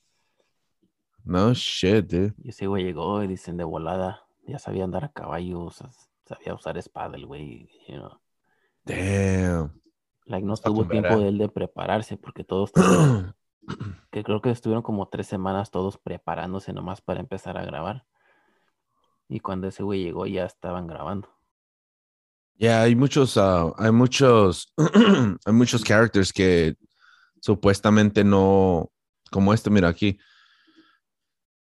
No 1.24 1.52
shit, 1.54 2.06
dude. 2.06 2.34
Y 2.42 2.50
ese 2.50 2.66
güey 2.66 2.84
llegó 2.84 3.22
y 3.22 3.26
dicen 3.26 3.56
de 3.56 3.64
volada, 3.64 4.22
ya 4.46 4.58
sabía 4.58 4.84
andar 4.84 5.04
a 5.04 5.08
caballo, 5.12 5.70
sa- 5.70 5.90
sabía 6.26 6.54
usar 6.54 6.78
espada 6.78 7.16
el 7.16 7.26
güey, 7.26 7.68
you 7.88 7.96
know. 7.96 8.18
Damn. 8.84 9.78
Like, 10.26 10.46
no 10.46 10.56
tuvo 10.56 10.86
tiempo 10.86 11.18
de 11.18 11.28
él 11.28 11.38
de 11.38 11.48
prepararse 11.50 12.16
porque 12.16 12.44
todos 12.44 12.72
que 14.10 14.24
creo 14.24 14.40
que 14.40 14.50
estuvieron 14.50 14.82
como 14.82 15.08
tres 15.08 15.26
semanas 15.26 15.70
todos 15.70 15.98
preparándose 15.98 16.72
nomás 16.72 17.00
para 17.02 17.20
empezar 17.20 17.58
a 17.58 17.64
grabar. 17.64 18.04
Y 19.28 19.40
cuando 19.40 19.68
ese 19.68 19.82
güey 19.82 20.02
llegó 20.02 20.26
ya 20.26 20.44
estaban 20.44 20.86
grabando. 20.86 21.28
Yeah, 22.56 22.82
hay 22.82 22.94
muchos, 22.94 23.36
ah, 23.36 23.72
hay 23.76 23.90
muchos, 23.90 24.72
hay 25.44 25.52
muchos 25.52 25.82
characters 25.82 26.32
que 26.32 26.76
supuestamente 27.40 28.22
no, 28.22 28.90
como 29.30 29.52
este, 29.52 29.70
mira 29.70 29.88
aquí, 29.88 30.18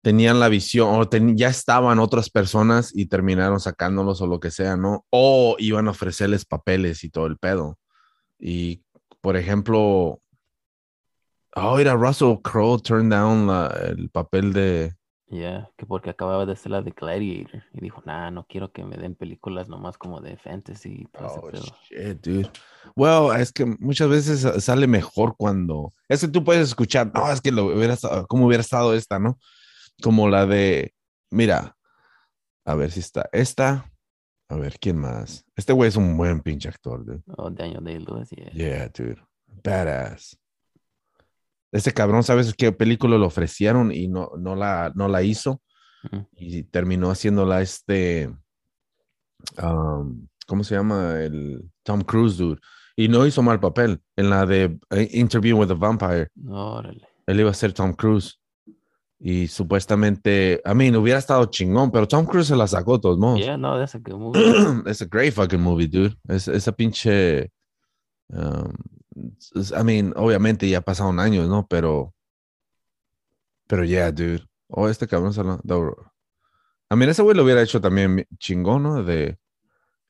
tenían 0.03 0.39
la 0.39 0.49
visión 0.49 0.89
o 0.89 1.09
ya 1.35 1.47
estaban 1.47 1.97
otras 1.97 2.29
personas 2.29 2.91
y 2.93 3.07
terminaron 3.07 3.59
sacándolos 3.59 4.21
o 4.21 4.27
lo 4.27 4.39
que 4.39 4.51
sea, 4.51 4.75
¿no? 4.75 5.05
O 5.09 5.55
iban 5.59 5.87
a 5.87 5.91
ofrecerles 5.91 6.45
papeles 6.45 7.03
y 7.03 7.09
todo 7.09 7.25
el 7.25 7.37
pedo. 7.37 7.79
Y, 8.37 8.83
por 9.21 9.37
ejemplo, 9.37 10.21
oh, 11.55 11.79
era 11.79 11.95
Russell 11.95 12.35
Crowe 12.43 12.79
turned 12.79 13.11
down 13.11 13.49
el 13.97 14.09
papel 14.09 14.51
de, 14.51 14.93
Ya, 15.33 15.71
que 15.77 15.85
porque 15.87 16.11
acababa 16.11 16.45
de 16.45 16.53
hacer 16.53 16.71
la 16.71 16.81
de 16.83 16.91
Gladiator. 16.91 17.63
Y 17.73 17.81
dijo, 17.81 18.03
nah, 18.05 18.29
no 18.29 18.45
quiero 18.45 18.71
que 18.71 18.83
me 18.83 18.97
den 18.97 19.15
películas 19.15 19.67
nomás 19.67 19.97
como 19.97 20.21
de 20.21 20.37
fantasy 20.37 21.07
Oh, 21.19 21.49
pedo". 21.49 21.63
shit, 21.89 22.21
dude. 22.21 22.51
Well, 22.95 23.39
es 23.41 23.51
que 23.51 23.65
muchas 23.65 24.09
veces 24.09 24.41
sa- 24.41 24.59
sale 24.59 24.85
mejor 24.85 25.35
cuando. 25.37 25.91
Es 26.07 26.21
que 26.21 26.27
tú 26.27 26.43
puedes 26.43 26.67
escuchar, 26.67 27.11
no, 27.15 27.31
es 27.31 27.41
que 27.41 27.51
lo 27.51 27.65
hubiera 27.65 27.93
estado, 27.93 28.27
¿cómo 28.27 28.45
hubiera 28.45 28.61
estado 28.61 28.93
esta, 28.93 29.17
no? 29.17 29.39
Como 30.03 30.27
la 30.29 30.45
de, 30.45 30.93
mira, 31.31 31.75
a 32.65 32.75
ver 32.75 32.91
si 32.91 32.99
está 32.99 33.27
esta. 33.31 33.89
A 34.49 34.55
ver, 34.55 34.77
¿quién 34.79 34.97
más? 34.97 35.45
Este 35.55 35.73
güey 35.73 35.87
es 35.87 35.95
un 35.95 36.15
buen 36.15 36.41
pinche 36.41 36.69
actor, 36.69 37.03
dude. 37.03 37.23
Oh, 37.37 37.49
Daniel 37.49 37.83
Day-Lewis, 37.83 38.29
yeah. 38.29 38.51
Yeah, 38.51 38.89
dude. 38.89 39.19
Badass. 39.63 40.37
Este 41.73 41.91
cabrón, 41.91 42.23
¿sabes 42.23 42.53
qué 42.53 42.71
película 42.71 43.17
le 43.17 43.25
ofrecieron 43.25 43.91
y 43.91 44.07
no, 44.07 44.31
no, 44.37 44.55
la, 44.55 44.93
no 44.95 45.09
la 45.09 45.23
hizo? 45.23 45.61
Y 46.35 46.63
terminó 46.63 47.09
haciéndola 47.09 47.61
este 47.61 48.29
um, 49.61 50.27
¿cómo 50.45 50.63
se 50.63 50.75
llama? 50.75 51.19
El 51.21 51.69
Tom 51.83 52.01
Cruise, 52.01 52.37
dude. 52.37 52.61
Y 52.95 53.07
no 53.07 53.25
hizo 53.25 53.41
mal 53.41 53.59
papel 53.59 53.99
en 54.15 54.29
la 54.29 54.45
de 54.45 54.77
eh, 54.91 55.09
Interview 55.13 55.57
with 55.57 55.67
the 55.67 55.73
Vampire. 55.73 56.29
Órale. 56.47 57.07
Él 57.25 57.39
iba 57.39 57.49
a 57.49 57.53
ser 57.53 57.73
Tom 57.73 57.93
Cruise. 57.93 58.39
Y 59.19 59.47
supuestamente, 59.47 60.61
I 60.65 60.75
mean, 60.75 60.95
hubiera 60.97 61.17
estado 61.17 61.45
chingón, 61.45 61.91
pero 61.91 62.07
Tom 62.07 62.25
Cruise 62.25 62.47
se 62.47 62.55
la 62.55 62.67
sacó 62.67 62.99
todos 62.99 63.17
modos. 63.17 63.39
Yeah, 63.39 63.57
no, 63.57 63.79
that's 63.79 63.95
a 63.95 63.99
good 63.99 64.19
movie. 64.19 64.89
It's 64.89 65.01
a 65.01 65.05
great 65.05 65.33
fucking 65.33 65.61
movie, 65.61 65.87
dude. 65.87 66.15
Es, 66.27 66.47
esa 66.47 66.71
pinche. 66.73 67.49
um, 68.29 68.73
I 69.15 69.83
mean, 69.83 70.13
obviamente 70.15 70.67
ya 70.69 70.81
pasaron 70.81 71.19
años, 71.19 71.47
¿no? 71.47 71.67
Pero. 71.67 72.13
Pero 73.67 73.83
yeah, 73.83 74.11
dude. 74.11 74.43
Oh, 74.67 74.89
este 74.89 75.07
cabrón 75.07 75.33
se 75.33 75.43
lo. 75.43 75.59
I 76.89 76.95
mean, 76.95 77.09
ese 77.09 77.21
güey 77.21 77.35
lo 77.35 77.43
hubiera 77.43 77.61
hecho 77.61 77.81
también 77.81 78.25
chingón, 78.37 78.83
¿no? 78.83 79.03
De. 79.03 79.37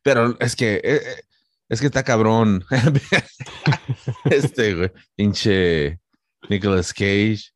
Pero 0.04 0.38
es 0.40 0.56
que. 0.56 0.76
eh, 0.76 0.82
eh, 0.84 1.24
Es 1.70 1.80
que 1.80 1.88
está 1.88 2.04
cabrón. 2.04 2.64
este, 4.26 4.76
güey. 4.76 4.92
Pinche. 5.16 6.00
Nicolas 6.50 6.94
Cage. 6.94 7.52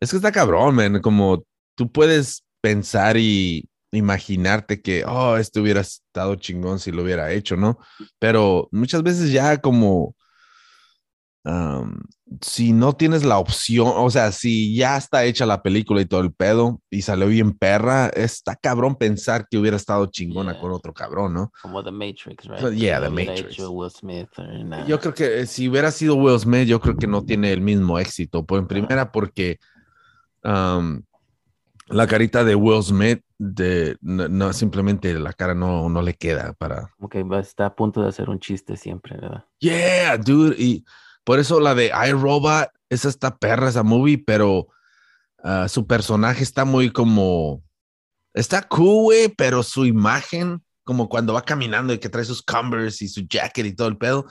Es 0.00 0.10
que 0.10 0.16
está 0.16 0.32
cabrón, 0.32 0.74
man. 0.74 1.00
Como 1.00 1.44
tú 1.74 1.90
puedes 1.90 2.44
pensar 2.60 3.16
y 3.16 3.68
imaginarte 3.92 4.80
que, 4.80 5.04
oh, 5.04 5.36
esto 5.36 5.60
hubiera 5.60 5.80
estado 5.80 6.34
chingón 6.36 6.78
si 6.78 6.92
lo 6.92 7.02
hubiera 7.02 7.32
hecho, 7.32 7.56
¿no? 7.56 7.78
Pero 8.18 8.68
muchas 8.72 9.02
veces 9.02 9.32
ya 9.32 9.58
como, 9.60 10.14
am, 11.44 12.02
si 12.42 12.72
no 12.72 12.92
tienes 12.92 13.24
la 13.24 13.38
opción, 13.38 13.92
o 13.94 14.08
sea, 14.10 14.30
si 14.32 14.74
ya 14.76 14.96
está 14.96 15.24
hecha 15.24 15.46
la 15.46 15.62
película 15.62 16.00
y 16.00 16.04
todo 16.06 16.20
el 16.20 16.32
pedo 16.32 16.80
y 16.90 17.02
salió 17.02 17.26
bien 17.26 17.52
perra, 17.52 18.08
está 18.08 18.54
cabrón 18.56 18.94
pensar 18.96 19.46
que 19.50 19.58
hubiera 19.58 19.76
estado 19.76 20.06
chingona 20.06 20.52
Yeah. 20.52 20.60
con 20.60 20.70
otro 20.72 20.92
cabrón, 20.92 21.34
¿no? 21.34 21.52
Como 21.62 21.82
The 21.82 21.90
Matrix, 21.90 22.44
right? 22.46 22.60
But 22.60 22.72
yeah, 22.74 23.00
The 23.00 23.10
Matrix. 23.10 23.58
Will 23.58 23.90
Smith 23.90 24.28
or. 24.38 24.86
Yo 24.86 25.00
creo 25.00 25.14
que 25.14 25.40
eh, 25.40 25.46
si 25.46 25.68
hubiera 25.68 25.90
sido 25.90 26.14
Will 26.16 26.38
Smith, 26.38 26.66
yo 26.68 26.80
creo 26.80 26.96
que 26.96 27.06
no 27.06 27.24
tiene 27.24 27.52
el 27.52 27.60
mismo 27.62 27.98
éxito. 27.98 28.44
Pues 28.44 28.60
en 28.60 28.68
primera, 28.68 29.10
porque 29.10 29.58
um, 30.44 31.02
la 31.88 32.06
carita 32.06 32.44
de 32.44 32.54
Will 32.54 32.82
Smith, 32.82 33.22
de, 33.38 33.96
no, 34.00 34.28
no, 34.28 34.52
simplemente 34.52 35.12
la 35.18 35.32
cara 35.32 35.54
no, 35.54 35.88
no 35.88 36.02
le 36.02 36.14
queda 36.14 36.52
para. 36.52 36.90
Va- 37.00 37.40
está 37.40 37.66
a 37.66 37.74
punto 37.74 38.02
de 38.02 38.08
hacer 38.08 38.28
un 38.30 38.38
chiste 38.38 38.76
siempre, 38.76 39.16
¿verdad? 39.16 39.44
Yeah, 39.58 40.16
dude. 40.18 40.54
Y 40.58 40.84
por 41.24 41.38
eso 41.38 41.60
la 41.60 41.74
de 41.74 41.92
iRobot, 42.08 42.68
esa 42.88 43.08
está 43.08 43.36
perra, 43.36 43.68
esa 43.68 43.82
movie, 43.82 44.18
pero 44.18 44.68
ah, 45.42 45.68
su 45.68 45.86
personaje 45.86 46.42
está 46.42 46.64
muy 46.64 46.90
como. 46.90 47.62
Está 48.34 48.62
cool, 48.62 49.04
güey, 49.04 49.28
pero 49.28 49.62
su 49.62 49.86
imagen, 49.86 50.62
como 50.84 51.08
cuando 51.08 51.32
va 51.32 51.44
caminando 51.44 51.92
y 51.92 51.98
que 51.98 52.08
trae 52.08 52.24
sus 52.24 52.42
Converse 52.42 53.04
y 53.04 53.08
su 53.08 53.22
jacket 53.22 53.66
y 53.66 53.74
todo 53.74 53.88
el 53.88 53.96
pedo. 53.96 54.26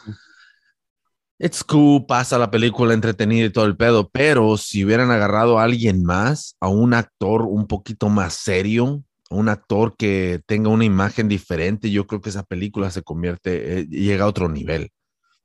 It's 1.37 1.63
cool, 1.63 2.05
pasa 2.05 2.37
la 2.37 2.51
película 2.51 2.93
entretenida 2.93 3.45
y 3.45 3.49
todo 3.49 3.65
el 3.65 3.77
pedo, 3.77 4.09
pero 4.09 4.57
si 4.57 4.83
hubieran 4.83 5.09
agarrado 5.09 5.57
a 5.57 5.63
alguien 5.63 6.03
más, 6.03 6.57
a 6.59 6.67
un 6.67 6.93
actor 6.93 7.43
un 7.43 7.65
poquito 7.65 8.09
más 8.09 8.33
serio, 8.33 9.03
un 9.29 9.47
actor 9.47 9.95
que 9.95 10.41
tenga 10.45 10.69
una 10.69 10.83
imagen 10.83 11.29
diferente, 11.29 11.91
yo 11.91 12.07
creo 12.07 12.19
que 12.19 12.29
esa 12.29 12.43
película 12.43 12.91
se 12.91 13.03
convierte, 13.03 13.79
eh, 13.79 13.87
llega 13.87 14.25
a 14.25 14.27
otro 14.27 14.49
nivel. 14.49 14.91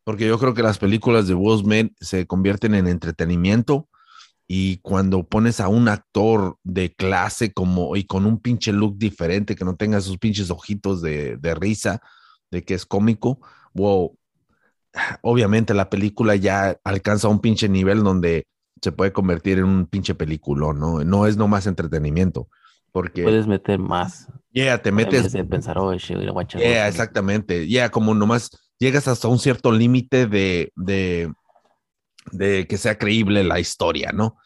Porque 0.05 0.27
yo 0.27 0.39
creo 0.39 0.55
que 0.55 0.63
las 0.63 0.79
películas 0.79 1.27
de 1.27 1.35
Will 1.35 1.61
Smith 1.61 1.93
se 2.01 2.27
convierten 2.27 2.75
en 2.75 2.87
entretenimiento 2.87 3.89
y 4.47 4.79
cuando 4.79 5.27
pones 5.27 5.61
a 5.61 5.69
un 5.69 5.89
actor 5.89 6.59
de 6.63 6.95
clase 6.95 7.53
como 7.53 7.97
y 7.97 8.05
con 8.05 8.27
un 8.27 8.39
pinche 8.41 8.73
look 8.73 8.99
diferente, 8.99 9.57
que 9.57 9.65
no 9.65 9.77
tenga 9.77 10.01
sus 10.03 10.19
pinches 10.19 10.51
ojitos 10.51 11.01
de, 11.01 11.39
de 11.39 11.55
risa, 11.55 12.01
de 12.51 12.63
que 12.63 12.75
es 12.75 12.85
cómico, 12.87 13.41
wow, 13.73 14.17
obviamente 15.23 15.75
la 15.75 15.89
película 15.91 16.37
ya 16.37 16.79
alcanza 16.85 17.29
un 17.29 17.41
pinche 17.41 17.69
nivel 17.69 18.03
donde 18.05 18.47
se 18.83 18.93
puede 18.93 19.13
convertir 19.13 19.59
en 19.59 19.65
un 19.65 19.87
pinche 19.87 20.15
peliculón, 20.15 20.79
¿no? 20.79 21.03
No 21.05 21.27
es 21.27 21.37
nomás 21.39 21.67
entretenimiento, 21.67 22.49
porque 22.93 23.23
Puedes 23.23 23.47
meter 23.47 23.79
más. 23.79 24.29
yeah, 24.53 24.81
te 24.83 24.91
En 24.91 24.97
vez 24.97 25.07
metes, 25.07 25.33
de 25.33 25.45
pensar, 25.45 25.79
oh, 25.79 25.95
shit, 25.95 26.19
watch 26.31 26.57
yeah, 26.57 26.85
Will 26.85 26.87
Smith". 26.87 26.89
exactamente, 26.89 27.67
yeah, 27.67 27.91
como 27.91 28.15
nomás 28.15 28.51
llegas 28.79 29.09
hasta 29.09 29.29
un 29.29 29.39
cierto 29.39 29.73
límite 29.73 30.27
de, 30.27 30.73
de, 30.77 31.33
de 32.33 32.67
que 32.67 32.77
sea 32.77 32.99
creíble 32.99 33.45
la 33.45 33.61
historia, 33.61 34.13
¿no? 34.13 34.37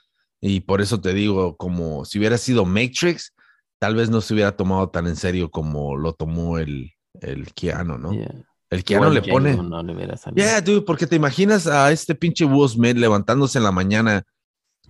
Y 0.41 0.61
por 0.61 0.81
eso 0.81 1.01
te 1.01 1.13
digo, 1.13 1.57
como 1.57 2.05
si 2.05 2.19
hubiera 2.19 2.39
sido 2.39 2.65
Matrix, 2.65 3.35
tal 3.79 3.95
vez 3.97 4.11
no 4.11 4.21
se 4.21 4.35
hubiera 4.35 4.57
tomado 4.57 4.91
tan 4.91 5.07
en 5.07 5.17
serio 5.17 5.51
como 5.51 5.97
lo 5.97 6.13
tomó 6.13 6.59
el, 6.59 6.93
el 7.21 7.53
Keanu, 7.55 7.99
¿no? 7.99 8.13
Yeah. 8.13 8.45
El 8.71 8.85
Keanu 8.85 9.11
le 9.11 9.23
pone... 9.23 9.57
No 9.57 9.83
le. 9.83 9.95
Yeah, 10.35 10.61
dude, 10.61 10.83
porque 10.83 11.07
te 11.07 11.17
imaginas 11.17 11.67
a 11.67 11.91
este 11.91 12.15
pinche 12.15 12.45
Will 12.45 12.69
Smith 12.69 12.97
levantándose 12.97 13.59
en 13.59 13.65
la 13.65 13.73
mañana 13.73 14.25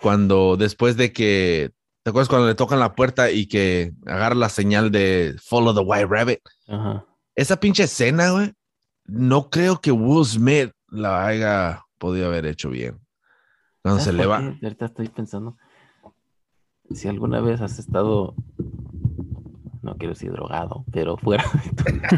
cuando 0.01 0.57
después 0.57 0.97
de 0.97 1.13
que, 1.13 1.71
¿te 2.03 2.11
acuerdas 2.11 2.29
cuando 2.29 2.49
le 2.49 2.55
tocan 2.55 2.81
la 2.81 2.95
puerta 2.95 3.31
y 3.31 3.47
que 3.47 3.93
agarra 4.07 4.35
la 4.35 4.49
señal 4.49 4.91
de 4.91 5.37
Follow 5.43 5.75
the 5.75 5.81
White 5.81 6.07
Rabbit? 6.07 6.41
Ajá. 6.67 7.05
Esa 7.37 7.61
pinche 7.61 7.85
escena, 7.85 8.33
güey, 8.33 8.53
no 9.09 9.51
creo 9.51 9.81
que 9.81 9.91
Will 9.91 10.25
Smith 10.25 10.71
la 10.89 11.27
haya 11.27 11.85
podido 11.99 12.27
haber 12.29 12.47
hecho 12.47 12.71
bien. 12.71 13.01
¿Sabes 13.83 14.13
le 14.15 14.27
va. 14.27 14.39
qué? 14.41 14.59
Ahorita 14.67 14.85
estoy 14.87 15.09
pensando. 15.09 15.57
Si 16.91 17.09
alguna 17.09 17.41
vez 17.41 17.61
has 17.61 17.79
estado, 17.79 18.35
no 19.83 19.97
quiero 19.97 20.15
decir 20.15 20.31
drogado, 20.33 20.85
pero 20.93 21.17
fuera 21.17 21.45
de 21.65 21.71
tu- 21.71 21.85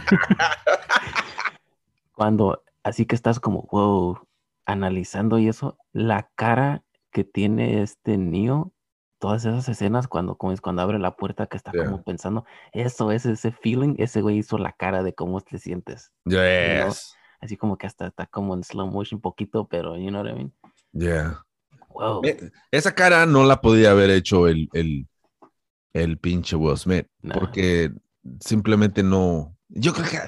Cuando, 2.15 2.63
así 2.83 3.07
que 3.07 3.15
estás 3.15 3.41
como, 3.41 3.67
wow, 3.71 4.19
analizando 4.67 5.39
y 5.39 5.49
eso, 5.49 5.79
la 5.93 6.31
cara 6.35 6.83
que 7.11 7.25
tiene 7.25 7.83
este 7.83 8.19
Neo, 8.19 8.73
todas 9.21 9.45
esas 9.45 9.69
escenas 9.69 10.09
cuando, 10.09 10.37
como 10.37 10.53
es 10.53 10.61
cuando 10.61 10.83
abre 10.83 10.99
la 10.99 11.15
puerta 11.15 11.47
que 11.47 11.57
está 11.57 11.71
Yeah. 11.73 11.85
como 11.85 12.03
pensando, 12.03 12.45
eso 12.73 13.13
es 13.13 13.27
ese 13.27 13.53
feeling, 13.53 13.95
ese 13.99 14.23
güey 14.23 14.39
hizo 14.39 14.59
la 14.59 14.73
cara 14.73 15.05
de 15.05 15.15
cómo 15.15 15.41
te 15.41 15.59
sientes. 15.59 16.11
Yes. 16.25 17.15
Así 17.41 17.57
como 17.57 17.79
que 17.79 17.87
hasta 17.87 18.09
está 18.09 18.27
como 18.27 18.55
en 18.55 18.65
slow 18.65 18.89
motion 18.89 19.21
poquito, 19.21 19.69
pero 19.69 19.97
you 19.97 20.09
know 20.09 20.23
what 20.23 20.31
I 20.31 20.35
mean? 20.35 20.53
Yeah. 20.93 21.45
Wow. 21.91 22.23
Esa 22.71 22.95
cara 22.95 23.27
no 23.27 23.45
la 23.45 23.61
podía 23.61 23.93
haber 23.93 24.11
hecho 24.11 24.49
el, 24.49 24.69
el, 24.73 25.07
el 25.93 26.19
pinche 26.19 26.57
Will 26.57 26.77
Smith. 26.77 27.07
Porque 27.33 27.93
simplemente 28.41 29.03
no. 29.03 29.57
Yo 29.69 29.93
creo 29.93 30.09
que 30.09 30.19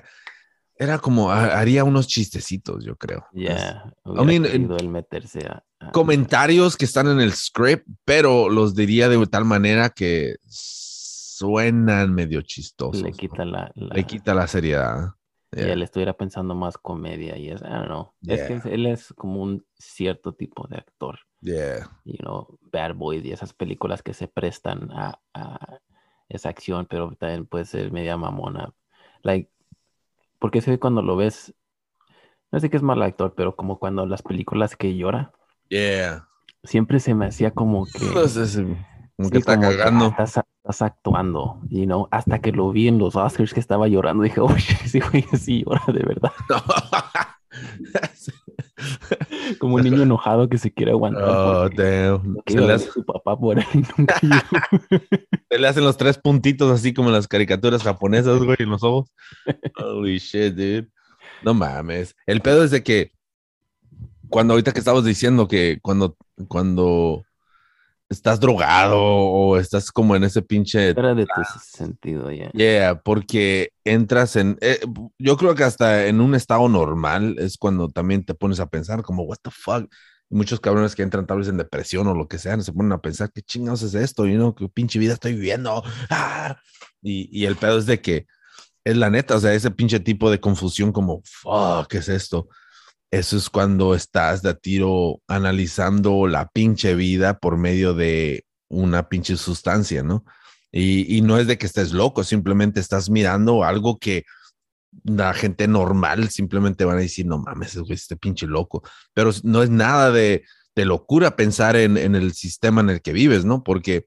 era 0.83 0.99
como 0.99 1.31
ha- 1.31 1.59
haría 1.59 1.85
unos 1.85 2.07
chistecitos, 2.09 2.85
yo 2.85 2.97
creo. 2.97 3.25
Ya, 3.33 3.93
I 4.05 4.09
hubiera 4.11 4.25
mean, 4.25 4.45
él 4.79 4.89
meterse 4.89 5.47
a, 5.47 5.65
a- 5.81 5.93
Comentarios 5.93 6.77
que 6.77 6.85
están 6.85 7.09
en 7.09 7.21
el 7.21 7.33
script, 7.33 7.87
pero 8.05 8.49
los 8.49 8.75
diría 8.75 9.09
de 9.09 9.27
tal 9.27 9.45
manera 9.45 9.91
que 9.91 10.37
suenan 10.47 12.15
medio 12.15 12.43
chistosos. 12.43 13.03
le 13.03 13.11
¿no? 13.11 13.17
quita 13.17 13.45
la, 13.45 13.71
la- 13.75 13.95
Le 13.95 14.05
quita 14.05 14.35
la 14.35 14.47
seriedad. 14.47 15.11
y 15.55 15.59
Yeah. 15.61 15.73
él 15.75 15.83
estuviera 15.83 16.15
pensando 16.15 16.55
más 16.55 16.79
comedia 16.79 17.37
y 17.37 17.51
es, 17.51 17.61
I 17.61 17.65
don't 17.65 17.87
know. 17.87 18.15
Es 18.27 18.41
que 18.43 18.55
Yeah. 18.65 18.73
él 18.75 18.87
es 18.87 19.13
como 19.15 19.43
un 19.43 19.65
cierto 19.79 20.33
tipo 20.33 20.67
de 20.69 20.77
actor, 20.79 21.19
Yeah. 21.43 21.91
you 22.05 22.17
know, 22.19 22.59
Bad 22.73 22.95
Boys 22.95 23.23
y 23.25 23.33
esas 23.33 23.53
películas 23.53 24.03
que 24.03 24.15
se 24.15 24.29
prestan 24.29 24.91
a, 24.93 25.21
a 25.35 25.79
esa 26.31 26.49
acción, 26.49 26.87
pero 26.89 27.15
también 27.19 27.45
puede 27.45 27.67
ser 27.67 27.93
media 27.93 28.17
mamona. 28.17 28.73
Like, 29.23 29.51
porque 30.43 30.61
sé 30.61 30.79
cuando 30.79 31.03
lo 31.03 31.17
ves, 31.17 31.55
no 32.53 32.61
sé 32.61 32.69
que 32.71 32.77
es 32.77 32.83
mal 32.83 33.03
actor, 33.03 33.35
pero 33.37 33.57
como 33.57 33.79
cuando 33.79 34.07
las 34.07 34.23
películas 34.23 34.77
que 34.77 34.97
llora, 34.97 35.33
Yeah. 35.71 36.29
siempre 36.65 37.01
se 37.01 37.15
me 37.15 37.27
hacía 37.27 37.53
como 37.53 37.87
que... 37.87 38.25
Es, 38.25 38.61
como 39.17 39.29
Sí, 39.29 39.31
que 39.31 39.39
está 39.39 39.57
como 39.57 39.69
que, 39.71 39.75
ah, 39.75 39.77
cagando. 39.79 40.09
estás, 40.09 40.41
estás 40.65 40.83
actuando, 40.83 41.61
you 41.71 41.85
know, 41.85 42.09
hasta 42.11 42.41
que 42.41 42.53
lo 42.53 42.73
vi 42.73 42.89
en 42.89 42.99
los 42.99 43.17
Oscars 43.17 43.55
que 43.55 43.61
estaba 43.61 43.89
llorando, 43.89 44.25
dije, 44.25 44.41
oye, 44.41 44.57
ese 44.85 45.01
güey 45.01 45.23
sí 45.39 45.65
llora 45.65 45.85
de 45.93 46.03
verdad. 46.05 46.33
Como 49.59 49.77
un 49.77 49.83
niño 49.83 50.03
enojado 50.03 50.49
que 50.49 50.59
se 50.59 50.73
quiere 50.73 50.93
aguantar. 50.93 51.25
oh, 51.29 51.69
damn. 51.69 52.37
Se 52.47 52.61
le, 52.61 52.73
hace- 52.73 52.91
su 52.91 53.05
papá 53.05 53.39
por 53.39 53.59
y 53.59 53.63
nunca 53.99 54.21
se 55.51 55.59
le 55.59 55.69
hacen 55.69 55.85
los 55.85 55.97
tres 55.97 56.19
puntitos 56.19 56.71
así 56.71 56.93
como 56.95 57.09
en 57.09 57.15
las 57.15 57.29
caricaturas 57.29 57.83
japonesas, 57.83 58.43
güey, 58.43 58.57
en 58.61 58.71
los 58.71 58.83
ojos. 58.83 59.11
Holy 59.77 60.19
shit, 60.19 60.55
dude. 60.55 60.89
No 61.43 61.55
mames. 61.55 62.15
El 62.27 62.41
pedo 62.41 62.65
es 62.65 62.71
de 62.71 62.83
que 62.83 63.13
cuando 64.29 64.55
ahorita 64.55 64.73
que 64.73 64.79
estabas 64.79 65.05
diciendo 65.05 65.47
que 65.49 65.79
cuando, 65.83 66.17
cuando 66.49 67.23
estás 68.13 68.41
drogado 68.41 68.99
o 69.01 69.57
estás 69.57 69.91
como 69.91 70.15
en 70.15 70.25
ese 70.25 70.43
pinche 70.43 70.91
Era 70.91 71.15
de 71.15 71.25
tu 71.25 71.43
sentido, 71.65 72.31
ya. 72.31 72.51
Yeah, 72.53 73.01
porque 73.03 73.71
entras 73.85 74.37
en, 74.37 74.59
eh, 74.61 74.81
yo 75.19 75.37
creo 75.37 75.55
que 75.55 75.65
hasta 75.65 76.07
en 76.07 76.21
un 76.21 76.35
estado 76.35 76.69
normal 76.69 77.37
es 77.39 77.57
cuando 77.57 77.89
también 77.89 78.25
te 78.25 78.35
pones 78.35 78.61
a 78.61 78.67
pensar 78.69 79.03
como, 79.03 79.25
what 79.25 79.39
the 79.43 79.51
fuck. 79.51 79.93
Y 80.31 80.35
muchos 80.35 80.61
cabrones 80.61 80.95
que 80.95 81.03
entran 81.03 81.27
tal 81.27 81.39
vez 81.39 81.49
en 81.49 81.57
depresión 81.57 82.07
o 82.07 82.15
lo 82.15 82.29
que 82.29 82.39
sea, 82.39 82.61
se 82.61 82.73
ponen 82.73 82.93
a 82.93 83.01
pensar, 83.01 83.31
¿qué 83.33 83.43
chingados 83.43 83.83
es 83.83 83.95
esto? 83.95 84.27
Y 84.27 84.35
no, 84.35 84.55
qué 84.55 84.69
pinche 84.69 84.99
vida 84.99 85.15
estoy 85.15 85.35
viviendo. 85.35 85.83
Ah. 86.11 86.57
Y, 87.03 87.29
y 87.37 87.47
el 87.47 87.57
pedo 87.57 87.79
es 87.79 87.87
de 87.87 88.01
que 88.01 88.27
es 88.85 88.97
la 88.97 89.11
neta, 89.11 89.37
o 89.37 89.41
sea, 89.41 89.55
ese 89.55 89.71
pinche 89.71 90.01
tipo 90.01 90.31
de 90.31 90.41
confusión 90.41 90.93
como, 90.93 91.23
fuck, 91.25 91.87
¿qué 91.89 91.99
es 91.99 92.09
esto? 92.09 92.49
Eso 93.13 93.37
es 93.37 93.51
cuando 93.51 93.95
estás 93.95 94.41
de 94.41 94.55
tiro 94.55 95.21
analizando 95.29 96.27
la 96.27 96.49
pinche 96.49 96.95
vida 96.95 97.39
por 97.39 97.59
medio 97.59 97.93
de 97.93 98.47
una 98.69 99.11
pinche 99.11 99.37
sustancia, 99.37 100.03
¿no? 100.03 100.25
Y, 100.73 101.21
no 101.21 101.37
es 101.39 101.47
de 101.47 101.59
que 101.59 101.67
estés 101.67 101.93
loco, 101.93 102.25
simplemente 102.25 102.81
estás 102.81 103.11
mirando 103.11 103.65
algo 103.65 103.99
que 103.99 104.25
la 105.05 105.35
gente 105.35 105.69
normal 105.69 106.31
simplemente 106.31 106.87
van 106.87 106.97
a 106.97 107.01
decir, 107.01 107.27
no 107.27 107.37
mames, 107.37 107.77
este 107.91 108.17
pinche 108.17 108.47
loco. 108.47 108.83
Pero 109.13 109.31
no 109.43 109.63
es 109.63 109.69
nada 109.69 110.11
de, 110.11 110.45
de 110.75 110.85
locura 110.87 111.37
pensar 111.37 111.77
en, 111.77 111.99
en, 111.99 112.15
el 112.15 112.33
sistema 112.33 112.81
en 112.81 112.89
el 112.89 113.03
que 113.03 113.13
vives, 113.13 113.45
¿no? 113.45 113.63
Porque 113.63 114.07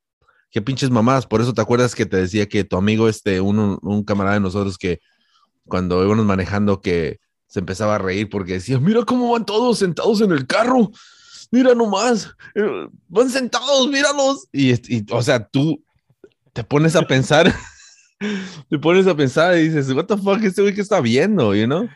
qué 0.49 0.63
pinches 0.63 0.89
mamadas. 0.89 1.27
Por 1.27 1.41
eso 1.41 1.53
te 1.53 1.61
acuerdas 1.61 1.93
que 1.93 2.07
te 2.07 2.17
decía 2.17 2.47
que 2.49 2.63
tu 2.63 2.75
amigo, 2.77 3.07
este, 3.07 3.39
un, 3.39 3.77
un 3.83 4.03
camarada 4.03 4.35
de 4.35 4.41
nosotros 4.41 4.79
que 4.79 4.99
cuando 5.67 6.03
íbamos 6.03 6.25
manejando 6.25 6.81
que 6.81 7.19
se 7.47 7.59
empezaba 7.59 7.95
a 7.95 7.99
reír 7.99 8.29
porque 8.29 8.53
decía, 8.53 8.79
mira 8.79 9.03
cómo 9.03 9.31
van 9.31 9.45
todos 9.45 9.79
sentados 9.79 10.21
en 10.21 10.31
el 10.31 10.45
carro. 10.47 10.91
Mira 11.51 11.75
nomás, 11.75 12.35
eh, 12.55 12.87
van 13.07 13.29
sentados, 13.29 13.87
míralos. 13.87 14.47
Y, 14.51 14.73
y 14.93 15.05
o 15.11 15.21
sea, 15.21 15.45
tú 15.47 15.81
te 16.53 16.63
pones 16.63 16.95
a 16.95 17.03
pensar, 17.03 17.53
te 18.69 18.79
pones 18.79 19.07
a 19.07 19.15
pensar 19.15 19.57
y 19.57 19.69
dices, 19.69 19.91
what 19.91 20.05
the 20.05 20.17
fuck, 20.17 20.43
este 20.43 20.61
güey 20.61 20.73
que 20.73 20.81
está 20.81 21.01
viendo, 21.01 21.53
you 21.55 21.65
know? 21.65 21.87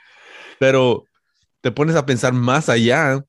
Pero 0.59 1.05
te 1.61 1.71
pones 1.71 1.95
a 1.95 2.05
pensar 2.05 2.33
más 2.33 2.69
allá. 2.69 3.23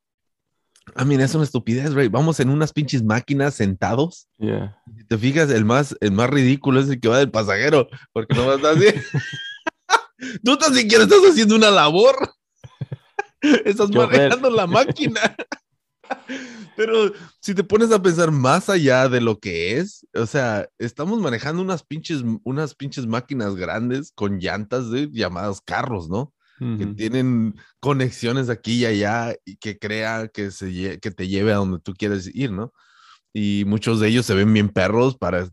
I 0.96 1.04
mean, 1.04 1.20
es 1.20 1.34
una 1.34 1.44
estupidez, 1.44 1.94
right? 1.94 2.10
Vamos 2.10 2.40
en 2.40 2.50
unas 2.50 2.72
pinches 2.72 3.02
máquinas 3.02 3.54
sentados. 3.54 4.28
Yeah. 4.38 4.76
Te 5.08 5.16
fijas, 5.16 5.50
el 5.50 5.64
más, 5.64 5.96
el 6.00 6.12
más 6.12 6.28
ridículo 6.28 6.80
es 6.80 6.88
el 6.88 7.00
que 7.00 7.08
va 7.08 7.18
del 7.18 7.30
pasajero, 7.30 7.88
porque 8.12 8.34
no 8.34 8.46
vas 8.46 8.64
así. 8.64 8.86
Tú 10.44 10.56
tan 10.56 10.74
siquiera 10.74 11.04
estás 11.04 11.20
haciendo 11.20 11.56
una 11.56 11.70
labor. 11.70 12.16
Estás 13.64 13.90
manejando 13.90 14.50
la 14.50 14.66
máquina. 14.68 15.34
Pero 16.76 17.12
si 17.40 17.54
te 17.54 17.64
pones 17.64 17.92
a 17.92 18.02
pensar 18.02 18.30
más 18.30 18.68
allá 18.68 19.08
de 19.08 19.20
lo 19.20 19.38
que 19.38 19.78
es, 19.78 20.06
o 20.14 20.26
sea, 20.26 20.68
estamos 20.78 21.20
manejando 21.20 21.62
unas 21.62 21.82
pinches, 21.82 22.22
unas 22.44 22.74
pinches 22.74 23.06
máquinas 23.06 23.54
grandes 23.54 24.12
con 24.14 24.38
llantas 24.38 24.90
de, 24.90 25.08
llamadas 25.10 25.60
carros, 25.60 26.08
¿no? 26.08 26.32
Que 26.78 26.84
tienen 26.84 27.54
conexiones 27.80 28.50
aquí 28.50 28.80
y 28.80 28.84
allá 28.84 29.34
y 29.46 29.56
que 29.56 29.78
crea 29.78 30.28
que, 30.28 30.50
se, 30.50 31.00
que 31.00 31.10
te 31.10 31.26
lleve 31.26 31.52
a 31.52 31.56
donde 31.56 31.78
tú 31.80 31.94
quieres 31.94 32.30
ir, 32.34 32.52
¿no? 32.52 32.74
Y 33.32 33.64
muchos 33.66 33.98
de 33.98 34.08
ellos 34.08 34.26
se 34.26 34.34
ven 34.34 34.52
bien 34.52 34.68
perros 34.68 35.16
para, 35.16 35.48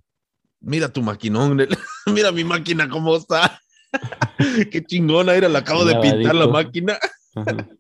mira 0.60 0.92
tu 0.92 1.02
maquinón, 1.02 1.66
mira 2.14 2.34
mi 2.34 2.44
máquina 2.44 2.90
cómo 2.90 3.16
está. 3.16 3.62
Qué 4.72 4.84
chingona 4.84 5.36
era, 5.36 5.50
la 5.50 5.60
acabo 5.60 5.86
de 5.86 5.96
pintar 6.00 6.36
la 6.36 6.48
máquina. 6.48 6.98
Ajá. 7.36 7.68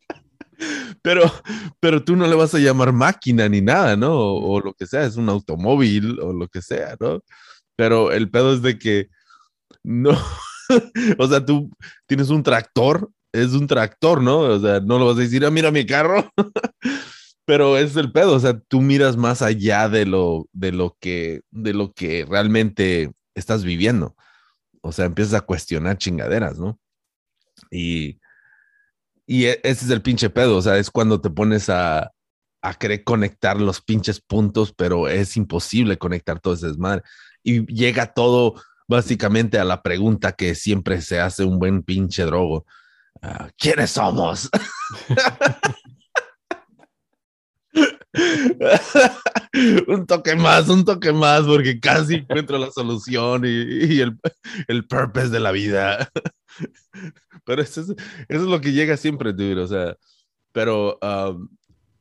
Pero, 1.03 1.31
pero 1.79 2.03
tú 2.03 2.15
no 2.15 2.25
le 2.25 2.33
vas 2.35 2.55
a 2.55 2.59
llamar 2.59 2.91
máquina 2.91 3.47
ni 3.47 3.61
nada, 3.61 3.95
¿no? 3.95 4.11
O, 4.13 4.53
o 4.53 4.59
lo 4.59 4.73
que 4.73 4.87
sea, 4.87 5.05
es 5.05 5.15
un 5.15 5.29
automóvil 5.29 6.19
o 6.19 6.33
lo 6.33 6.47
que 6.47 6.63
sea, 6.63 6.95
¿no? 6.99 7.21
Pero 7.75 8.11
el 8.11 8.31
pedo 8.31 8.53
es 8.55 8.63
de 8.63 8.79
que 8.79 9.07
no, 9.83 10.17
o 11.17 11.27
sea, 11.27 11.45
tú 11.45 11.69
tienes 12.07 12.29
un 12.29 12.43
tractor, 12.43 13.09
es 13.31 13.53
un 13.53 13.67
tractor, 13.67 14.21
¿no? 14.21 14.39
O 14.39 14.59
sea, 14.59 14.79
no 14.79 14.99
lo 14.99 15.07
vas 15.07 15.17
a 15.17 15.21
decir, 15.21 15.45
ah, 15.45 15.51
mira 15.51 15.71
mi 15.71 15.85
carro. 15.85 16.29
Pero 17.45 17.77
es 17.77 17.95
el 17.95 18.11
pedo, 18.11 18.33
o 18.33 18.39
sea, 18.39 18.59
tú 18.67 18.81
miras 18.81 19.15
más 19.15 19.41
allá 19.41 19.87
de 19.87 20.05
lo, 20.05 20.47
de 20.51 20.73
lo 20.73 20.97
que, 20.99 21.41
de 21.51 21.73
lo 21.73 21.93
que 21.93 22.25
realmente 22.27 23.13
estás 23.35 23.63
viviendo. 23.63 24.15
O 24.87 24.91
sea, 24.91 25.05
empiezas 25.05 25.33
a 25.35 25.41
cuestionar 25.41 25.97
chingaderas, 25.97 26.57
¿no? 26.59 26.79
Y, 27.71 28.19
y 29.25 29.45
e- 29.45 29.59
ese 29.63 29.85
es 29.85 29.91
el 29.91 30.01
pinche 30.01 30.29
pedo, 30.29 30.57
o 30.57 30.61
sea, 30.61 30.77
es 30.77 30.89
cuando 30.89 31.19
te 31.21 31.29
pones 31.29 31.69
a, 31.69 32.11
a 32.61 32.73
querer 32.75 33.03
conectar 33.03 33.59
los 33.59 33.81
pinches 33.81 34.21
puntos, 34.21 34.73
pero 34.73 35.07
es 35.07 35.37
imposible 35.37 35.97
conectar 35.97 36.39
todo 36.39 36.53
ese 36.53 36.67
desmadre. 36.67 37.03
Y 37.43 37.65
llega 37.73 38.13
todo 38.13 38.55
básicamente 38.87 39.59
a 39.59 39.65
la 39.65 39.81
pregunta 39.81 40.31
que 40.31 40.55
siempre 40.55 41.01
se 41.01 41.19
hace 41.19 41.43
un 41.43 41.59
buen 41.59 41.83
pinche 41.83 42.23
drogo. 42.23 42.65
ah, 43.21 43.49
¿Quiénes 43.57 43.91
somos? 43.91 44.49
un 49.87 50.05
toque 50.05 50.35
más, 50.35 50.69
un 50.69 50.83
toque 50.85 51.11
más, 51.11 51.43
porque 51.43 51.79
casi 51.79 52.15
encuentro 52.15 52.57
la 52.57 52.71
solución 52.71 53.43
y, 53.45 53.49
y 53.49 54.01
el, 54.01 54.17
el 54.67 54.85
purpose 54.85 55.29
de 55.29 55.39
la 55.39 55.51
vida. 55.51 56.09
Pero 57.45 57.61
eso 57.61 57.81
es, 57.81 57.89
eso 57.89 57.95
es 58.27 58.41
lo 58.41 58.59
que 58.59 58.71
llega 58.73 58.97
siempre, 58.97 59.31
dude. 59.33 59.61
O 59.61 59.67
sea, 59.67 59.95
pero, 60.51 60.97
um, 61.01 61.47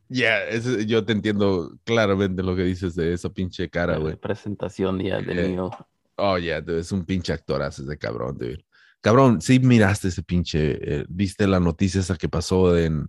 ya, 0.08 0.42
ese- 0.44 0.86
yo 0.86 1.04
te 1.04 1.12
entiendo 1.12 1.76
claramente 1.84 2.42
lo 2.42 2.56
que 2.56 2.62
dices 2.64 2.94
de 2.94 3.12
esa 3.12 3.28
pinche 3.28 3.68
cara, 3.68 3.96
güey. 3.98 4.16
presentación 4.16 4.98
ya 5.00 5.20
del 5.20 5.38
Eh, 5.38 5.48
mío. 5.48 5.70
Oh, 6.16 6.38
yeah, 6.38 6.60
dude, 6.60 6.80
es 6.80 6.90
un 6.92 7.04
pinche 7.04 7.32
actorazo 7.32 7.82
ese 7.82 7.98
cabrón, 7.98 8.38
dude. 8.38 8.64
Cabrón, 9.02 9.40
sí 9.42 9.60
miraste 9.60 10.08
ese 10.08 10.22
pinche, 10.22 10.78
eh, 11.00 11.04
viste 11.08 11.46
la 11.46 11.60
noticia 11.60 12.00
esa 12.00 12.16
que 12.16 12.28
pasó 12.28 12.76
en, 12.76 13.08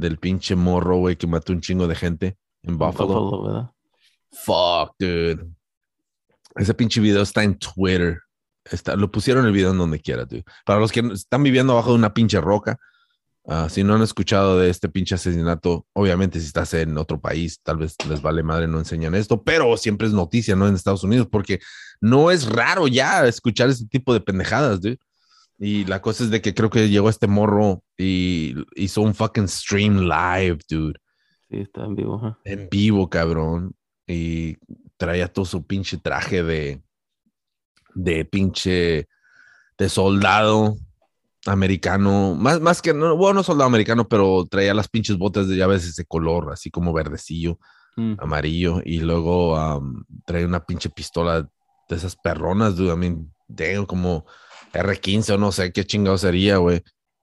del 0.00 0.18
pinche 0.18 0.56
morro, 0.56 0.96
güey, 0.96 1.16
que 1.16 1.26
mató 1.26 1.52
un 1.52 1.60
chingo 1.60 1.86
de 1.86 1.94
gente 1.94 2.36
en 2.62 2.78
Buffalo. 2.78 3.06
Buffalo, 3.06 3.42
¿verdad? 3.44 3.70
Fuck, 4.32 4.94
dude. 4.98 5.46
Ese 6.56 6.74
pinche 6.74 7.00
video 7.00 7.22
está 7.22 7.44
en 7.44 7.58
Twitter. 7.58 8.20
Está, 8.64 8.96
lo 8.96 9.10
pusieron 9.10 9.46
el 9.46 9.52
video 9.52 9.70
en 9.70 9.78
donde 9.78 10.00
quiera, 10.00 10.24
dude. 10.24 10.44
Para 10.64 10.80
los 10.80 10.92
que 10.92 11.00
están 11.12 11.42
viviendo 11.42 11.72
abajo 11.72 11.90
de 11.90 11.96
una 11.96 12.12
pinche 12.14 12.40
roca, 12.40 12.78
ah, 13.46 13.68
si 13.68 13.82
no 13.84 13.94
han 13.94 14.02
escuchado 14.02 14.58
de 14.58 14.70
este 14.70 14.88
pinche 14.88 15.14
asesinato, 15.14 15.86
obviamente 15.92 16.40
si 16.40 16.46
estás 16.46 16.74
en 16.74 16.96
otro 16.98 17.20
país, 17.20 17.60
tal 17.62 17.78
vez 17.78 17.96
les 18.08 18.22
vale 18.22 18.42
madre, 18.42 18.66
no 18.68 18.78
enseñan 18.78 19.14
esto, 19.14 19.42
pero 19.42 19.76
siempre 19.76 20.06
es 20.06 20.12
noticia, 20.12 20.56
¿no? 20.56 20.66
En 20.68 20.74
Estados 20.74 21.04
Unidos, 21.04 21.28
porque 21.30 21.60
no 22.00 22.30
es 22.30 22.46
raro 22.48 22.88
ya 22.88 23.26
escuchar 23.26 23.68
ese 23.68 23.86
tipo 23.86 24.12
de 24.12 24.20
pendejadas, 24.20 24.80
dude. 24.80 24.98
Y 25.62 25.84
la 25.84 26.00
cosa 26.00 26.24
es 26.24 26.30
de 26.30 26.40
que 26.40 26.54
creo 26.54 26.70
que 26.70 26.88
llegó 26.88 27.10
este 27.10 27.26
morro 27.26 27.82
y 27.98 28.54
hizo 28.76 29.02
un 29.02 29.14
fucking 29.14 29.46
stream 29.46 29.98
live, 30.08 30.58
dude 30.68 30.94
Sí, 31.50 31.58
está 31.58 31.84
en 31.84 31.94
vivo. 31.96 32.16
ajá. 32.16 32.38
en 32.44 32.68
vivo, 32.70 33.10
cabrón. 33.10 33.74
Y 34.06 34.56
traía 34.96 35.28
todo 35.32 35.44
su 35.44 35.66
pinche 35.66 35.98
traje 35.98 36.42
de, 36.42 36.82
de 37.94 38.24
pinche, 38.24 39.06
de 39.78 39.88
soldado 39.88 40.76
americano. 41.46 42.34
Más, 42.34 42.60
más 42.60 42.80
que, 42.82 42.94
no, 42.94 43.16
bueno, 43.16 43.34
no 43.34 43.42
soldado 43.42 43.66
americano, 43.68 44.08
pero 44.08 44.46
traía 44.50 44.74
las 44.74 44.88
pinches 44.88 45.18
botas 45.18 45.48
de 45.48 45.56
llaves 45.56 45.82
de 45.82 45.90
ese 45.90 46.04
color, 46.04 46.52
así 46.52 46.70
como 46.70 46.92
verdecillo, 46.92 47.58
Mm. 47.96 48.14
amarillo. 48.20 48.80
Y 48.84 49.00
luego 49.00 49.82
traía 50.24 50.46
una 50.46 50.64
pinche 50.64 50.88
pistola 50.90 51.42
de 51.88 51.96
esas 51.96 52.14
perronas, 52.16 52.76
dude. 52.76 52.94
I 52.94 52.96
mean, 52.96 53.34
damn, 53.48 53.84
como 53.84 54.24
R15 54.72 55.32
o 55.34 55.38
no 55.38 55.52
sé 55.52 55.72
qué 55.72 55.84
chingado 55.84 56.18
sería, 56.18 56.58
güey. 56.58 56.82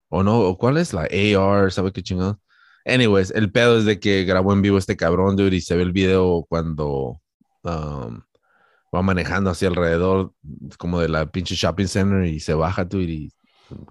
O 0.09 0.23
no, 0.23 0.39
¿o 0.39 0.57
¿cuál 0.57 0.77
es 0.77 0.93
la 0.93 1.03
AR? 1.03 1.71
¿Sabe 1.71 1.91
qué 1.91 2.01
chingado? 2.03 2.39
Anyways, 2.85 3.31
el 3.31 3.51
pedo 3.51 3.77
es 3.77 3.85
de 3.85 3.99
que 3.99 4.23
grabó 4.23 4.53
en 4.53 4.61
vivo 4.61 4.77
este 4.77 4.95
cabrón, 4.95 5.35
dude, 5.35 5.55
y 5.57 5.61
se 5.61 5.75
ve 5.75 5.83
el 5.83 5.91
video 5.91 6.45
cuando 6.47 7.21
um, 7.63 8.21
va 8.95 9.01
manejando 9.01 9.49
hacia 9.49 9.67
alrededor, 9.67 10.31
como 10.77 11.01
de 11.01 11.09
la 11.09 11.25
pinche 11.29 11.55
shopping 11.55 11.87
center, 11.87 12.23
y 12.25 12.39
se 12.39 12.53
baja, 12.53 12.85
dude, 12.85 13.11
y 13.11 13.31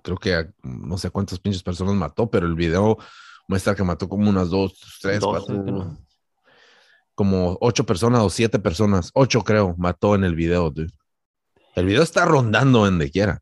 creo 0.02 0.16
que 0.16 0.34
a- 0.34 0.50
no 0.62 0.96
sé 0.96 1.10
cuántas 1.10 1.38
pinches 1.38 1.62
personas 1.62 1.94
mató, 1.94 2.30
pero 2.30 2.46
el 2.46 2.54
video 2.54 2.96
muestra 3.48 3.74
que 3.74 3.84
mató 3.84 4.08
como 4.08 4.30
unas 4.30 4.48
dos, 4.48 4.80
tres, 5.02 5.20
cuatro, 5.30 5.62
como 7.14 7.56
ocho 7.60 7.84
personas 7.84 8.22
o 8.22 8.30
siete 8.30 8.58
personas, 8.58 9.10
ocho 9.14 9.42
creo, 9.42 9.74
mató 9.76 10.14
en 10.14 10.24
el 10.24 10.34
video, 10.34 10.70
dude. 10.70 10.90
El 11.74 11.84
video 11.86 12.02
está 12.02 12.24
rondando 12.24 12.86
en 12.86 12.98
de 12.98 13.10
quiera. 13.10 13.40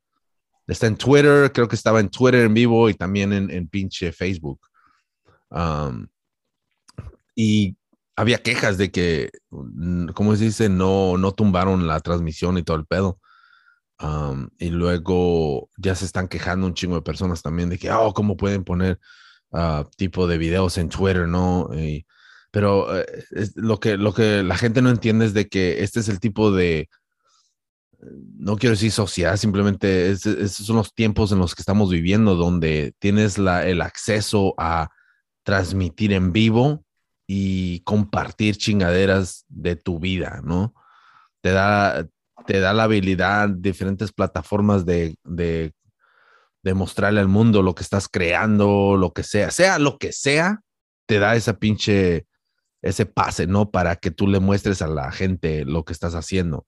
Está 0.67 0.87
en 0.87 0.97
Twitter, 0.97 1.53
creo 1.53 1.69
que 1.69 1.77
estaba 1.77 2.01
en 2.01 2.09
Twitter 2.09 2.45
en 2.45 2.55
vivo 2.55 2.89
y 2.89 2.95
también 2.95 3.33
en, 3.33 3.51
en 3.51 3.69
pinche 3.69 4.13
Facebook. 4.13 4.61
Um, 5.51 6.07
y 7.35 7.77
había 8.17 8.39
quejas 8.39 8.79
de 8.79 8.91
que, 8.91 9.31
mm, 9.51 10.09
¿cómo 10.09 10.35
se 10.37 10.45
dice? 10.45 10.69
No, 10.69 11.19
no 11.19 11.33
tumbaron 11.33 11.87
la 11.87 12.01
transmisión 12.01 12.59
y 12.59 12.63
todo 12.63 12.77
el 12.77 12.87
pedo. 12.87 13.21
Um, 14.01 14.49
y 14.59 14.71
luego 14.71 15.71
ya 15.77 15.95
se 15.95 16.05
están 16.05 16.29
quejando 16.29 16.67
un 16.67 16.75
chingo 16.75 16.97
de 16.97 17.03
personas 17.03 17.43
también 17.43 17.69
de 17.71 17.79
que, 17.79 17.91
oh, 17.93 18.13
¿cómo 18.13 18.37
pueden 18.37 18.65
poner 18.65 18.99
ah, 19.53 19.85
tipo 19.97 20.27
de 20.27 20.39
videos 20.39 20.79
en 20.79 20.89
Twitter, 20.89 21.29
no? 21.29 21.71
Pero 22.51 23.01
eh, 23.01 23.07
lo, 23.57 23.81
que, 23.81 23.97
lo 23.97 24.15
que 24.15 24.43
la 24.43 24.57
gente 24.57 24.83
no 24.83 24.91
entiende 24.91 25.27
es 25.27 25.35
de 25.35 25.49
que 25.49 25.83
este 25.83 26.01
es 26.01 26.09
el 26.09 26.21
tipo 26.21 26.53
de, 26.53 26.89
no 28.39 28.57
quiero 28.57 28.75
decir 28.75 28.93
sociedad, 28.93 29.37
simplemente 29.37 30.11
es- 30.11 30.23
son 30.53 30.77
los 30.77 30.95
tiempos 30.95 31.33
en 31.33 31.39
los 31.39 31.55
que 31.55 31.63
estamos 31.63 31.91
viviendo, 31.91 32.35
donde 32.35 32.95
tienes 32.99 33.39
la, 33.39 33.67
el 33.67 33.81
acceso 33.83 34.55
a 34.59 34.91
transmitir 35.45 36.13
en 36.13 36.33
vivo 36.33 36.85
y 37.27 37.81
compartir 37.81 38.57
chingaderas 38.57 39.45
de 39.49 39.77
tu 39.77 39.99
vida, 39.99 40.41
¿no? 40.45 40.75
Te 41.43 41.51
da, 41.53 42.07
te 42.47 42.61
da 42.61 42.73
la 42.73 42.85
habilidad, 42.85 43.49
diferentes 43.51 44.13
plataformas 44.13 44.85
de, 44.87 45.17
de, 45.25 45.73
de 46.63 46.75
mostrarle 46.75 47.21
al 47.21 47.29
mundo 47.29 47.63
lo 47.63 47.75
que 47.75 47.83
estás 47.83 48.09
creando, 48.09 48.97
lo 48.99 49.13
que 49.13 49.23
sea, 49.23 49.51
sea 49.51 49.79
lo 49.79 49.99
que 49.99 50.13
sea, 50.13 50.61
te 51.07 51.19
da 51.19 51.37
esa 51.37 51.59
pinche, 51.59 52.27
ese 52.83 53.07
pase, 53.07 53.47
¿no? 53.47 53.71
Para 53.71 53.97
que 53.97 54.11
tú 54.11 54.27
le 54.27 54.41
muestres 54.41 54.83
a 54.83 54.87
la 54.87 55.11
gente 55.13 55.65
lo 55.65 55.85
que 55.85 55.93
estás 55.93 56.15
haciendo. 56.15 56.67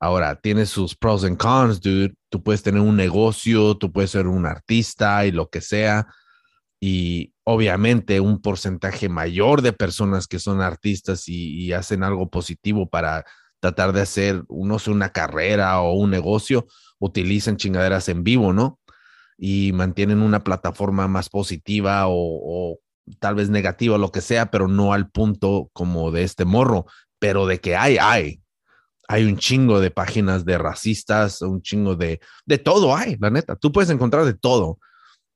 Ahora, 0.00 0.40
tiene 0.40 0.64
sus 0.64 0.96
pros 0.96 1.24
and 1.24 1.36
cons, 1.36 1.80
dude. 1.80 2.14
Tú 2.30 2.42
puedes 2.42 2.62
tener 2.62 2.80
un 2.80 2.96
negocio, 2.96 3.76
tú 3.76 3.92
puedes 3.92 4.10
ser 4.10 4.26
un 4.26 4.46
artista 4.46 5.26
y 5.26 5.30
lo 5.30 5.50
que 5.50 5.60
sea. 5.60 6.06
Y 6.80 7.34
obviamente 7.44 8.20
un 8.20 8.40
porcentaje 8.40 9.10
mayor 9.10 9.60
de 9.60 9.74
personas 9.74 10.26
que 10.26 10.38
son 10.38 10.62
artistas 10.62 11.28
y, 11.28 11.72
hacen 11.74 12.02
algo 12.02 12.30
positivo 12.30 12.88
para 12.88 13.26
tratar 13.60 13.92
de 13.92 14.00
hacer, 14.00 14.44
no 14.48 14.78
sé, 14.78 14.90
una 14.90 15.10
carrera 15.12 15.80
o 15.82 15.92
un 15.92 16.10
negocio, 16.10 16.66
utilizan 16.98 17.58
chingaderas 17.58 18.08
en 18.08 18.24
vivo, 18.24 18.54
¿no? 18.54 18.80
Y 19.36 19.72
mantienen 19.74 20.22
una 20.22 20.42
plataforma 20.42 21.08
más 21.08 21.28
positiva 21.28 22.06
o, 22.08 22.14
o 22.14 22.78
tal 23.18 23.34
vez 23.34 23.50
negativa, 23.50 23.98
lo 23.98 24.12
que 24.12 24.22
sea, 24.22 24.50
pero 24.50 24.66
no 24.66 24.94
al 24.94 25.10
punto 25.10 25.68
como 25.74 26.10
de 26.10 26.22
este 26.22 26.46
morro, 26.46 26.86
pero 27.18 27.46
de 27.46 27.60
que 27.60 27.76
hay, 27.76 27.98
hay. 27.98 28.40
Hay 29.12 29.24
un 29.24 29.36
chingo 29.36 29.80
de 29.80 29.90
páginas 29.90 30.44
de 30.44 30.56
racistas, 30.56 31.42
un 31.42 31.62
chingo 31.62 31.96
de, 31.96 32.20
de 32.46 32.58
todo 32.58 32.94
hay, 32.94 33.16
la 33.18 33.28
neta. 33.28 33.56
Tú 33.56 33.72
puedes 33.72 33.90
encontrar 33.90 34.24
de 34.24 34.34
todo. 34.34 34.78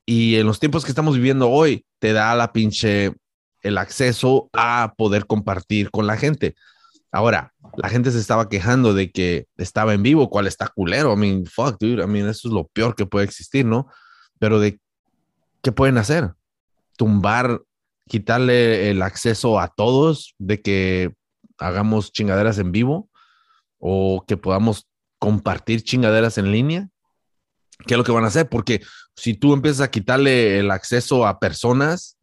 Y 0.06 0.36
en 0.36 0.46
los 0.46 0.60
tiempos 0.60 0.84
que 0.84 0.92
estamos 0.92 1.16
viviendo 1.16 1.50
hoy, 1.50 1.84
te 1.98 2.12
da 2.12 2.36
la 2.36 2.52
pinche, 2.52 3.12
el 3.62 3.76
acceso 3.76 4.48
a 4.52 4.94
poder 4.96 5.26
compartir 5.26 5.90
con 5.90 6.06
la 6.06 6.16
gente. 6.16 6.54
Ahora, 7.10 7.52
la 7.76 7.88
gente 7.88 8.12
se 8.12 8.20
estaba 8.20 8.48
quejando 8.48 8.94
de 8.94 9.10
que 9.10 9.48
estaba 9.56 9.92
en 9.92 10.04
vivo, 10.04 10.30
cual 10.30 10.46
está 10.46 10.68
culero. 10.68 11.12
I 11.12 11.16
mean, 11.16 11.44
fuck, 11.44 11.76
dude. 11.80 12.00
I 12.00 12.06
mean, 12.06 12.28
eso 12.28 12.46
es 12.46 12.54
lo 12.54 12.68
peor 12.68 12.94
que 12.94 13.06
puede 13.06 13.24
existir, 13.24 13.66
¿no? 13.66 13.88
Pero 14.38 14.60
de 14.60 14.78
qué 15.62 15.72
pueden 15.72 15.98
hacer? 15.98 16.30
Tumbar, 16.96 17.60
quitarle 18.06 18.88
el 18.90 19.02
acceso 19.02 19.58
a 19.58 19.66
todos 19.66 20.36
de 20.38 20.62
que 20.62 21.12
hagamos 21.58 22.12
chingaderas 22.12 22.58
en 22.58 22.70
vivo 22.70 23.10
o 23.86 24.24
que 24.26 24.38
podamos 24.38 24.88
compartir 25.18 25.82
chingaderas 25.82 26.38
en 26.38 26.50
línea. 26.50 26.88
¿Qué 27.86 27.92
es 27.92 27.98
lo 27.98 28.04
que 28.04 28.12
van 28.12 28.24
a 28.24 28.28
hacer? 28.28 28.48
Porque 28.48 28.80
si 29.14 29.34
tú 29.34 29.52
empiezas 29.52 29.82
a 29.82 29.90
quitarle 29.90 30.58
el 30.58 30.70
acceso 30.70 31.26
a 31.26 31.38
personas, 31.38 32.16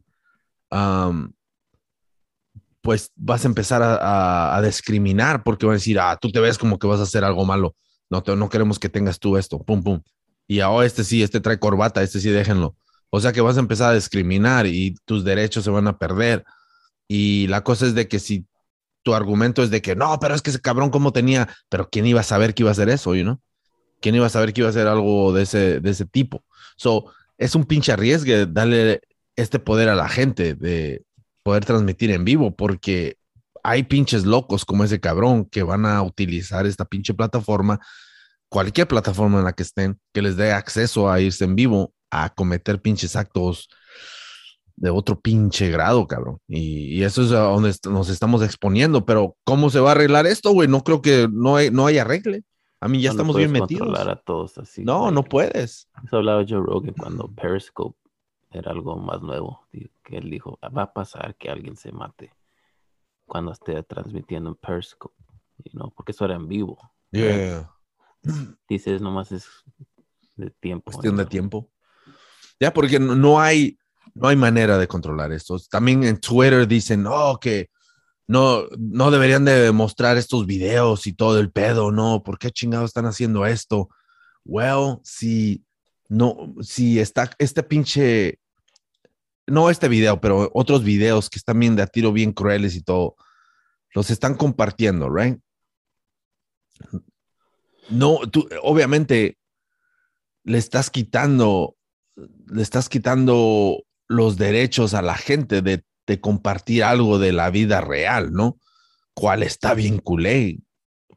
pues 2.80 3.12
vas 3.14 3.44
a 3.44 3.48
empezar 3.48 3.80
a, 3.80 4.60
discriminar 4.64 5.44
porque 5.44 5.64
van 5.64 5.74
a 5.74 5.76
decir, 5.76 6.00
ah, 6.00 6.18
tú 6.20 6.32
te 6.32 6.40
ves 6.40 6.58
como 6.58 6.80
que 6.80 6.88
vas 6.88 6.98
a 6.98 7.04
hacer 7.04 7.22
algo 7.22 7.44
malo. 7.44 7.76
No, 8.10 8.24
te, 8.24 8.34
no 8.34 8.48
queremos 8.48 8.80
que 8.80 8.88
tengas 8.88 9.20
tú 9.20 9.36
esto, 9.36 9.62
pum, 9.62 9.84
pum. 9.84 10.02
Y 10.48 10.58
ahora 10.58 10.84
este 10.84 11.04
sí, 11.04 11.22
este 11.22 11.40
trae 11.40 11.60
corbata, 11.60 12.02
este 12.02 12.18
sí, 12.18 12.30
déjenlo. 12.30 12.76
O 13.10 13.20
sea 13.20 13.32
que 13.32 13.40
vas 13.40 13.56
a 13.56 13.60
empezar 13.60 13.92
a 13.92 13.94
discriminar 13.94 14.66
y 14.66 14.96
tus 15.04 15.22
derechos 15.22 15.62
se 15.62 15.70
van 15.70 15.86
a 15.86 15.96
perder. 15.96 16.44
Y 17.06 17.46
la 17.46 17.62
cosa 17.62 17.86
es 17.86 17.94
de 17.94 18.08
que 18.08 18.18
si 18.18 18.46
tu 19.02 19.14
argumento 19.14 19.62
es 19.62 19.70
de 19.70 19.82
que 19.82 19.96
no, 19.96 20.18
pero 20.20 20.34
es 20.34 20.42
que 20.42 20.50
ese 20.50 20.60
cabrón 20.60 20.90
como 20.90 21.12
tenía, 21.12 21.48
pero 21.68 21.88
¿quién 21.90 22.06
iba 22.06 22.20
a 22.20 22.24
saber 22.24 22.54
que 22.54 22.62
iba 22.62 22.70
a 22.70 22.72
hacer 22.72 22.88
eso, 22.88 23.14
you 23.14 23.22
know? 23.22 23.40
¿Quién 24.00 24.14
iba 24.14 24.26
a 24.26 24.30
saber 24.30 24.52
que 24.52 24.60
iba 24.60 24.68
a 24.68 24.70
hacer 24.70 24.86
algo 24.86 25.32
de 25.32 25.42
ese, 25.42 25.80
de 25.80 25.90
ese 25.90 26.06
tipo? 26.06 26.44
So, 26.76 27.12
es 27.38 27.54
un 27.54 27.64
pinche 27.64 27.92
arriesgue 27.92 28.46
darle 28.46 29.00
este 29.36 29.58
poder 29.58 29.88
a 29.88 29.94
la 29.94 30.08
gente 30.08 30.54
de 30.54 31.04
poder 31.42 31.64
transmitir 31.64 32.10
en 32.10 32.24
vivo, 32.24 32.54
porque 32.54 33.16
hay 33.62 33.84
pinches 33.84 34.24
locos 34.24 34.64
como 34.64 34.84
ese 34.84 35.00
cabrón 35.00 35.44
que 35.44 35.62
van 35.62 35.86
a 35.86 36.02
utilizar 36.02 36.66
esta 36.66 36.84
pinche 36.84 37.14
plataforma, 37.14 37.80
cualquier 38.48 38.88
plataforma 38.88 39.38
en 39.38 39.44
la 39.44 39.52
que 39.52 39.62
estén, 39.62 39.98
que 40.12 40.22
les 40.22 40.36
dé 40.36 40.52
acceso 40.52 41.10
a 41.10 41.20
irse 41.20 41.44
en 41.44 41.56
vivo 41.56 41.94
a 42.10 42.28
cometer 42.34 42.80
pinches 42.80 43.16
actos 43.16 43.68
de 44.76 44.90
otro 44.90 45.20
pinche 45.20 45.70
grado, 45.70 46.06
cabrón. 46.06 46.38
Y, 46.48 46.98
y, 46.98 47.04
eso 47.04 47.22
es 47.22 47.32
a 47.32 47.40
donde 47.40 47.74
nos 47.90 48.08
estamos 48.08 48.42
exponiendo. 48.42 49.04
Pero, 49.04 49.36
¿cómo 49.44 49.70
se 49.70 49.80
va 49.80 49.90
a 49.90 49.92
arreglar 49.92 50.26
esto, 50.26 50.52
güey? 50.52 50.68
No 50.68 50.82
creo 50.82 51.02
que 51.02 51.28
no, 51.30 51.56
hay, 51.56 51.70
no 51.70 51.86
hay 51.86 51.98
arregle. 51.98 52.44
A 52.80 52.88
mí 52.88 53.00
ya 53.00 53.10
no 53.10 53.12
estamos 53.12 53.36
bien 53.36 53.52
metidos. 53.52 53.96
a 53.98 54.16
todos 54.16 54.58
así. 54.58 54.84
No, 54.84 55.02
güey. 55.02 55.14
no 55.14 55.22
puedes. 55.22 55.88
Eso 56.04 56.16
hablaba 56.16 56.44
Joe 56.48 56.60
Rogan 56.60 56.94
cuando 56.94 57.28
Periscope 57.28 57.96
era 58.50 58.72
algo 58.72 58.96
más 58.96 59.22
nuevo. 59.22 59.66
Que 60.02 60.16
él 60.16 60.30
dijo, 60.30 60.58
va 60.76 60.82
a 60.82 60.92
pasar 60.92 61.36
que 61.36 61.48
alguien 61.48 61.76
se 61.76 61.92
mate 61.92 62.32
cuando 63.24 63.52
esté 63.52 63.82
transmitiendo 63.84 64.50
en 64.50 64.56
Periscope. 64.56 65.14
You 65.64 65.70
know, 65.72 65.92
porque 65.94 66.12
eso 66.12 66.24
era 66.24 66.34
en 66.34 66.48
vivo. 66.48 66.78
Yeah. 67.12 67.70
Dices, 68.68 69.00
nomás 69.00 69.30
es 69.32 69.46
de 70.36 70.50
tiempo. 70.50 70.90
Cuestión 70.90 71.16
de 71.16 71.26
tiempo. 71.26 71.70
Ya, 72.58 72.72
porque 72.72 72.98
no 72.98 73.40
hay, 73.40 73.78
no 74.14 74.28
hay 74.28 74.36
manera 74.36 74.78
de 74.78 74.88
controlar 74.88 75.32
esto. 75.32 75.58
También 75.70 76.04
en 76.04 76.20
Twitter 76.20 76.66
dicen, 76.66 77.06
oh, 77.06 77.38
que 77.40 77.70
no, 78.26 78.66
no 78.78 79.10
deberían 79.10 79.44
de 79.44 79.72
mostrar 79.72 80.16
estos 80.16 80.46
videos 80.46 81.06
y 81.06 81.12
todo 81.12 81.38
el 81.38 81.50
pedo, 81.50 81.90
no, 81.90 82.22
¿por 82.22 82.38
qué 82.38 82.50
chingados 82.50 82.90
están 82.90 83.06
haciendo 83.06 83.46
esto? 83.46 83.88
Well, 84.44 84.98
si 85.02 85.64
no, 86.08 86.54
si 86.60 87.00
está 87.00 87.30
este 87.38 87.62
pinche, 87.62 88.38
no 89.46 89.70
este 89.70 89.88
video, 89.88 90.20
pero 90.20 90.50
otros 90.54 90.84
videos 90.84 91.30
que 91.30 91.38
están 91.38 91.58
bien 91.58 91.76
de 91.76 91.82
a 91.82 91.86
tiro, 91.86 92.12
bien 92.12 92.32
crueles 92.32 92.76
y 92.76 92.82
todo, 92.82 93.16
los 93.94 94.10
están 94.10 94.34
compartiendo, 94.34 95.10
right? 95.10 95.38
No, 97.88 98.18
tú, 98.30 98.48
obviamente 98.62 99.38
le 100.44 100.58
estás 100.58 100.90
quitando, 100.90 101.76
le 102.16 102.62
estás 102.62 102.88
quitando 102.88 103.84
los 104.12 104.36
derechos 104.36 104.94
a 104.94 105.02
la 105.02 105.16
gente 105.16 105.62
de, 105.62 105.84
compartir 106.20 106.84
algo 106.84 107.18
de 107.18 107.32
la 107.32 107.48
vida 107.48 107.80
real, 107.80 108.32
¿no? 108.32 108.58
Cual 109.14 109.42
está 109.42 109.72
bien 109.72 109.98
culé, 109.98 110.58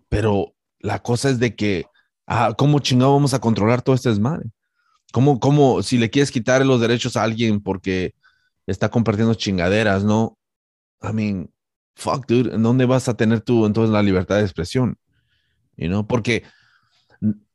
pero 0.08 0.56
la 0.80 1.00
cosa 1.00 1.30
es 1.30 1.38
de 1.38 1.54
que, 1.54 1.86
ah, 2.28 2.54
¿cómo 2.58 2.80
chingado 2.80 3.12
vamos 3.12 3.34
a 3.34 3.40
controlar 3.40 3.82
todo 3.82 3.94
este 3.94 4.08
desmadre? 4.08 4.52
¿Cómo, 5.12 5.42
cómo, 5.42 5.84
si 5.84 5.98
le 5.98 6.10
quieres 6.10 6.32
quitar 6.32 6.66
los 6.66 6.80
derechos 6.80 7.18
a 7.18 7.24
alguien 7.24 7.60
porque 7.60 8.16
está 8.68 8.90
compartiendo 8.90 9.34
chingaderas, 9.34 10.06
¿no? 10.06 10.38
I 11.02 11.12
mean, 11.12 11.52
fuck, 11.96 12.26
dude, 12.26 12.56
¿en 12.56 12.64
dónde 12.64 12.86
vas 12.86 13.10
a 13.10 13.18
tener 13.18 13.42
tú 13.42 13.66
entonces 13.66 13.92
la 13.92 14.02
libertad 14.02 14.38
de 14.38 14.44
expresión? 14.44 14.98
You 15.76 15.88
know? 15.88 16.08
Porque 16.08 16.44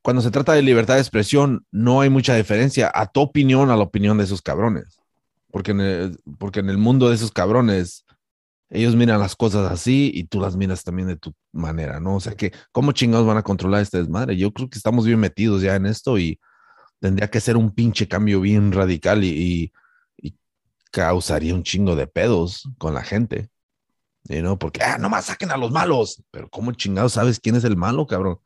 cuando 0.02 0.22
se 0.22 0.30
trata 0.30 0.52
de 0.52 0.62
libertad 0.62 0.94
de 0.94 1.00
expresión, 1.00 1.66
no 1.70 2.00
hay 2.00 2.10
mucha 2.10 2.34
diferencia 2.34 2.90
a 2.94 3.06
tu 3.06 3.20
opinión 3.20 3.70
a 3.70 3.76
la 3.76 3.82
opinión 3.82 4.18
de 4.18 4.24
esos 4.24 4.42
cabrones. 4.42 4.99
Porque 5.50 5.72
en 5.72 5.80
el, 5.80 6.20
porque 6.38 6.60
en 6.60 6.70
el 6.70 6.78
mundo 6.78 7.08
de 7.08 7.14
esos 7.14 7.32
cabrones, 7.32 8.04
ellos 8.68 8.94
miran 8.94 9.18
las 9.20 9.34
cosas 9.34 9.70
así 9.70 10.10
y 10.14 10.24
tú 10.24 10.40
las 10.40 10.56
miras 10.56 10.84
también 10.84 11.08
de 11.08 11.16
tu 11.16 11.34
manera, 11.52 11.98
¿no? 12.00 12.16
O 12.16 12.20
sea 12.20 12.34
que, 12.36 12.52
¿cómo 12.72 12.92
chingados 12.92 13.26
van 13.26 13.36
a 13.36 13.42
controlar 13.42 13.82
este 13.82 13.98
desmadre? 13.98 14.36
Yo 14.36 14.52
creo 14.52 14.70
que 14.70 14.78
estamos 14.78 15.06
bien 15.06 15.18
metidos 15.18 15.62
ya 15.62 15.74
en 15.74 15.86
esto 15.86 16.18
y 16.18 16.40
tendría 17.00 17.28
que 17.28 17.40
ser 17.40 17.56
un 17.56 17.72
pinche 17.72 18.06
cambio 18.06 18.40
bien 18.40 18.72
radical 18.72 19.24
y, 19.24 19.28
y, 19.28 19.72
y 20.18 20.36
causaría 20.92 21.54
un 21.54 21.64
chingo 21.64 21.96
de 21.96 22.06
pedos 22.06 22.68
con 22.78 22.94
la 22.94 23.02
gente. 23.02 23.50
Know? 24.28 24.58
Porque, 24.58 24.82
ah, 24.82 24.98
nomás 24.98 25.26
saquen 25.26 25.50
a 25.50 25.56
los 25.56 25.72
malos. 25.72 26.22
Pero, 26.30 26.48
¿cómo 26.48 26.72
chingados 26.72 27.14
sabes 27.14 27.40
quién 27.40 27.56
es 27.56 27.64
el 27.64 27.76
malo, 27.76 28.06
cabrón? 28.06 28.38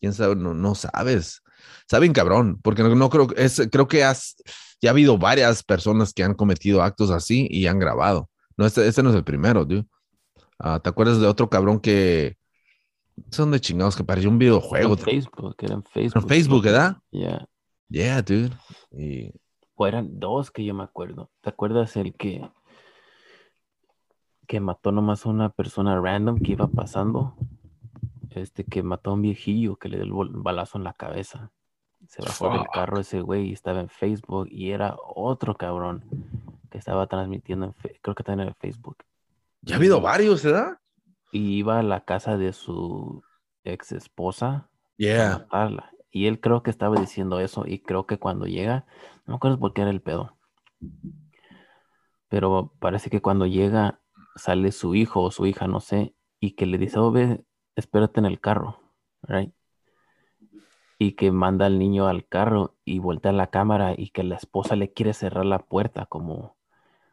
¿Quién 0.00 0.12
sabe? 0.12 0.36
No, 0.36 0.54
no 0.54 0.74
sabes. 0.74 1.42
Saben, 1.90 2.12
cabrón, 2.12 2.60
porque 2.62 2.82
no, 2.82 2.94
no 2.94 3.10
creo, 3.10 3.28
es, 3.36 3.60
creo 3.70 3.88
que 3.88 4.04
has, 4.04 4.36
ya 4.80 4.90
ha 4.90 4.92
habido 4.92 5.18
varias 5.18 5.62
personas 5.62 6.12
que 6.12 6.22
han 6.22 6.34
cometido 6.34 6.82
actos 6.82 7.10
así 7.10 7.46
y 7.50 7.66
han 7.66 7.78
grabado. 7.78 8.28
No, 8.56 8.66
este, 8.66 8.86
este 8.86 9.02
no 9.02 9.10
es 9.10 9.16
el 9.16 9.24
primero, 9.24 9.64
dude. 9.64 9.86
Uh, 10.58 10.80
¿Te 10.80 10.88
acuerdas 10.88 11.20
de 11.20 11.26
otro 11.26 11.48
cabrón 11.48 11.78
que 11.78 12.36
son 13.30 13.50
de 13.50 13.60
chingados 13.60 13.96
que 13.96 14.04
parecía 14.04 14.28
un 14.28 14.38
videojuego? 14.38 14.94
En 14.94 14.98
Facebook, 14.98 15.56
era 15.60 15.74
en 15.74 15.84
Facebook. 15.84 16.22
En 16.22 16.28
Facebook, 16.28 16.64
¿verdad? 16.64 16.96
Yeah. 17.10 17.46
Yeah, 17.88 18.22
dude. 18.22 18.50
Y... 18.90 19.32
O 19.74 19.86
eran 19.86 20.18
dos 20.18 20.50
que 20.50 20.64
yo 20.64 20.74
me 20.74 20.82
acuerdo. 20.82 21.30
¿Te 21.40 21.50
acuerdas 21.50 21.96
el 21.96 22.14
que 22.14 22.48
que 24.48 24.60
mató 24.60 24.92
nomás 24.92 25.26
a 25.26 25.28
una 25.28 25.50
persona 25.50 26.00
random 26.00 26.40
que 26.40 26.52
iba 26.52 26.66
pasando? 26.68 27.36
Este 28.30 28.64
que 28.64 28.82
mató 28.82 29.10
a 29.10 29.14
un 29.14 29.22
viejillo 29.22 29.76
que 29.76 29.88
le 29.88 30.02
dio 30.02 30.22
el 30.22 30.30
balazo 30.30 30.78
en 30.78 30.84
la 30.84 30.94
cabeza. 30.94 31.52
Se 32.08 32.22
bajó 32.22 32.48
del 32.50 32.66
carro 32.72 32.98
ese 33.00 33.20
güey 33.20 33.50
y 33.50 33.52
estaba 33.52 33.80
en 33.80 33.88
Facebook 33.90 34.48
y 34.50 34.70
era 34.70 34.96
otro 35.14 35.56
cabrón 35.56 36.04
que 36.70 36.78
estaba 36.78 37.06
transmitiendo 37.06 37.66
en 37.66 37.74
fe- 37.74 37.98
creo 38.02 38.14
que 38.14 38.24
también 38.24 38.48
en 38.48 38.54
Facebook. 38.54 38.96
Ya 39.60 39.74
ha 39.74 39.78
habido 39.78 40.00
varios, 40.00 40.42
¿verdad? 40.42 40.78
Y 41.32 41.58
iba 41.58 41.78
a 41.78 41.82
la 41.82 42.00
casa 42.04 42.38
de 42.38 42.52
su 42.54 43.22
ex 43.64 43.92
esposa 43.92 44.48
a 44.48 44.70
Yeah. 44.96 45.28
matarla. 45.38 45.92
Y 46.10 46.26
él 46.26 46.40
creo 46.40 46.62
que 46.62 46.70
estaba 46.70 46.98
diciendo 46.98 47.40
eso 47.40 47.64
y 47.66 47.80
creo 47.80 48.06
que 48.06 48.18
cuando 48.18 48.46
llega, 48.46 48.86
no 49.26 49.32
me 49.32 49.36
acuerdo 49.36 49.58
por 49.60 49.74
qué 49.74 49.82
era 49.82 49.90
el 49.90 50.00
pedo. 50.00 50.38
Pero 52.28 52.72
parece 52.78 53.10
que 53.10 53.20
cuando 53.20 53.46
llega 53.46 54.00
sale 54.34 54.72
su 54.72 54.94
hijo 54.94 55.22
o 55.22 55.30
su 55.30 55.46
hija, 55.46 55.66
no 55.66 55.80
sé, 55.80 56.14
y 56.40 56.52
que 56.52 56.64
le 56.66 56.78
dice, 56.78 56.98
oh, 56.98 57.10
ve, 57.10 57.44
espérate 57.76 58.20
en 58.20 58.26
el 58.26 58.40
carro, 58.40 58.80
right? 59.22 59.52
Y 60.98 61.12
que 61.12 61.30
manda 61.30 61.66
al 61.66 61.78
niño 61.78 62.08
al 62.08 62.26
carro 62.26 62.74
y 62.84 62.98
voltea 62.98 63.32
la 63.32 63.50
cámara 63.50 63.94
y 63.96 64.10
que 64.10 64.24
la 64.24 64.36
esposa 64.36 64.74
le 64.74 64.92
quiere 64.92 65.14
cerrar 65.14 65.46
la 65.46 65.60
puerta 65.60 66.06
como, 66.06 66.56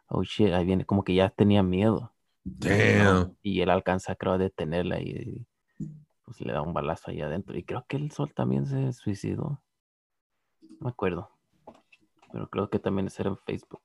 oh 0.07 0.23
shit, 0.23 0.51
ahí 0.53 0.65
viene, 0.65 0.86
como 0.86 1.03
que 1.03 1.13
ya 1.13 1.29
tenía 1.29 1.61
miedo. 1.61 2.11
Damn. 2.43 3.36
Y 3.43 3.61
él 3.61 3.69
alcanza, 3.69 4.15
creo, 4.15 4.33
a 4.33 4.38
detenerla 4.38 4.99
y 4.99 5.45
pues 6.23 6.41
le 6.41 6.53
da 6.53 6.63
un 6.63 6.73
balazo 6.73 7.11
ahí 7.11 7.21
adentro. 7.21 7.55
Y 7.55 7.63
creo 7.63 7.86
que 7.88 7.97
el 7.97 8.11
sol 8.11 8.33
también 8.33 8.65
se 8.65 8.91
suicidó. 8.93 9.61
No 10.61 10.77
me 10.79 10.89
acuerdo. 10.89 11.29
Pero 12.31 12.49
creo 12.49 12.69
que 12.69 12.79
también 12.79 13.09
era 13.17 13.29
en 13.29 13.38
Facebook. 13.38 13.81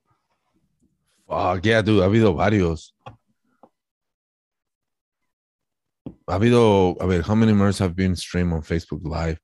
Fuck, 1.27 1.63
yeah, 1.63 1.83
dude, 1.83 2.03
ha 2.03 2.07
habido 2.07 2.35
varios. 2.35 2.97
Ha 6.27 6.35
habido, 6.35 6.97
a 7.01 7.07
ver, 7.07 7.23
how 7.23 7.37
many 7.37 7.53
murders 7.53 7.81
have 7.81 7.95
been 7.95 8.17
streamed 8.17 8.53
on 8.53 8.63
Facebook 8.63 9.03
Live? 9.05 9.41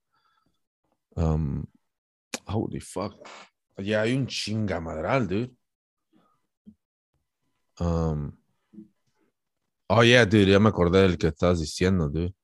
Um, 1.16 1.64
holy 2.46 2.80
fuck. 2.80 3.14
Ya 3.78 4.02
hay 4.02 4.14
un 4.14 4.26
chingamadral, 4.26 5.26
dude. 5.26 5.56
Um, 7.78 8.32
oh, 9.88 10.02
yeah, 10.02 10.24
dude, 10.24 10.50
ya 10.50 10.58
me 10.58 10.68
acordé 10.68 11.02
del 11.02 11.18
que 11.18 11.28
estabas 11.28 11.60
diciendo, 11.60 12.08
dude. 12.08 12.34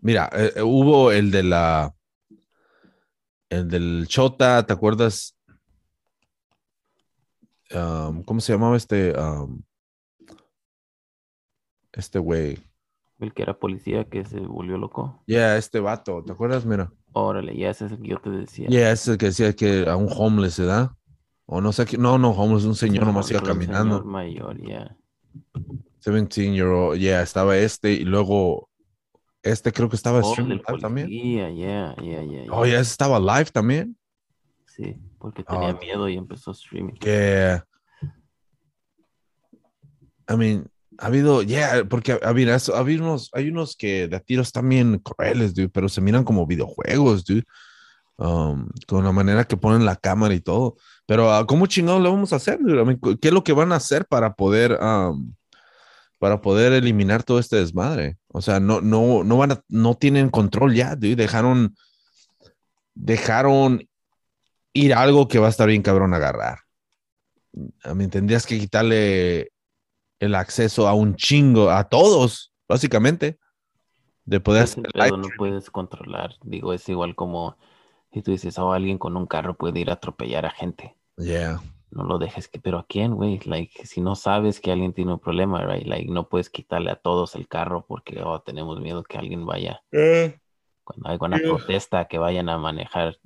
Mira, 0.00 0.30
eh, 0.32 0.52
eh, 0.56 0.62
hubo 0.62 1.10
el 1.10 1.30
de 1.30 1.42
la. 1.42 1.94
El 3.50 3.68
del 3.68 4.06
Chota, 4.06 4.64
¿te 4.64 4.72
acuerdas? 4.74 5.34
Um, 7.70 8.22
¿Cómo 8.22 8.40
se 8.40 8.52
llamaba 8.52 8.76
este? 8.76 9.18
um, 9.18 9.62
este 11.92 12.18
güey. 12.18 12.58
El 13.18 13.34
que 13.34 13.42
era 13.42 13.58
policía 13.58 14.08
que 14.08 14.24
se 14.24 14.38
volvió 14.38 14.78
loco. 14.78 15.22
Yeah, 15.26 15.56
este 15.56 15.80
vato, 15.80 16.22
¿te 16.24 16.32
acuerdas? 16.32 16.64
Mira. 16.64 16.92
Órale, 17.12 17.56
ya 17.56 17.70
ese 17.70 17.86
es 17.86 17.92
el 17.92 18.00
que 18.02 18.08
yo 18.08 18.18
te 18.18 18.30
decía. 18.30 18.68
Yeah, 18.68 18.92
ese 18.92 19.02
es 19.02 19.08
el 19.08 19.18
que 19.18 19.26
decía 19.26 19.52
que 19.54 19.88
a 19.88 19.96
un 19.96 20.08
homeless 20.14 20.54
se 20.54 20.64
da. 20.64 20.94
O 21.46 21.60
no 21.60 21.72
sé 21.72 21.86
qué. 21.86 21.96
No, 21.98 22.18
no, 22.18 22.30
homeless, 22.30 22.64
un 22.64 22.74
señor 22.74 23.00
No, 23.00 23.06
nomás 23.12 23.30
iba 23.30 23.40
caminando. 23.42 23.98
señor 23.98 24.04
mayor, 24.04 24.60
ya. 24.62 24.96
17 26.04 26.52
year 26.54 26.66
old, 26.68 26.98
yeah, 27.00 27.22
estaba 27.22 27.56
este 27.56 27.92
y 27.92 28.04
luego 28.04 28.68
este 29.42 29.72
creo 29.72 29.88
que 29.88 29.96
estaba 29.96 30.18
Oh, 30.20 30.30
streaming 30.30 30.56
live 30.66 30.80
también. 30.80 31.08
ya, 31.10 31.50
ya, 31.50 31.96
ya. 32.02 32.22
ya. 32.24 32.52
Oh, 32.52 32.64
ya 32.66 32.80
estaba 32.80 33.18
live 33.18 33.50
también. 33.50 33.96
Sí, 34.66 34.96
porque 35.18 35.42
tenía 35.42 35.70
Oh. 35.74 35.78
miedo 35.78 36.08
y 36.08 36.16
empezó 36.16 36.52
streaming. 36.52 36.94
Que. 36.94 37.60
I 40.30 40.36
mean, 40.36 40.70
ha 40.98 41.06
habido, 41.06 41.42
yeah, 41.42 41.84
porque 41.88 42.18
a 42.20 42.32
ver, 42.32 42.50
había 42.74 43.00
unos, 43.00 43.30
hay 43.32 43.48
unos 43.48 43.76
que 43.76 44.08
de 44.08 44.20
tiros 44.20 44.50
también 44.50 44.98
crueles, 44.98 45.54
dude, 45.54 45.68
pero 45.68 45.88
se 45.88 46.00
miran 46.00 46.24
como 46.24 46.46
videojuegos, 46.46 47.24
dude. 47.24 47.44
Um, 48.20 48.68
con 48.88 49.04
la 49.04 49.12
manera 49.12 49.44
que 49.44 49.56
ponen 49.56 49.84
la 49.86 49.94
cámara 49.94 50.34
y 50.34 50.40
todo. 50.40 50.76
Pero, 51.06 51.32
ah, 51.32 51.46
¿cómo 51.46 51.66
chingados 51.68 52.02
le 52.02 52.08
vamos 52.08 52.32
a 52.32 52.36
hacer? 52.36 52.58
dude? 52.58 52.82
I 52.82 52.84
mean, 52.84 52.98
¿Qué 52.98 53.28
es 53.28 53.32
lo 53.32 53.44
que 53.44 53.52
van 53.52 53.70
a 53.70 53.76
hacer 53.76 54.06
para 54.06 54.34
poder, 54.34 54.76
um, 54.82 55.34
para 56.18 56.40
poder 56.42 56.72
eliminar 56.72 57.22
todo 57.22 57.38
este 57.38 57.56
desmadre? 57.56 58.18
O 58.26 58.42
sea, 58.42 58.58
no, 58.58 58.80
no, 58.80 59.22
no 59.22 59.36
van 59.36 59.52
a, 59.52 59.62
no 59.68 59.94
tienen 59.94 60.30
control 60.30 60.74
ya, 60.74 60.96
dude. 60.96 61.14
Dejaron, 61.14 61.76
dejaron 62.94 63.88
ir 64.72 64.94
algo 64.94 65.28
que 65.28 65.38
va 65.38 65.46
a 65.46 65.50
estar 65.50 65.68
bien 65.68 65.82
cabrón 65.82 66.12
agarrar. 66.12 66.58
A 67.84 67.94
mí 67.94 68.08
tendrías 68.08 68.46
que 68.46 68.58
quitarle 68.58 69.52
el 70.20 70.34
acceso 70.34 70.88
a 70.88 70.94
un 70.94 71.16
chingo, 71.16 71.70
a 71.70 71.84
todos, 71.84 72.52
básicamente, 72.68 73.38
de 74.24 74.40
poder 74.40 74.64
Ese 74.64 74.80
hacer 74.80 74.90
live 74.94 75.18
no 75.18 75.28
puedes 75.36 75.70
controlar. 75.70 76.34
Digo, 76.42 76.72
es 76.72 76.88
igual 76.88 77.14
como 77.14 77.56
si 78.12 78.22
tú 78.22 78.30
dices, 78.30 78.58
oh, 78.58 78.72
alguien 78.72 78.98
con 78.98 79.16
un 79.16 79.26
carro 79.26 79.56
puede 79.56 79.80
ir 79.80 79.90
a 79.90 79.94
atropellar 79.94 80.46
a 80.46 80.50
gente. 80.50 80.96
Yeah. 81.16 81.60
No 81.90 82.04
lo 82.04 82.18
dejes 82.18 82.48
que, 82.48 82.58
pero 82.58 82.78
¿a 82.78 82.86
quién, 82.86 83.14
güey? 83.14 83.40
Like, 83.44 83.86
si 83.86 84.00
no 84.00 84.14
sabes 84.14 84.60
que 84.60 84.70
alguien 84.70 84.92
tiene 84.92 85.14
un 85.14 85.18
problema, 85.18 85.64
right? 85.64 85.86
Like, 85.86 86.10
no 86.10 86.28
puedes 86.28 86.50
quitarle 86.50 86.90
a 86.90 86.96
todos 86.96 87.34
el 87.34 87.48
carro 87.48 87.86
porque, 87.86 88.20
oh, 88.22 88.40
tenemos 88.40 88.80
miedo 88.80 89.02
que 89.02 89.16
alguien 89.16 89.46
vaya, 89.46 89.82
cuando 90.84 91.08
hay 91.08 91.18
una 91.20 91.38
protesta, 91.38 92.06
que 92.06 92.18
vayan 92.18 92.48
a 92.48 92.58
manejar. 92.58 93.18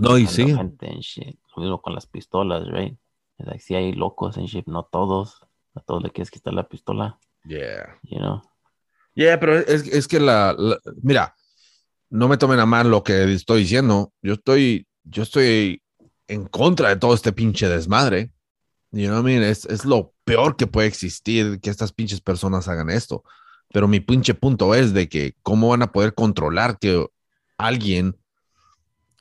No, 0.00 0.18
y 0.18 0.26
sí. 0.26 0.54
gente 0.54 0.88
and 0.88 1.00
shit. 1.00 1.38
Lo 1.54 1.62
mismo 1.62 1.82
con 1.82 1.94
las 1.94 2.06
pistolas, 2.06 2.66
right? 2.68 2.98
Like, 3.38 3.60
si 3.60 3.74
hay 3.74 3.92
locos 3.92 4.36
en 4.36 4.46
shit, 4.46 4.66
no 4.66 4.84
todos. 4.84 5.40
A 5.78 5.80
todos 5.80 6.02
le 6.02 6.10
quieres 6.10 6.30
quitar 6.30 6.52
la 6.54 6.68
pistola, 6.68 7.18
Yeah. 7.44 7.98
you 8.02 8.18
know? 8.18 8.42
Yeah, 9.14 9.38
pero 9.40 9.56
es, 9.58 9.86
es 9.88 10.06
que 10.06 10.20
la, 10.20 10.54
la- 10.56 10.78
mira, 11.02 11.34
no 12.10 12.28
me 12.28 12.36
tomen 12.36 12.58
a 12.60 12.66
mal 12.66 12.90
lo 12.90 13.02
que 13.02 13.32
estoy 13.32 13.62
diciendo. 13.62 14.12
Yo 14.22 14.34
estoy, 14.34 14.86
yo 15.04 15.22
estoy 15.22 15.82
en 16.26 16.46
contra 16.46 16.88
de 16.90 16.96
todo 16.96 17.14
este 17.14 17.32
pinche 17.32 17.68
desmadre. 17.68 18.30
You 18.90 19.06
know 19.08 19.16
what 19.22 19.28
I 19.28 19.32
mean? 19.34 19.42
Es, 19.42 19.64
es 19.66 19.84
lo 19.84 20.14
peor 20.24 20.56
que 20.56 20.66
puede 20.66 20.88
existir 20.88 21.60
que 21.60 21.70
estas 21.70 21.92
pinches 21.92 22.20
personas 22.20 22.68
hagan 22.68 22.90
esto. 22.90 23.22
Pero 23.72 23.86
mi 23.88 24.00
pinche 24.00 24.34
punto 24.34 24.74
es 24.74 24.94
de 24.94 25.08
que 25.08 25.34
cómo 25.42 25.68
van 25.68 25.82
a 25.82 25.92
poder 25.92 26.14
controlar 26.14 26.78
que 26.78 27.06
alguien 27.58 28.16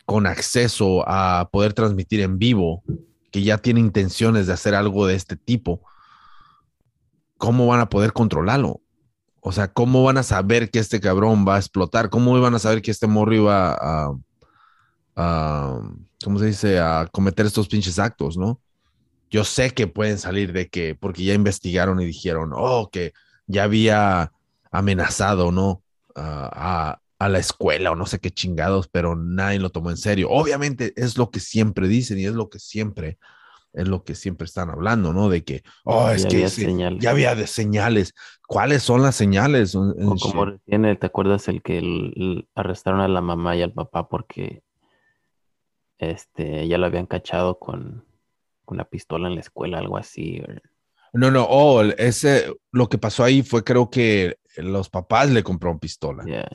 con 0.06 0.26
acceso 0.26 1.04
a 1.08 1.50
poder 1.52 1.74
transmitir 1.74 2.22
en 2.22 2.38
vivo, 2.40 2.84
que 3.32 3.42
ya 3.44 3.58
tiene 3.58 3.80
intenciones 3.82 4.48
de 4.48 4.54
hacer 4.54 4.74
algo 4.74 5.06
de 5.06 5.16
este 5.16 5.36
tipo, 5.36 5.82
¿cómo 7.38 7.68
van 7.68 7.80
a 7.82 7.90
poder 7.90 8.14
controlarlo? 8.14 8.82
O 9.42 9.52
sea, 9.54 9.70
¿cómo 9.74 10.04
van 10.04 10.18
a 10.18 10.24
saber 10.24 10.72
que 10.72 10.80
este 10.80 11.00
cabrón 11.02 11.46
va 11.48 11.56
a 11.56 11.60
explotar? 11.60 12.10
¿Cómo 12.10 12.40
van 12.42 12.56
a 12.56 12.60
saber 12.60 12.82
que 12.82 12.92
este 12.92 13.08
morro 13.08 13.36
iba 13.36 13.78
a, 13.80 14.14
¿cómo 16.24 16.40
se 16.40 16.46
dice? 16.48 16.80
A 16.80 17.08
cometer 17.12 17.46
estos 17.46 17.68
pinches 17.68 18.00
actos, 18.00 18.38
¿no? 18.38 18.62
Yo 19.32 19.44
sé 19.44 19.72
que 19.72 19.88
pueden 19.88 20.18
salir 20.20 20.54
de 20.54 20.70
que, 20.70 20.96
porque 20.96 21.24
ya 21.26 21.34
investigaron 21.34 22.02
y 22.02 22.06
dijeron, 22.06 22.52
oh, 22.56 22.90
que 22.92 23.14
ya 23.48 23.64
había 23.66 24.32
amenazado, 24.72 25.52
¿no? 25.52 25.84
A- 26.16 27.00
a 27.20 27.30
la 27.30 27.40
escuela 27.40 27.92
o 27.92 27.96
no 27.96 28.06
sé 28.06 28.20
qué 28.20 28.32
chingados, 28.32 28.88
pero 28.90 29.16
nadie 29.16 29.60
lo 29.60 29.72
tomó 29.72 29.90
en 29.92 29.98
serio. 29.98 30.30
Obviamente 30.30 30.94
es 30.98 31.18
lo 31.18 31.32
que 31.32 31.40
siempre 31.40 31.88
dicen 31.88 32.20
y 32.20 32.26
es 32.26 32.34
lo 32.34 32.50
que 32.50 32.60
siempre, 32.60 33.18
es 33.74 33.88
lo 33.88 34.04
que 34.04 34.16
siempre 34.16 34.46
están 34.46 34.70
hablando, 34.70 35.14
¿no? 35.14 35.30
De 35.30 35.44
que, 35.44 35.64
oh, 35.84 36.10
es 36.10 36.24
Ya 36.24 36.30
que 36.30 36.36
había 36.38 36.50
ya 37.00 37.12
había 37.12 37.36
de 37.36 37.48
señales. 37.48 38.14
¿Cuáles 38.48 38.84
son 38.84 39.02
las 39.04 39.16
señales? 39.16 39.76
O 39.76 39.94
como 40.20 40.46
recién, 40.46 40.86
eh, 40.86 40.96
¿te 40.96 41.08
acuerdas 41.08 41.48
el 41.48 41.62
que 41.62 41.78
el- 41.80 42.14
el- 42.16 42.48
arrestaron 42.56 43.02
a 43.02 43.08
la 43.08 43.22
mamá 43.22 43.56
y 43.56 43.62
al 43.62 43.74
papá 43.74 44.08
porque 44.08 44.64
este 45.98 46.68
ya 46.68 46.78
lo 46.78 46.86
habían 46.86 47.06
cachado 47.08 47.60
con 47.60 48.06
una 48.66 48.86
pistola 48.86 49.28
en 49.28 49.36
la 49.36 49.42
escuela, 49.42 49.80
algo 49.80 49.98
así? 49.98 50.42
No, 51.14 51.32
no, 51.32 51.46
oh, 51.50 51.84
ese, 51.84 52.54
lo 52.72 52.90
que 52.90 52.98
pasó 52.98 53.24
ahí 53.24 53.42
fue 53.42 53.64
creo 53.64 53.90
que 53.90 54.38
los 54.58 54.90
papás 54.90 55.30
le 55.30 55.44
compraron 55.44 55.80
pistola. 55.80 56.24
yeah. 56.26 56.48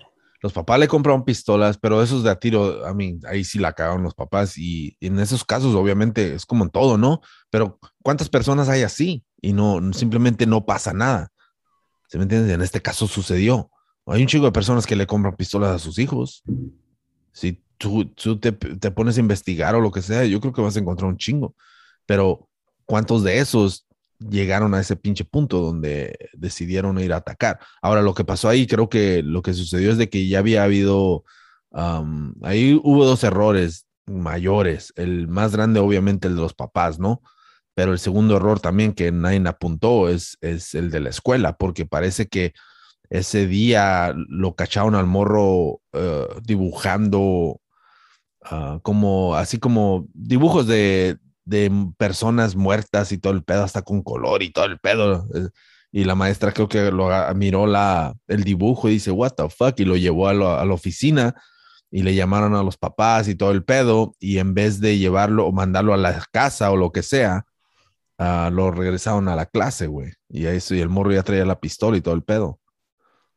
Los 0.43 0.53
papás 0.53 0.80
le 0.80 0.88
compraron 0.88 1.24
pistolas, 1.24 1.78
pero 1.78 2.03
esos 2.03 2.24
de 2.24 2.30
a 2.30 2.34
tiro, 2.34 2.84
a 2.84 2.93
mí, 2.93 3.20
ahí 3.28 3.45
sí 3.45 3.61
la 3.61 3.74
cagaron 3.74 4.03
los 4.03 4.14
papás. 4.14 4.59
Y, 4.59 4.97
en 5.01 5.20
esos 5.20 5.45
casos, 5.45 5.76
obviamente, 5.76 6.34
es 6.34 6.45
como 6.45 6.64
en 6.64 6.70
todo, 6.70 6.99
¿no? 6.99 7.20
Pero 7.49 7.78
¿cuántas 8.03 8.28
personas 8.28 8.68
hay 8.68 8.82
así? 8.82 9.24
Y 9.40 9.53
no, 9.53 9.80
simplemente 9.93 10.45
no 10.47 10.66
pasa 10.66 10.93
nada. 10.93 11.28
¿Se 12.09 12.18
me 12.18 12.24
entiendes? 12.24 12.53
En 12.53 12.61
este 12.61 12.82
caso 12.82 13.07
sucedió. 13.07 13.70
Hay 14.07 14.20
un 14.20 14.26
chico 14.26 14.45
de 14.45 14.53
personas 14.53 14.84
que 14.84 14.97
le 14.97 15.07
compran 15.07 15.36
pistolas 15.36 15.70
a 15.70 15.78
sus 15.78 16.01
hijos. 16.01 16.43
Si 17.32 17.62
tú, 17.78 18.07
tú 18.07 18.40
te, 18.40 18.51
te 18.51 18.90
pones 18.90 19.16
a 19.16 19.20
investigar 19.20 19.76
o 19.76 19.80
lo 19.80 19.93
que 19.93 20.03
sea, 20.03 20.24
yo 20.24 20.40
creo 20.40 20.53
que 20.53 20.61
vas 20.61 20.74
a 20.74 20.80
encontrar 20.80 21.09
un 21.09 21.18
chingo. 21.18 21.55
Pero 22.05 22.49
¿cuántos 22.84 23.22
de 23.22 23.38
esos 23.38 23.86
llegaron 24.31 24.75
a 24.75 24.81
ese 24.81 24.97
pinche 24.97 25.25
punto 25.25 25.61
donde 25.61 26.16
decidieron 26.35 26.99
ir 27.01 27.12
a 27.12 27.18
atacar? 27.18 27.59
Ahora, 27.81 28.03
lo 28.03 28.14
que 28.14 28.25
pasó 28.25 28.49
ahí, 28.49 28.66
creo 28.66 28.89
que 28.89 29.23
lo 29.23 29.43
que 29.43 29.55
sucedió 29.55 29.91
es 29.91 29.99
de 29.99 30.09
que 30.09 30.29
ya 30.29 30.39
había 30.39 30.64
habido, 30.64 31.25
um, 31.70 32.35
ahí 32.43 32.81
hubo 32.83 33.05
dos 33.05 33.25
errores 33.25 33.87
mayores. 34.07 34.93
El 34.97 35.29
más 35.29 35.53
grande, 35.53 35.81
obviamente, 35.81 36.29
el 36.29 36.37
de 36.37 36.43
los 36.43 36.55
papás, 36.55 36.99
¿no? 36.99 37.23
Pero 37.75 37.93
el 37.93 37.99
segundo 37.99 38.37
error 38.37 38.61
también 38.61 38.93
que 38.93 39.12
nadie 39.12 39.43
apuntó 39.47 40.09
es, 40.09 40.37
es 40.41 40.75
el 40.75 40.91
de 40.91 41.01
la 41.01 41.11
escuela, 41.11 41.57
porque 41.57 41.87
parece 41.87 42.27
que 42.29 42.53
ese 43.11 43.47
día 43.47 44.14
lo 44.16 44.55
cacharon 44.55 44.95
al 44.95 45.07
morro 45.07 45.81
eh, 45.93 46.27
dibujando 46.43 47.61
ah, 48.43 48.81
como, 48.83 49.37
así 49.37 49.59
como 49.59 50.07
dibujos 50.14 50.66
de, 50.66 51.18
de 51.53 51.70
personas 51.98 52.57
muertas 52.57 53.12
y 53.12 53.18
todo 53.18 53.34
el 53.34 53.44
pedo, 53.44 53.64
hasta 53.64 53.82
con 53.82 54.03
color 54.03 54.42
y 54.42 54.53
todo 54.53 54.64
el 54.66 54.78
pedo. 54.80 55.26
eh, 55.36 55.48
Y 55.92 56.05
la 56.05 56.16
maestra 56.16 56.53
creo 56.53 56.68
que 56.68 56.90
lo 56.90 57.09
miró 57.36 57.66
la, 57.68 58.14
el 58.28 58.44
dibujo 58.44 58.88
y 58.88 58.94
dice, 58.94 59.12
what 59.12 59.32
the 59.36 59.48
fuck, 59.50 59.78
y 59.80 59.84
lo 59.84 59.96
llevó 59.96 60.28
a, 60.28 60.34
la- 60.34 60.61
a 60.61 60.64
la 60.66 60.74
oficina 60.74 61.34
y 61.90 62.03
le 62.03 62.14
llamaron 62.14 62.55
a 62.57 62.62
los 62.64 62.78
papás 62.78 63.28
y 63.28 63.34
todo 63.36 63.53
el 63.53 63.64
pedo, 63.64 64.14
y 64.18 64.38
en 64.38 64.55
vez 64.55 64.80
de 64.80 64.98
llevarlo 64.98 65.46
o 65.46 65.53
mandarlo 65.53 65.94
a 65.94 65.98
la 65.98 66.24
casa 66.32 66.70
o 66.72 66.76
lo 66.78 66.90
que 66.92 67.03
sea, 67.03 67.44
ah, 68.18 68.50
lo 68.53 68.70
regresaron 68.72 69.28
a 69.28 69.36
la 69.36 69.46
clase, 69.46 69.86
güey. 69.88 70.12
Y 70.30 70.46
eso, 70.46 70.74
y 70.74 70.80
el 70.80 70.88
morro 70.90 71.12
ya 71.12 71.22
traía 71.24 71.44
la 71.46 71.61
pistola 71.61 71.96
y 71.96 72.03
todo 72.03 72.14
el 72.14 72.24
pedo. 72.24 72.61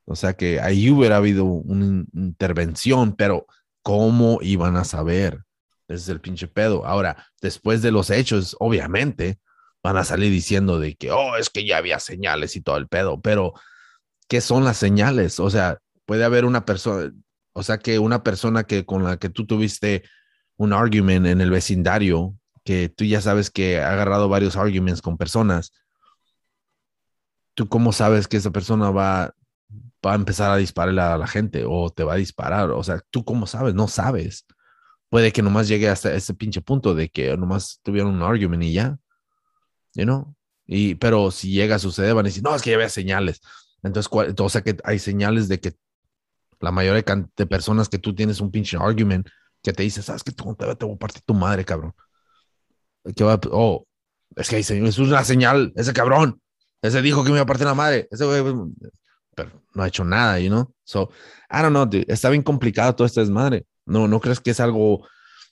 O 0.05 0.15
sea 0.15 0.33
que 0.33 0.59
ahí 0.61 0.89
hubiera 0.91 1.17
habido 1.17 1.45
una 1.45 1.85
in- 1.85 2.07
intervención, 2.13 3.15
pero 3.15 3.47
¿cómo 3.83 4.39
iban 4.41 4.77
a 4.77 4.83
saber? 4.85 5.44
Ese 5.87 6.03
es 6.03 6.09
el 6.09 6.21
pinche 6.21 6.47
pedo. 6.47 6.85
Ahora, 6.85 7.27
después 7.41 7.81
de 7.81 7.91
los 7.91 8.09
hechos, 8.09 8.55
obviamente, 8.59 9.39
van 9.83 9.97
a 9.97 10.03
salir 10.03 10.31
diciendo 10.31 10.79
de 10.79 10.95
que, 10.95 11.11
oh, 11.11 11.35
es 11.37 11.49
que 11.49 11.65
ya 11.65 11.77
había 11.77 11.99
señales 11.99 12.55
y 12.55 12.61
todo 12.61 12.77
el 12.77 12.87
pedo, 12.87 13.21
pero 13.21 13.53
¿qué 14.27 14.41
son 14.41 14.63
las 14.63 14.77
señales? 14.77 15.39
O 15.39 15.49
sea, 15.49 15.77
puede 16.05 16.23
haber 16.23 16.45
una 16.45 16.65
persona, 16.65 17.11
o 17.53 17.63
sea, 17.63 17.77
que 17.77 17.99
una 17.99 18.23
persona 18.23 18.63
que 18.63 18.85
con 18.85 19.03
la 19.03 19.17
que 19.17 19.29
tú 19.29 19.45
tuviste 19.45 20.03
un 20.57 20.73
argument 20.73 21.27
en 21.27 21.41
el 21.41 21.51
vecindario, 21.51 22.35
que 22.63 22.89
tú 22.89 23.05
ya 23.05 23.21
sabes 23.21 23.51
que 23.51 23.79
ha 23.79 23.91
agarrado 23.91 24.27
varios 24.27 24.55
arguments 24.55 25.01
con 25.01 25.17
personas, 25.17 25.71
¿tú 27.53 27.69
cómo 27.69 27.91
sabes 27.93 28.27
que 28.27 28.37
esa 28.37 28.51
persona 28.51 28.89
va, 28.89 29.35
va 30.05 30.13
a 30.13 30.15
empezar 30.15 30.51
a 30.51 30.57
dispararle 30.57 31.01
a 31.01 31.17
la 31.17 31.27
gente 31.27 31.63
o 31.67 31.91
te 31.91 32.03
va 32.03 32.13
a 32.13 32.17
disparar? 32.17 32.71
O 32.71 32.83
sea, 32.83 33.01
¿tú 33.11 33.23
cómo 33.23 33.45
sabes? 33.45 33.75
No 33.75 33.87
sabes. 33.87 34.45
Puede 35.09 35.31
que 35.31 35.41
nomás 35.41 35.67
llegue 35.67 35.89
hasta 35.89 36.13
ese 36.13 36.33
pinche 36.33 36.61
punto 36.61 36.93
de 36.95 37.09
que 37.09 37.35
nomás 37.37 37.79
tuvieron 37.83 38.15
un 38.15 38.21
argument 38.21 38.63
y 38.63 38.73
ya, 38.73 38.97
you 39.93 40.03
know? 40.03 40.35
Y, 40.65 40.95
pero 40.95 41.31
si 41.31 41.51
llega 41.51 41.75
a 41.75 41.79
suceder, 41.79 42.15
van 42.15 42.25
a 42.25 42.29
decir, 42.29 42.43
no, 42.43 42.55
es 42.55 42.61
que 42.61 42.71
ya 42.71 42.75
había 42.75 42.89
señales. 42.89 43.39
Entonces, 43.83 44.09
o 44.11 44.49
sea 44.49 44.61
que 44.61 44.77
hay 44.83 44.99
señales 44.99 45.47
de 45.47 45.59
que 45.59 45.73
la 46.59 46.71
mayoría 46.71 47.03
de 47.35 47.45
personas 47.45 47.87
que 47.87 47.99
tú 47.99 48.15
tienes 48.15 48.41
un 48.41 48.49
pinche 48.51 48.77
argument 48.77 49.27
que 49.61 49.73
te 49.73 49.83
dice, 49.83 50.01
sabes 50.01 50.23
que 50.23 50.31
tú 50.31 50.55
te, 50.55 50.75
te 50.75 50.85
voy 50.85 50.95
a 50.95 50.97
partir 50.97 51.21
tu 51.23 51.33
madre, 51.33 51.63
cabrón. 51.63 51.93
Que 53.15 53.23
va, 53.23 53.39
oh, 53.51 53.85
es 54.35 54.49
que 54.49 54.57
es 54.57 54.99
una 54.99 55.23
señal, 55.23 55.71
ese 55.75 55.93
cabrón, 55.93 56.41
ese 56.81 57.01
dijo 57.01 57.23
que 57.23 57.29
me 57.29 57.37
iba 57.37 57.43
a 57.43 57.47
partir 57.47 57.65
la 57.65 57.73
madre, 57.73 58.07
ese 58.11 58.25
güey, 58.25 58.43
pero 59.35 59.51
no 59.73 59.83
ha 59.83 59.87
hecho 59.87 60.03
nada, 60.03 60.39
you 60.39 60.49
know? 60.49 60.73
So, 60.83 61.09
I 61.49 61.61
don't 61.61 61.69
know, 61.69 61.85
dude, 61.85 62.05
está 62.07 62.29
bien 62.29 62.41
complicado 62.41 62.95
todo 62.95 63.05
este 63.05 63.19
desmadre. 63.19 63.65
No, 63.85 64.07
no 64.07 64.19
crees 64.19 64.39
que 64.39 64.51
es 64.51 64.59
algo 64.59 65.07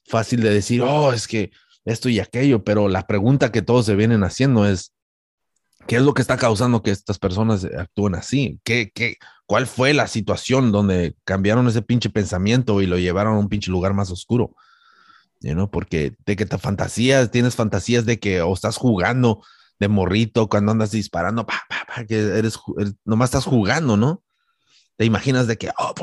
fácil 0.05 0.41
de 0.41 0.49
decir, 0.49 0.81
oh, 0.81 1.13
es 1.13 1.27
que 1.27 1.51
esto 1.85 2.09
y 2.09 2.19
aquello, 2.19 2.63
pero 2.63 2.87
la 2.89 3.07
pregunta 3.07 3.51
que 3.51 3.61
todos 3.61 3.85
se 3.85 3.95
vienen 3.95 4.23
haciendo 4.23 4.65
es, 4.65 4.93
¿qué 5.87 5.97
es 5.97 6.01
lo 6.01 6.13
que 6.13 6.21
está 6.21 6.37
causando 6.37 6.81
que 6.81 6.91
estas 6.91 7.19
personas 7.19 7.65
actúen 7.65 8.15
así? 8.15 8.59
¿Qué, 8.63 8.91
qué, 8.93 9.17
¿Cuál 9.45 9.67
fue 9.67 9.93
la 9.93 10.07
situación 10.07 10.71
donde 10.71 11.15
cambiaron 11.25 11.67
ese 11.67 11.81
pinche 11.81 12.09
pensamiento 12.09 12.81
y 12.81 12.87
lo 12.87 12.97
llevaron 12.97 13.35
a 13.35 13.39
un 13.39 13.49
pinche 13.49 13.71
lugar 13.71 13.93
más 13.93 14.11
oscuro? 14.11 14.55
You 15.41 15.69
Porque 15.69 16.15
de 16.25 16.35
que 16.37 16.45
te 16.45 16.57
fantasías, 16.57 17.29
tienes 17.29 17.55
fantasías 17.55 18.05
de 18.05 18.17
que 18.17 18.41
o 18.41 18.53
estás 18.53 18.77
jugando 18.77 19.43
de 19.77 19.89
morrito 19.89 20.47
cuando 20.47 20.71
andas 20.71 20.91
disparando, 20.91 21.45
pa, 21.45 21.61
pa, 21.67 22.05
que 22.05 22.15
eres, 22.15 22.57
nomás 23.03 23.29
estás 23.29 23.43
jugando, 23.43 23.97
¿no? 23.97 24.23
Te 24.95 25.03
imaginas 25.03 25.47
de 25.47 25.57
que, 25.57 25.69
oh, 25.77 25.93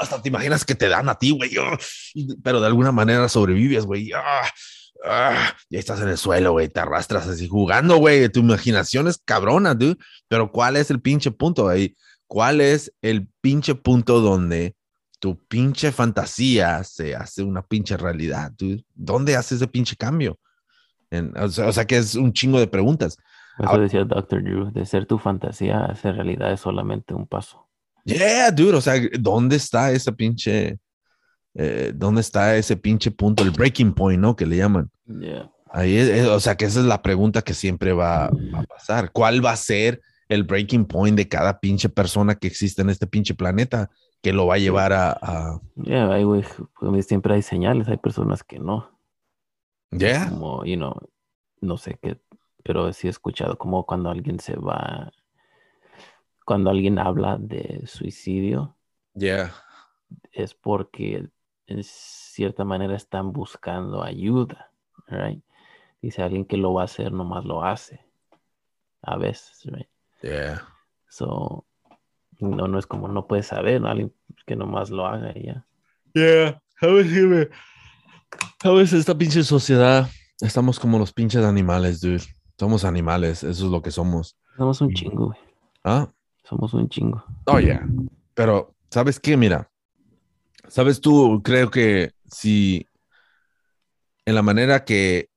hasta 0.00 0.22
te 0.22 0.28
imaginas 0.28 0.64
que 0.64 0.74
te 0.74 0.88
dan 0.88 1.08
a 1.08 1.14
ti, 1.16 1.30
güey, 1.30 1.50
pero 2.42 2.60
de 2.60 2.66
alguna 2.66 2.92
manera 2.92 3.28
sobrevives, 3.28 3.84
güey. 3.84 4.10
Ah, 4.12 4.48
ah, 5.04 5.56
y 5.68 5.76
estás 5.76 6.00
en 6.00 6.08
el 6.08 6.18
suelo, 6.18 6.52
güey, 6.52 6.68
te 6.68 6.80
arrastras 6.80 7.28
así 7.28 7.48
jugando, 7.48 7.96
güey. 7.96 8.28
Tu 8.28 8.40
imaginación 8.40 9.08
es 9.08 9.18
cabrona, 9.24 9.74
dude. 9.74 9.96
Pero 10.28 10.50
¿cuál 10.50 10.76
es 10.76 10.90
el 10.90 11.00
pinche 11.00 11.30
punto 11.30 11.68
ahí? 11.68 11.94
¿Cuál 12.26 12.60
es 12.60 12.92
el 13.02 13.28
pinche 13.40 13.74
punto 13.74 14.20
donde 14.20 14.74
tu 15.18 15.36
pinche 15.46 15.92
fantasía 15.92 16.82
se 16.84 17.14
hace 17.14 17.42
una 17.42 17.62
pinche 17.62 17.96
realidad? 17.96 18.52
Dude? 18.56 18.84
¿Dónde 18.94 19.36
hace 19.36 19.56
ese 19.56 19.68
pinche 19.68 19.96
cambio? 19.96 20.38
o, 21.36 21.72
sea, 21.72 21.84
que 21.86 21.98
es 21.98 22.14
un 22.14 22.32
chingo 22.32 22.60
de 22.60 22.68
preguntas. 22.68 23.16
Eso 23.58 23.78
decía 23.78 24.04
Dr. 24.04 24.42
Drew, 24.42 24.70
de 24.70 24.86
ser 24.86 25.06
tu 25.06 25.18
fantasía 25.18 25.84
a 25.84 25.94
ser 25.94 26.14
realidad 26.14 26.52
es 26.52 26.60
solamente 26.60 27.14
un 27.14 27.26
paso. 27.26 27.69
Yeah, 28.04 28.50
dude, 28.50 28.76
o 28.76 28.80
sea, 28.80 28.94
¿dónde 29.18 29.56
está 29.56 29.92
ese 29.92 30.12
pinche, 30.12 30.78
eh, 31.54 31.92
dónde 31.94 32.20
está 32.20 32.56
ese 32.56 32.76
pinche 32.76 33.10
punto, 33.10 33.42
el 33.42 33.50
breaking 33.50 33.92
point, 33.92 34.20
¿no? 34.20 34.34
Que 34.36 34.46
le 34.46 34.56
llaman. 34.56 34.90
Yeah. 35.06 35.50
Ahí 35.72 35.96
es, 35.96 36.26
o 36.26 36.40
sea, 36.40 36.56
que 36.56 36.64
esa 36.64 36.80
es 36.80 36.86
la 36.86 37.02
pregunta 37.02 37.42
que 37.42 37.54
siempre 37.54 37.92
va, 37.92 38.26
a 38.26 38.62
pasar. 38.68 39.12
¿Cuál 39.12 39.44
va 39.44 39.52
a 39.52 39.56
ser 39.56 40.00
el 40.28 40.44
breaking 40.44 40.84
point 40.84 41.16
de 41.16 41.28
cada 41.28 41.60
pinche 41.60 41.88
persona 41.88 42.34
que 42.34 42.48
existe 42.48 42.82
en 42.82 42.90
este 42.90 43.06
pinche 43.06 43.34
planeta 43.34 43.90
que 44.22 44.32
lo 44.32 44.46
va 44.46 44.54
a 44.54 44.58
llevar 44.58 44.92
a... 44.92 45.12
a... 45.12 45.60
Yeah, 45.76 46.06
güey, 46.22 46.44
pues, 46.78 47.06
siempre 47.06 47.34
hay 47.34 47.42
señales, 47.42 47.88
hay 47.88 47.96
personas 47.96 48.42
que 48.42 48.58
no. 48.58 48.90
Yeah. 49.90 50.28
Como, 50.28 50.64
you 50.64 50.76
know, 50.76 50.94
no 51.60 51.76
sé 51.76 51.98
qué, 52.02 52.20
pero 52.62 52.92
sí 52.92 53.06
he 53.06 53.10
escuchado 53.10 53.56
como 53.56 53.86
cuando 53.86 54.10
alguien 54.10 54.40
se 54.40 54.56
va 54.56 55.12
cuando 56.44 56.70
alguien 56.70 56.98
habla 56.98 57.36
de 57.38 57.86
suicidio, 57.86 58.76
yeah. 59.14 59.52
es 60.32 60.54
porque 60.54 61.28
en 61.66 61.84
cierta 61.84 62.64
manera 62.64 62.96
están 62.96 63.32
buscando 63.32 64.02
ayuda, 64.02 64.72
right? 65.06 65.42
Dice 66.02 66.22
alguien 66.22 66.44
que 66.44 66.56
lo 66.56 66.74
va 66.74 66.82
a 66.82 66.84
hacer, 66.86 67.12
nomás 67.12 67.44
lo 67.44 67.62
hace. 67.62 68.00
A 69.02 69.16
veces, 69.16 69.62
right? 69.64 69.88
Yeah. 70.22 70.66
So, 71.08 71.66
no, 72.38 72.68
no 72.68 72.78
es 72.78 72.86
como 72.86 73.08
no 73.08 73.26
puedes 73.26 73.46
saber, 73.46 73.84
alguien 73.86 74.12
que 74.46 74.56
nomás 74.56 74.90
lo 74.90 75.06
haga 75.06 75.32
y 75.34 75.46
ya. 75.46 75.66
Yeah, 76.14 76.60
a 76.80 76.86
veces, 76.86 77.48
a 78.64 78.70
veces 78.70 79.00
esta 79.00 79.16
pinche 79.16 79.44
sociedad, 79.44 80.08
estamos 80.40 80.80
como 80.80 80.98
los 80.98 81.12
pinches 81.12 81.44
animales, 81.44 82.00
dude. 82.00 82.24
Somos 82.58 82.84
animales, 82.84 83.42
eso 83.42 83.64
es 83.66 83.70
lo 83.70 83.80
que 83.80 83.90
somos. 83.90 84.36
Somos 84.56 84.80
un 84.80 84.92
chingo, 84.92 85.26
güey. 85.28 85.38
¿Ah? 85.84 86.12
Somos 86.50 86.74
un 86.74 86.88
chingo. 86.88 87.24
Oye, 87.44 87.78
oh, 87.80 88.10
pero 88.34 88.74
¿sabes 88.90 89.20
qué? 89.20 89.36
Mira, 89.36 89.70
¿sabes 90.66 91.00
tú? 91.00 91.40
Creo 91.44 91.70
que 91.70 92.10
si 92.28 92.88
en 94.26 94.34
la 94.34 94.42
manera 94.42 94.84
que, 94.84 95.28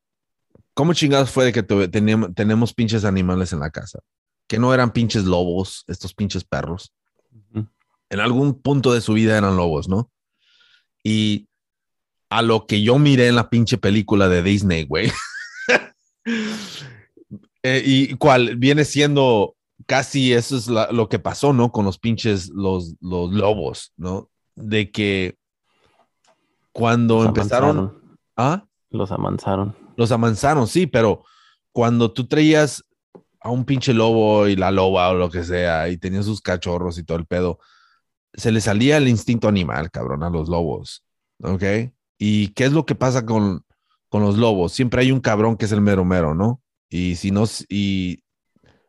¿cómo 0.74 0.96
chingados 0.96 1.30
fue 1.30 1.46
de 1.46 1.54
que 1.54 1.62
teníamos, 1.62 2.34
tenemos 2.34 2.74
pinches 2.74 3.06
animales 3.06 3.54
en 3.54 3.60
la 3.60 3.70
casa? 3.70 4.00
Que 4.48 4.58
no 4.58 4.74
eran 4.74 4.92
pinches 4.92 5.26
lobos, 5.26 5.84
estos 5.88 6.16
pinches 6.16 6.44
perros. 6.44 6.92
En 8.10 8.20
algún 8.20 8.60
punto 8.60 8.92
de 8.92 9.02
su 9.02 9.14
vida 9.14 9.38
eran 9.38 9.56
lobos, 9.56 9.88
¿no? 9.88 10.10
Y 11.04 11.48
a 12.30 12.42
lo 12.42 12.66
que 12.66 12.82
yo 12.82 12.98
miré 12.98 13.28
en 13.28 13.36
la 13.36 13.52
pinche 13.52 13.78
película 13.78 14.30
de 14.30 14.42
Disney, 14.42 14.86
güey. 14.86 15.12
Eh, 17.66 17.82
y 17.86 18.16
cuál 18.16 18.58
viene 18.58 18.84
siendo 18.84 19.56
casi 19.86 20.34
eso 20.34 20.58
es 20.58 20.68
lo 20.68 21.10
que 21.10 21.20
pasó, 21.20 21.54
¿no? 21.54 21.72
Con 21.72 21.86
los 21.86 21.98
pinches, 21.98 22.50
los, 22.50 22.96
los 23.02 23.32
lobos, 23.32 23.94
¿no? 23.98 24.30
De 24.56 24.92
que 24.92 25.38
cuando 26.72 27.24
empezaron... 27.24 28.18
¿Ah? 28.36 28.66
Los 28.90 29.12
amansaron. 29.12 29.76
Los 29.96 30.12
amansaron, 30.12 30.68
sí, 30.68 30.88
pero 30.88 31.24
cuando 31.72 32.12
tú 32.12 32.28
traías 32.28 32.84
a 33.42 33.50
un 33.50 33.66
pinche 33.66 33.94
lobo 33.94 34.48
y 34.48 34.56
la 34.56 34.72
loba 34.72 35.10
o 35.10 35.16
lo 35.16 35.30
que 35.30 35.44
sea 35.44 35.90
y 35.90 35.98
tenían 35.98 36.24
sus 36.24 36.42
cachorros 36.42 36.98
y 36.98 37.04
todo 37.04 37.18
el 37.18 37.26
pedo, 37.26 37.60
se 38.34 38.52
le 38.52 38.62
salía 38.62 38.98
el 38.98 39.08
instinto 39.08 39.48
animal, 39.48 39.92
cabrón, 39.92 40.24
a 40.24 40.30
los 40.30 40.50
lobos, 40.50 41.04
¿ok? 41.42 41.64
¿Y 42.18 42.50
qué 42.50 42.66
es 42.66 42.72
lo 42.72 42.86
que 42.86 42.96
pasa 42.96 43.26
con, 43.26 43.64
con 44.10 44.24
los 44.24 44.38
lobos? 44.38 44.72
Siempre 44.72 45.02
hay 45.02 45.12
un 45.12 45.20
cabrón 45.20 45.58
que 45.58 45.66
es 45.66 45.72
el 45.72 45.82
mero 45.82 46.06
mero, 46.06 46.34
¿no? 46.34 46.62
Y 46.90 47.16
si 47.16 47.32
no, 47.32 47.44
y 47.70 48.23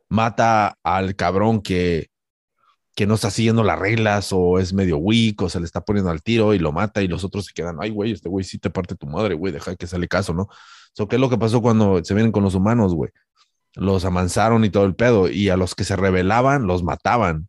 mata 0.09 0.79
al 0.83 1.17
cabrón 1.17 1.63
que, 1.63 2.09
que 2.95 3.07
no 3.07 3.15
está 3.15 3.31
siguiendo 3.31 3.65
las 3.65 3.79
reglas 3.79 4.33
o 4.33 4.59
es 4.59 4.73
medio 4.73 4.99
weak 4.99 5.43
o 5.43 5.49
se 5.49 5.59
le 5.59 5.67
está 5.67 5.81
poniendo 5.81 6.11
al 6.11 6.23
tiro 6.23 6.55
y 6.55 6.59
lo 6.59 6.73
mata 6.73 7.03
y 7.03 7.09
los 7.09 7.25
otros 7.25 7.47
se 7.47 7.53
quedan, 7.53 7.77
ay, 7.81 7.91
güey, 7.91 8.13
este 8.13 8.29
güey 8.29 8.45
sí 8.45 8.59
te 8.59 8.71
parte 8.71 8.95
tu 8.95 9.07
madre, 9.07 9.35
güey, 9.35 9.53
deja 9.53 9.75
que 9.77 9.87
sale 9.87 10.07
caso, 10.09 10.33
¿no? 10.33 10.49
So, 10.93 11.09
¿Qué 11.09 11.17
es 11.17 11.21
lo 11.21 11.29
que 11.29 11.39
pasó 11.39 11.61
cuando 11.61 12.05
se 12.05 12.15
vienen 12.15 12.33
con 12.33 12.45
los 12.45 12.55
humanos, 12.55 12.95
güey? 12.95 13.11
Los 13.75 14.05
amansaron 14.05 14.65
y 14.65 14.71
todo 14.71 14.85
el 14.85 14.95
pedo 14.95 15.29
y 15.29 15.49
a 15.49 15.57
los 15.57 15.75
que 15.75 15.85
se 15.85 15.97
rebelaban 15.97 16.67
los 16.67 16.85
mataban 16.85 17.49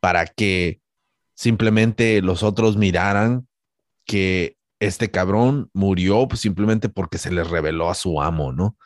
para 0.00 0.26
que 0.26 0.80
simplemente 1.34 2.22
los 2.22 2.44
otros 2.44 2.76
miraran 2.76 3.48
que 4.04 4.56
este 4.80 5.10
cabrón 5.10 5.70
murió 5.72 6.28
simplemente 6.34 6.88
porque 6.88 7.18
se 7.18 7.32
les 7.32 7.50
reveló 7.50 7.90
a 7.90 7.94
su 7.94 8.22
amo, 8.22 8.52
¿no? 8.52 8.76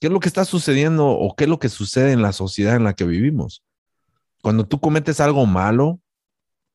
¿Qué 0.00 0.06
es 0.06 0.12
lo 0.12 0.18
que 0.18 0.28
está 0.28 0.46
sucediendo 0.46 1.08
o 1.08 1.36
qué 1.36 1.44
es 1.44 1.50
lo 1.50 1.58
que 1.58 1.68
sucede 1.68 2.12
en 2.12 2.22
la 2.22 2.32
sociedad 2.32 2.74
en 2.74 2.84
la 2.84 2.94
que 2.94 3.04
vivimos? 3.04 3.62
Cuando 4.42 4.66
tú 4.66 4.80
cometes 4.80 5.20
algo 5.20 5.44
malo, 5.44 6.00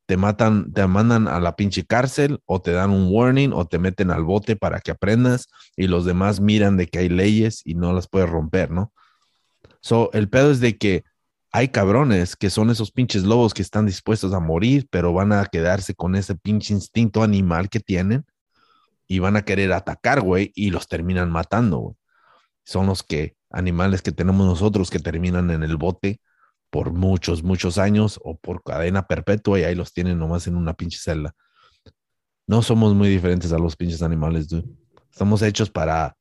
te 0.06 0.16
matan, 0.16 0.72
te 0.72 0.86
mandan 0.86 1.28
a 1.28 1.40
la 1.40 1.56
pinche 1.56 1.84
cárcel 1.84 2.40
o 2.46 2.62
te 2.62 2.72
dan 2.72 2.92
un 2.92 3.08
warning 3.12 3.52
o 3.52 3.66
te 3.66 3.80
meten 3.80 4.12
al 4.12 4.24
bote 4.24 4.56
para 4.56 4.80
que 4.80 4.92
aprendas 4.92 5.48
y 5.76 5.88
los 5.88 6.06
demás 6.06 6.40
miran 6.40 6.78
de 6.78 6.86
que 6.86 7.00
hay 7.00 7.10
leyes 7.10 7.64
y 7.66 7.74
no 7.74 7.94
las 7.94 8.08
puedes 8.08 8.30
romper, 8.30 8.70
¿no? 8.70 8.94
So, 9.82 10.12
el 10.14 10.30
pedo 10.30 10.52
es 10.52 10.60
de 10.60 10.78
que 10.78 11.04
hay 11.52 11.70
cabrones 11.70 12.36
que 12.36 12.52
son 12.52 12.70
esos 12.70 12.92
pinches 12.92 13.24
lobos 13.24 13.56
que 13.56 13.64
están 13.64 13.88
dispuestos 13.88 14.34
a 14.34 14.40
morir, 14.40 14.88
pero 14.92 15.14
van 15.14 15.34
a 15.34 15.44
quedarse 15.48 15.96
con 15.96 16.16
ese 16.16 16.36
pinche 16.36 16.76
instinto 16.76 17.24
animal 17.24 17.70
que 17.70 17.80
tienen 17.80 18.24
y 19.08 19.18
van 19.18 19.36
a 19.36 19.46
querer 19.46 19.74
atacar, 19.74 20.22
güey, 20.22 20.52
y 20.54 20.70
los 20.70 20.88
terminan 20.88 21.32
matando, 21.32 21.78
güey 21.80 21.96
son 22.66 22.88
los 22.88 23.04
que 23.04 23.38
animales 23.50 24.02
que 24.02 24.12
tenemos 24.12 24.46
nosotros 24.46 24.90
que 24.90 25.00
terminan 25.00 25.52
en 25.52 25.64
el 25.64 25.78
bote 25.78 26.20
por 26.70 26.92
muchos, 26.92 27.44
muchos 27.44 27.78
años 27.78 28.20
o 28.24 28.38
por 28.38 28.64
cadena 28.64 29.08
perpetua 29.08 29.60
y 29.60 29.64
ahí 29.64 29.76
los 29.76 29.94
tienen 29.94 30.20
nomás 30.20 30.48
en 30.48 30.58
una 30.58 30.74
pinche 30.74 31.00
celda. 31.00 31.34
no 32.48 32.62
somos 32.62 32.94
muy 32.94 33.08
diferentes 33.10 33.54
a 33.54 33.58
los 33.58 33.76
pinches 33.76 34.02
animales, 34.02 34.50
dude. 34.50 34.68
Estamos 35.10 35.42
hechos 35.42 35.70
para 35.70 36.18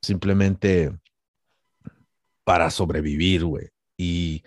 simplemente 0.00 0.96
para 2.44 2.70
sobrevivir, 2.70 3.44
güey. 3.44 3.68
Y 3.98 4.44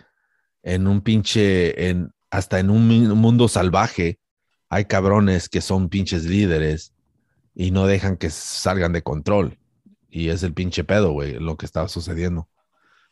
en 0.63 0.87
un 0.87 1.01
pinche, 1.01 1.89
en, 1.89 2.11
hasta 2.31 2.59
en 2.59 2.69
un 2.69 2.87
mundo 3.17 3.49
salvaje, 3.49 4.19
hay 4.69 4.85
cabrones 4.85 5.49
que 5.49 5.59
son 5.59 5.89
pinches 5.89 6.23
líderes 6.23 6.93
y 7.53 7.71
no 7.71 7.87
dejan 7.87 8.15
que 8.15 8.29
salgan 8.29 8.93
de 8.93 9.03
control. 9.03 9.59
Y 10.10 10.30
es 10.30 10.43
el 10.43 10.53
pinche 10.53 10.84
pedo, 10.84 11.12
güey, 11.12 11.39
lo 11.39 11.57
que 11.57 11.66
está 11.66 11.88
sucediendo. 11.88 12.49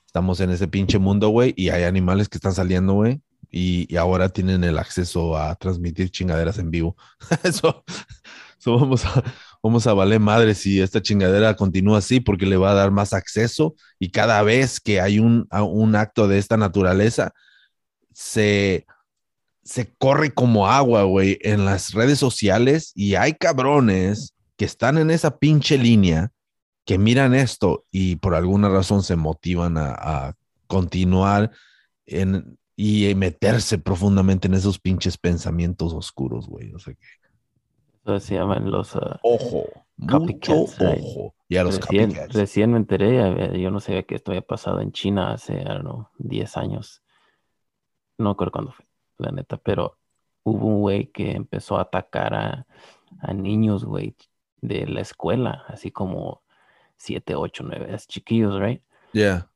Estamos 0.06 0.40
en 0.40 0.50
ese 0.50 0.68
pinche 0.68 0.98
mundo, 0.98 1.30
güey, 1.30 1.54
y 1.56 1.70
hay 1.70 1.84
animales 1.84 2.30
que 2.30 2.38
están 2.38 2.54
saliendo, 2.54 2.94
güey, 2.94 3.22
y, 3.52 3.96
ahora 3.98 4.30
tienen 4.30 4.64
el 4.64 4.78
acceso 4.78 5.38
a 5.38 5.56
transmitir 5.56 6.10
chingaderas 6.10 6.58
en 6.58 6.72
vivo. 6.72 6.96
eso, 7.44 7.84
eso 8.60 8.78
vamos 8.78 9.06
a, 9.06 9.24
vamos 9.62 9.88
a 9.88 9.94
valer 9.94 10.20
madre 10.20 10.56
si 10.56 10.82
esta 10.82 11.02
chingadera 11.02 11.56
continúa 11.56 12.00
así, 12.00 12.20
porque 12.20 12.46
le 12.46 12.58
va 12.58 12.72
a 12.72 12.76
dar 12.76 12.92
más 12.92 13.14
acceso 13.14 13.76
y 14.00 14.10
cada 14.10 14.42
vez 14.44 14.80
que 14.80 15.02
hay 15.02 15.20
un, 15.20 15.48
un 15.52 15.96
acto 15.96 16.28
de 16.28 16.38
esta 16.40 16.58
naturaleza, 16.58 17.32
se, 18.14 18.86
se 19.64 19.94
corre 19.98 20.34
como 20.34 20.68
agua, 20.68 21.04
güey, 21.04 21.38
en 21.42 21.66
las 21.66 21.94
redes 21.94 22.18
sociales 22.20 22.92
y 22.96 23.16
hay 23.16 23.34
cabrones 23.34 24.34
que 24.58 24.66
están 24.66 24.98
en 24.98 25.12
esa 25.12 25.38
pinche 25.38 25.78
línea 25.78 26.32
que 26.88 26.98
miran 26.98 27.36
esto 27.36 27.86
y 27.92 28.16
por 28.16 28.34
alguna 28.34 28.70
razón 28.70 29.04
se 29.04 29.18
motivan 29.18 29.78
a, 29.78 29.92
a 29.92 30.34
continuar 30.68 31.52
en, 32.06 32.58
y 32.78 33.14
meterse 33.14 33.78
profundamente 33.78 34.48
en 34.48 34.54
esos 34.54 34.80
pinches 34.80 35.18
pensamientos 35.18 35.94
oscuros, 35.94 36.48
güey. 36.48 36.72
O 36.74 36.80
sea 36.80 36.94
que, 36.94 37.06
Eso 38.06 38.20
se 38.22 38.36
llaman 38.36 38.72
los... 38.72 38.96
ah, 38.96 39.20
ojo, 39.22 39.66
mucho 39.98 40.66
right. 40.80 41.04
ojo. 41.04 41.36
Y 41.50 41.58
a 41.58 41.66
los 41.66 41.78
recién, 41.78 42.12
copycats. 42.12 42.34
recién 42.34 42.72
me 42.72 42.78
enteré, 42.78 43.62
yo 43.62 43.70
no 43.70 43.82
sabía 43.82 44.04
que 44.04 44.16
esto 44.16 44.32
había 44.32 44.42
pasado 44.42 44.80
en 44.80 44.94
China 44.94 45.34
hace, 45.34 45.62
know, 45.82 46.08
10 46.20 46.56
años. 46.56 47.04
No 48.18 48.32
recuerdo 48.32 48.52
cuándo 48.54 48.72
fue, 48.72 48.86
la 49.18 49.32
neta, 49.32 49.58
pero 49.58 49.98
hubo 50.44 50.68
un 50.68 50.80
güey 50.80 51.08
que 51.08 51.32
empezó 51.32 51.78
a 51.78 51.82
atacar 51.82 52.34
a, 52.34 52.66
a 53.20 53.34
niños, 53.34 53.84
güey, 53.84 54.16
de 54.62 54.88
la 54.88 55.02
escuela, 55.02 55.66
así 55.68 55.92
como 55.92 56.44
7, 56.98 57.36
8, 57.36 57.64
9, 57.64 57.94
es 57.94 58.08
chiquillos, 58.08 58.60
right? 58.60 58.82
Yeah. 59.14 59.50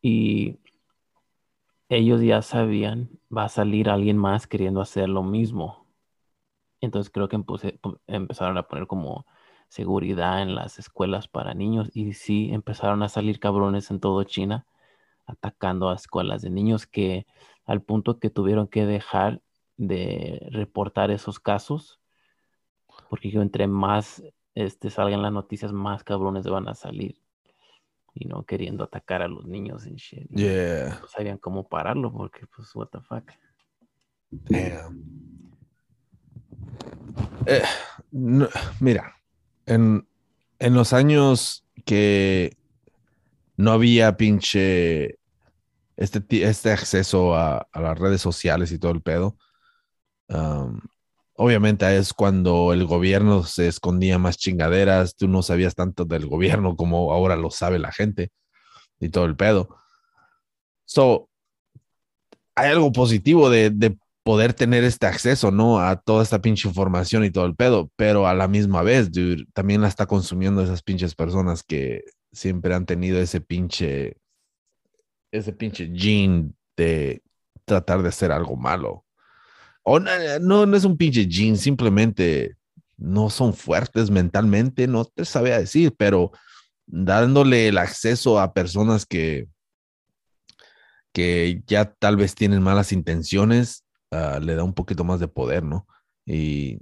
Y 0.00 0.58
ellos 1.88 2.22
ya 2.22 2.40
sabían, 2.42 3.10
va 3.36 3.44
a 3.44 3.48
salir 3.48 3.90
alguien 3.90 4.16
más 4.16 4.46
queriendo 4.46 4.80
hacer 4.80 5.08
lo 5.08 5.22
mismo. 5.22 5.86
Entonces 6.80 7.12
creo 7.12 7.28
que 7.28 7.36
empuse- 7.36 7.78
empezaron 8.06 8.56
a 8.56 8.62
poner 8.62 8.86
como 8.86 9.26
seguridad 9.68 10.42
en 10.42 10.54
las 10.54 10.78
escuelas 10.78 11.28
para 11.28 11.54
niños 11.54 11.90
y 11.94 12.14
sí 12.14 12.50
empezaron 12.52 13.02
a 13.02 13.08
salir 13.08 13.38
cabrones 13.38 13.90
en 13.90 14.00
todo 14.00 14.24
China 14.24 14.66
atacando 15.26 15.90
a 15.90 15.94
escuelas 15.94 16.42
de 16.42 16.50
niños 16.50 16.86
que 16.86 17.26
al 17.66 17.82
punto 17.82 18.18
que 18.18 18.30
tuvieron 18.30 18.66
que 18.66 18.84
dejar 18.86 19.42
de 19.76 20.48
reportar 20.50 21.12
esos 21.12 21.38
casos 21.38 22.00
porque 23.08 23.30
yo 23.30 23.42
entre 23.42 23.68
más 23.68 24.24
este, 24.54 24.90
salgan 24.90 25.22
las 25.22 25.32
noticias 25.32 25.72
más 25.72 26.04
cabrones 26.04 26.44
van 26.44 26.68
a 26.68 26.74
salir 26.74 27.20
y 28.14 28.26
no 28.26 28.44
queriendo 28.44 28.84
atacar 28.84 29.22
a 29.22 29.28
los 29.28 29.46
niños 29.46 29.86
y 29.86 29.94
shit. 29.94 30.28
Yeah. 30.30 30.98
No 31.00 31.06
sabían 31.06 31.38
cómo 31.38 31.68
pararlo 31.68 32.12
porque 32.12 32.46
pues 32.46 32.74
what 32.74 32.88
the 32.88 33.00
fuck. 33.00 33.30
Damn. 34.30 35.02
Eh, 37.46 37.62
no, 38.10 38.48
mira, 38.80 39.16
en, 39.66 40.06
en 40.58 40.74
los 40.74 40.92
años 40.92 41.64
que 41.84 42.56
no 43.56 43.72
había 43.72 44.16
pinche 44.16 45.18
este, 45.96 46.22
este 46.44 46.72
acceso 46.72 47.34
a, 47.34 47.68
a 47.72 47.80
las 47.80 47.98
redes 47.98 48.20
sociales 48.20 48.72
y 48.72 48.78
todo 48.78 48.92
el 48.92 49.02
pedo, 49.02 49.36
um, 50.28 50.80
obviamente 51.40 51.96
es 51.96 52.12
cuando 52.12 52.74
el 52.74 52.84
gobierno 52.84 53.44
se 53.44 53.66
escondía 53.66 54.18
más 54.18 54.36
chingaderas, 54.36 55.16
tú 55.16 55.26
no 55.26 55.42
sabías 55.42 55.74
tanto 55.74 56.04
del 56.04 56.26
gobierno 56.26 56.76
como 56.76 57.14
ahora 57.14 57.34
lo 57.34 57.50
sabe 57.50 57.78
la 57.78 57.92
gente 57.92 58.30
y 59.00 59.08
todo 59.08 59.24
el 59.24 59.36
pedo. 59.36 59.74
So, 60.84 61.30
hay 62.54 62.70
algo 62.70 62.92
positivo 62.92 63.48
de, 63.48 63.70
de 63.70 63.96
poder 64.22 64.52
tener 64.52 64.84
este 64.84 65.06
acceso, 65.06 65.50
¿no? 65.50 65.80
A 65.80 65.96
toda 65.96 66.22
esta 66.22 66.42
pinche 66.42 66.68
información 66.68 67.24
y 67.24 67.30
todo 67.30 67.46
el 67.46 67.56
pedo, 67.56 67.90
pero 67.96 68.26
a 68.26 68.34
la 68.34 68.46
misma 68.46 68.82
vez, 68.82 69.10
dude, 69.10 69.46
también 69.54 69.80
la 69.80 69.88
está 69.88 70.04
consumiendo 70.04 70.62
esas 70.62 70.82
pinches 70.82 71.14
personas 71.14 71.62
que 71.62 72.02
siempre 72.32 72.74
han 72.74 72.84
tenido 72.84 73.18
ese 73.18 73.40
pinche, 73.40 74.18
ese 75.32 75.54
pinche 75.54 75.90
gene 75.94 76.52
de 76.76 77.22
tratar 77.64 78.02
de 78.02 78.10
hacer 78.10 78.30
algo 78.30 78.56
malo. 78.56 79.06
No, 79.84 79.98
no, 80.40 80.66
no 80.66 80.76
es 80.76 80.84
un 80.84 80.96
pinche 80.96 81.26
gene, 81.28 81.56
simplemente 81.56 82.56
no 82.96 83.30
son 83.30 83.54
fuertes 83.54 84.10
mentalmente, 84.10 84.86
no 84.86 85.04
te 85.04 85.24
sabía 85.24 85.58
decir, 85.58 85.94
pero 85.96 86.32
dándole 86.86 87.68
el 87.68 87.78
acceso 87.78 88.38
a 88.38 88.52
personas 88.52 89.06
que, 89.06 89.48
que 91.12 91.62
ya 91.66 91.92
tal 91.94 92.16
vez 92.16 92.34
tienen 92.34 92.62
malas 92.62 92.92
intenciones, 92.92 93.84
ah, 94.10 94.38
le 94.40 94.54
da 94.54 94.64
un 94.64 94.74
poquito 94.74 95.02
más 95.02 95.18
de 95.18 95.28
poder, 95.28 95.64
¿no? 95.64 95.86
Y 96.26 96.78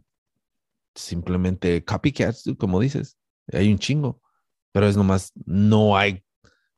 simplemente 0.95 1.85
copycats, 1.85 2.45
como 2.59 2.81
dices, 2.81 3.17
hay 3.53 3.71
un 3.71 3.79
chingo, 3.79 4.21
pero 4.73 4.89
es 4.89 4.97
nomás, 4.97 5.33
no 5.47 5.97
hay, 5.97 6.25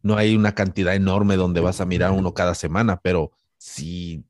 no 0.02 0.16
hay 0.16 0.36
una 0.36 0.54
cantidad 0.54 0.94
enorme 0.94 1.36
donde 1.36 1.60
vas 1.60 1.80
a 1.80 1.86
mirar 1.86 2.12
uno 2.12 2.34
cada 2.34 2.54
semana, 2.54 3.00
pero 3.02 3.32
si 3.56 4.24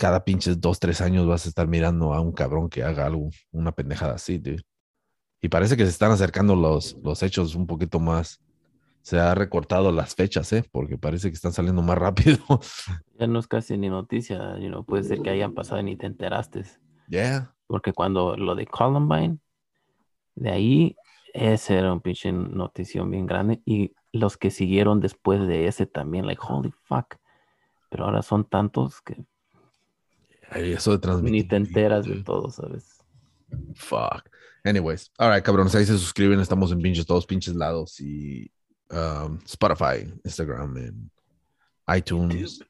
cada 0.00 0.24
pinches 0.24 0.58
dos, 0.58 0.80
tres 0.80 1.02
años 1.02 1.26
vas 1.26 1.44
a 1.44 1.50
estar 1.50 1.68
mirando 1.68 2.14
a 2.14 2.20
un 2.22 2.32
cabrón 2.32 2.70
que 2.70 2.82
haga 2.82 3.04
algo, 3.04 3.28
una 3.52 3.70
pendejada 3.70 4.14
así, 4.14 4.38
dude. 4.38 4.62
Y 5.42 5.50
parece 5.50 5.76
que 5.76 5.84
se 5.84 5.90
están 5.90 6.10
acercando 6.10 6.56
los, 6.56 6.96
los 7.04 7.22
hechos 7.22 7.54
un 7.54 7.66
poquito 7.66 8.00
más. 8.00 8.40
Se 9.02 9.18
ha 9.18 9.34
recortado 9.34 9.92
las 9.92 10.14
fechas, 10.14 10.50
¿eh? 10.54 10.64
Porque 10.72 10.96
parece 10.96 11.28
que 11.28 11.34
están 11.34 11.52
saliendo 11.52 11.82
más 11.82 11.98
rápido. 12.06 12.38
Ya 13.18 13.26
no 13.26 13.38
es 13.38 13.46
casi 13.46 13.76
ni 13.76 13.90
noticia, 13.90 14.58
you 14.58 14.68
know, 14.68 14.84
puede 14.84 15.04
ser 15.04 15.20
que 15.20 15.28
hayan 15.28 15.52
pasado 15.52 15.82
y 15.82 15.84
ni 15.84 15.96
te 15.96 16.06
enteraste. 16.06 16.64
yeah. 17.08 17.54
Porque 17.66 17.92
cuando 17.92 18.38
lo 18.38 18.54
de 18.54 18.66
Columbine, 18.66 19.38
de 20.34 20.50
ahí, 20.50 20.96
ese 21.34 21.76
era 21.76 21.92
un 21.92 22.00
pinche 22.00 22.32
notición 22.32 23.10
bien 23.10 23.26
grande. 23.26 23.60
Y 23.66 23.92
los 24.12 24.38
que 24.38 24.50
siguieron 24.50 25.00
después 25.00 25.46
de 25.46 25.66
ese 25.66 25.84
también, 25.84 26.26
like, 26.26 26.40
holy 26.42 26.72
fuck. 26.84 27.16
Pero 27.90 28.06
ahora 28.06 28.22
son 28.22 28.48
tantos 28.48 29.02
que 29.02 29.26
Eso 30.54 30.92
de 30.92 30.98
transmitir. 30.98 31.32
ni 31.32 31.44
te 31.44 31.56
enteras 31.56 32.06
de 32.06 32.22
todo, 32.22 32.50
¿sabes? 32.50 32.98
Fuck. 33.74 34.28
Anyways, 34.64 35.10
all 35.18 35.32
right, 35.32 35.44
cabrones, 35.44 35.74
ahí 35.74 35.86
se 35.86 35.96
suscriben, 35.96 36.40
estamos 36.40 36.70
en 36.72 36.82
pinches, 36.82 37.06
todos 37.06 37.24
pinches 37.24 37.54
lados 37.54 37.98
y 38.00 38.50
um, 38.90 39.38
Spotify, 39.46 40.12
Instagram, 40.24 40.76
en 40.76 41.10
iTunes. 41.96 42.60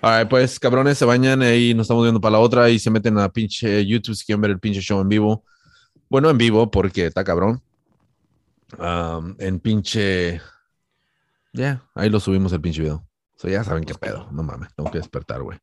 All 0.00 0.20
right, 0.20 0.28
pues, 0.28 0.58
cabrones, 0.58 0.98
se 0.98 1.04
bañan 1.04 1.42
y 1.42 1.74
nos 1.74 1.84
estamos 1.84 2.04
viendo 2.04 2.20
para 2.20 2.32
la 2.32 2.38
otra 2.38 2.70
y 2.70 2.78
se 2.78 2.90
meten 2.90 3.18
a 3.18 3.28
pinche 3.28 3.84
YouTube 3.86 4.16
si 4.16 4.24
quieren 4.24 4.40
ver 4.40 4.52
el 4.52 4.60
pinche 4.60 4.80
show 4.80 5.00
en 5.00 5.08
vivo. 5.08 5.44
Bueno, 6.08 6.30
en 6.30 6.38
vivo 6.38 6.70
porque 6.70 7.06
está 7.06 7.24
cabrón. 7.24 7.62
Um, 8.78 9.36
en 9.38 9.60
pinche... 9.60 10.40
Ya, 11.52 11.84
ahí 11.94 12.08
lo 12.08 12.18
subimos 12.18 12.52
el 12.52 12.60
pinche 12.60 12.80
video. 12.80 13.06
So 13.36 13.48
ya 13.48 13.62
saben 13.62 13.84
qué 13.84 13.94
pedo. 13.94 14.28
No 14.32 14.42
mames, 14.42 14.74
tengo 14.74 14.90
que 14.90 14.98
despertar, 14.98 15.42
güey. 15.42 15.58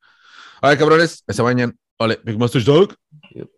All 0.62 0.78
cabrones, 0.78 1.24
se 1.28 1.42
bañan. 1.42 1.78
Ole, 1.98 2.20
Big 2.24 2.38
Monster 2.38 2.64
Dog. 2.64 2.96
Yep. 3.32 3.50